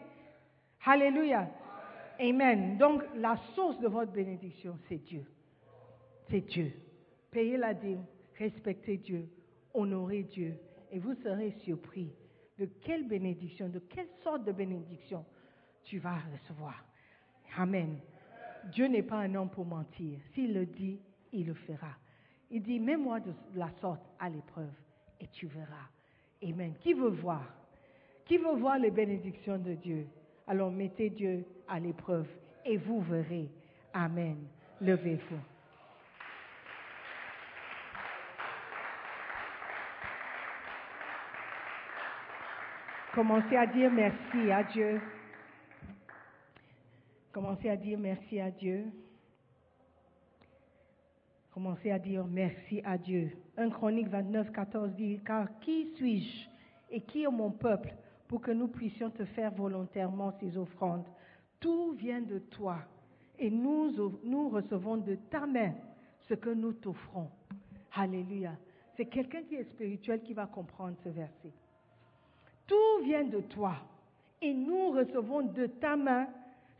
Alléluia. 0.85 1.49
Amen. 2.19 2.77
Donc, 2.77 3.03
la 3.15 3.35
source 3.55 3.79
de 3.79 3.87
votre 3.87 4.11
bénédiction, 4.11 4.77
c'est 4.87 5.03
Dieu. 5.03 5.25
C'est 6.29 6.41
Dieu. 6.41 6.71
Payez 7.29 7.57
la 7.57 7.73
dîme, 7.73 8.05
respectez 8.37 8.97
Dieu, 8.97 9.27
honorez 9.73 10.23
Dieu, 10.23 10.55
et 10.91 10.99
vous 10.99 11.15
serez 11.15 11.51
surpris 11.63 12.13
de 12.57 12.65
quelle 12.83 13.07
bénédiction, 13.07 13.69
de 13.69 13.79
quelle 13.79 14.09
sorte 14.23 14.43
de 14.43 14.51
bénédiction 14.51 15.25
tu 15.83 15.99
vas 15.99 16.19
recevoir. 16.33 16.85
Amen. 17.57 17.97
Dieu 18.71 18.87
n'est 18.87 19.03
pas 19.03 19.17
un 19.17 19.35
homme 19.35 19.49
pour 19.49 19.65
mentir. 19.65 20.19
S'il 20.33 20.53
le 20.53 20.65
dit, 20.65 20.99
il 21.33 21.47
le 21.47 21.53
fera. 21.53 21.95
Il 22.49 22.61
dit, 22.61 22.79
mets-moi 22.79 23.19
de 23.19 23.33
la 23.55 23.69
sorte 23.81 24.03
à 24.19 24.29
l'épreuve 24.29 24.73
et 25.19 25.27
tu 25.27 25.47
verras. 25.47 25.89
Amen. 26.43 26.73
Qui 26.81 26.93
veut 26.93 27.09
voir? 27.09 27.43
Qui 28.25 28.37
veut 28.37 28.55
voir 28.55 28.77
les 28.77 28.91
bénédictions 28.91 29.57
de 29.57 29.73
Dieu? 29.73 30.07
Alors 30.47 30.71
mettez 30.71 31.09
Dieu 31.09 31.45
à 31.67 31.79
l'épreuve 31.79 32.27
et 32.65 32.77
vous 32.77 33.01
verrez. 33.01 33.49
Amen. 33.93 34.37
Levez-vous. 34.79 35.39
Commencez 43.13 43.57
à 43.57 43.67
dire 43.67 43.91
merci 43.91 44.51
à 44.51 44.63
Dieu. 44.63 45.01
Commencez 47.33 47.69
à 47.69 47.75
dire 47.75 47.99
merci 47.99 48.39
à 48.39 48.49
Dieu. 48.49 48.85
Commencez 51.53 51.91
à 51.91 51.99
dire 51.99 52.25
merci 52.25 52.81
à 52.85 52.97
Dieu. 52.97 53.31
1 53.57 53.69
Chronique 53.71 54.07
29, 54.07 54.51
14 54.53 54.91
dit, 54.91 55.19
car 55.25 55.47
qui 55.59 55.91
suis-je 55.95 56.49
et 56.89 57.01
qui 57.01 57.23
est 57.23 57.29
mon 57.29 57.51
peuple 57.51 57.93
pour 58.27 58.41
que 58.41 58.51
nous 58.51 58.69
puissions 58.69 59.09
te 59.09 59.25
faire 59.25 59.51
volontairement 59.51 60.33
ces 60.39 60.57
offrandes? 60.57 61.05
Tout 61.59 61.91
vient 61.91 62.21
de 62.21 62.39
toi 62.39 62.77
et 63.37 63.49
nous, 63.49 63.91
nous 64.23 64.49
recevons 64.49 64.97
de 64.97 65.15
ta 65.29 65.45
main 65.45 65.73
ce 66.29 66.35
que 66.35 66.49
nous 66.49 66.71
t'offrons. 66.71 67.29
Alléluia. 67.95 68.53
C'est 68.95 69.05
quelqu'un 69.05 69.41
qui 69.43 69.55
est 69.55 69.69
spirituel 69.71 70.21
qui 70.21 70.33
va 70.33 70.45
comprendre 70.45 70.95
ce 71.03 71.09
verset. 71.09 71.51
Tout 72.65 73.03
vient 73.03 73.25
de 73.25 73.41
toi 73.41 73.75
et 74.41 74.53
nous 74.53 74.91
recevons 74.91 75.41
de 75.41 75.65
ta 75.65 75.97
main 75.97 76.27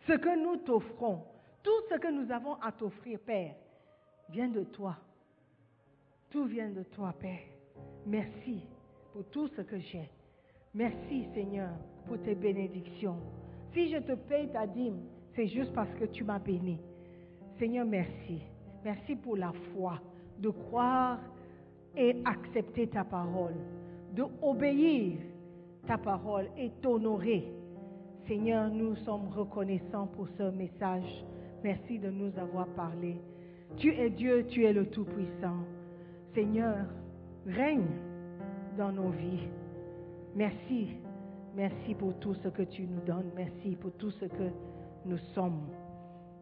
ce 0.08 0.14
que 0.14 0.42
nous 0.42 0.58
t'offrons. 0.58 1.24
Tout 1.62 1.82
ce 1.90 1.96
que 1.96 2.08
nous 2.08 2.32
avons 2.32 2.56
à 2.62 2.72
t'offrir, 2.72 3.20
Père, 3.20 3.54
vient 4.32 4.48
de 4.48 4.64
toi. 4.64 4.96
Tout 6.30 6.46
vient 6.46 6.70
de 6.70 6.84
toi, 6.84 7.14
Père. 7.20 7.40
Merci 8.06 8.62
pour 9.12 9.26
tout 9.26 9.48
ce 9.50 9.62
que 9.62 9.78
j'ai. 9.78 10.10
Merci, 10.74 11.26
Seigneur, 11.34 11.72
pour 12.08 12.18
tes 12.22 12.36
bénédictions. 12.36 13.18
Si 13.74 13.92
je 13.92 13.98
te 13.98 14.14
paye 14.14 14.50
ta 14.50 14.66
dîme, 14.66 15.02
c'est 15.36 15.48
juste 15.48 15.74
parce 15.74 15.94
que 15.96 16.06
tu 16.06 16.24
m'as 16.24 16.40
béni. 16.40 16.80
Seigneur, 17.60 17.86
merci. 17.86 18.42
Merci 18.86 19.16
pour 19.18 19.36
la 19.36 19.52
foi, 19.74 20.00
de 20.40 20.50
croire 20.50 21.20
et 21.96 22.16
accepter 22.24 22.88
ta 22.88 23.04
parole, 23.04 23.56
de 24.14 24.24
obéir 24.42 25.20
ta 25.86 25.98
parole 25.98 26.48
et 26.58 26.72
t'honorer. 26.82 27.46
Seigneur, 28.28 28.70
nous 28.70 28.96
sommes 28.98 29.28
reconnaissants 29.36 30.08
pour 30.08 30.28
ce 30.38 30.44
message. 30.52 31.26
Merci 31.64 32.00
de 32.00 32.10
nous 32.10 32.32
avoir 32.40 32.68
parlé. 32.70 33.18
Tu 33.78 33.94
es 33.94 34.10
Dieu, 34.10 34.46
tu 34.48 34.66
es 34.66 34.74
le 34.74 34.86
Tout-Puissant. 34.86 35.66
Seigneur, 36.34 36.86
règne 37.46 37.88
dans 38.78 38.92
nos 38.92 39.10
vies. 39.10 39.48
Merci. 40.36 40.90
Merci 41.56 41.96
pour 41.96 42.14
tout 42.20 42.34
ce 42.36 42.48
que 42.48 42.64
tu 42.64 42.84
nous 42.84 43.02
donnes. 43.02 43.32
Merci 43.36 43.76
pour 43.76 43.92
tout 43.94 44.12
ce 44.12 44.26
que 44.26 44.50
nous 45.06 45.18
sommes. 45.34 45.68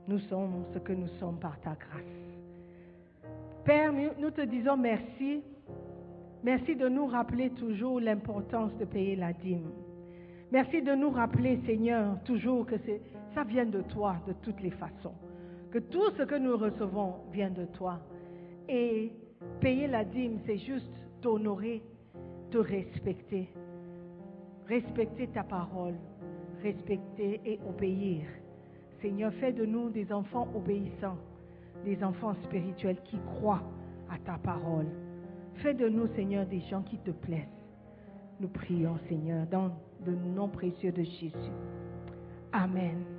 Nous 0.08 0.20
sommes 0.20 0.66
ce 0.74 0.80
que 0.80 0.94
nous 0.94 1.08
sommes 1.20 1.40
par 1.40 1.60
ta 1.62 1.72
grâce. 1.72 2.04
Père, 3.66 3.92
nous 3.94 4.32
te 4.32 4.42
disons 4.42 4.78
merci 4.78 5.44
Merci 6.44 6.76
de 6.76 6.88
nous 6.88 7.06
rappeler 7.06 7.50
toujours 7.50 8.00
l'importance 8.00 8.74
de 8.78 8.86
payer 8.86 9.18
la 9.18 9.34
dîme. 9.34 9.72
Merci 10.52 10.82
de 10.82 10.96
nous 10.96 11.10
rappeler, 11.10 11.60
Seigneur, 11.66 12.18
toujours 12.24 12.66
que 12.66 12.76
ça 13.36 13.44
vient 13.44 13.66
de 13.66 13.82
toi 13.82 14.16
de 14.26 14.34
toutes 14.42 14.62
les 14.62 14.72
façons. 14.72 15.14
Que 15.72 15.80
tout 15.80 16.10
ce 16.18 16.24
que 16.24 16.36
nous 16.36 16.58
recevons 16.58 17.16
vient 17.32 17.52
de 17.52 17.66
toi. 17.66 18.00
Et 18.68 19.12
payer 19.62 19.88
la 19.88 20.04
dîme, 20.04 20.40
c'est 20.46 20.58
juste 20.58 20.92
t'honorer, 21.22 21.84
te 22.50 22.58
respecter. 22.58 23.50
Respecter 24.68 25.28
ta 25.28 25.44
parole, 25.44 25.96
respecter 26.64 27.42
et 27.46 27.60
obéir. 27.68 28.26
Seigneur, 29.02 29.32
fais 29.34 29.54
de 29.54 29.66
nous 29.66 29.90
des 29.90 30.12
enfants 30.12 30.48
obéissants, 30.56 31.18
des 31.86 32.04
enfants 32.04 32.36
spirituels 32.44 33.02
qui 33.06 33.18
croient 33.20 33.64
à 34.10 34.18
ta 34.20 34.38
parole. 34.38 34.88
Fais 35.56 35.74
de 35.74 35.88
nous, 35.88 36.08
Seigneur, 36.16 36.46
des 36.46 36.62
gens 36.62 36.82
qui 36.82 36.98
te 36.98 37.12
plaisent. 37.12 37.48
Nous 38.40 38.50
prions, 38.50 38.98
Seigneur, 39.08 39.46
dans 39.48 39.72
le 40.06 40.16
nom 40.16 40.48
précieux 40.48 40.92
de 40.92 41.04
Jésus. 41.04 41.52
Amen. 42.52 43.19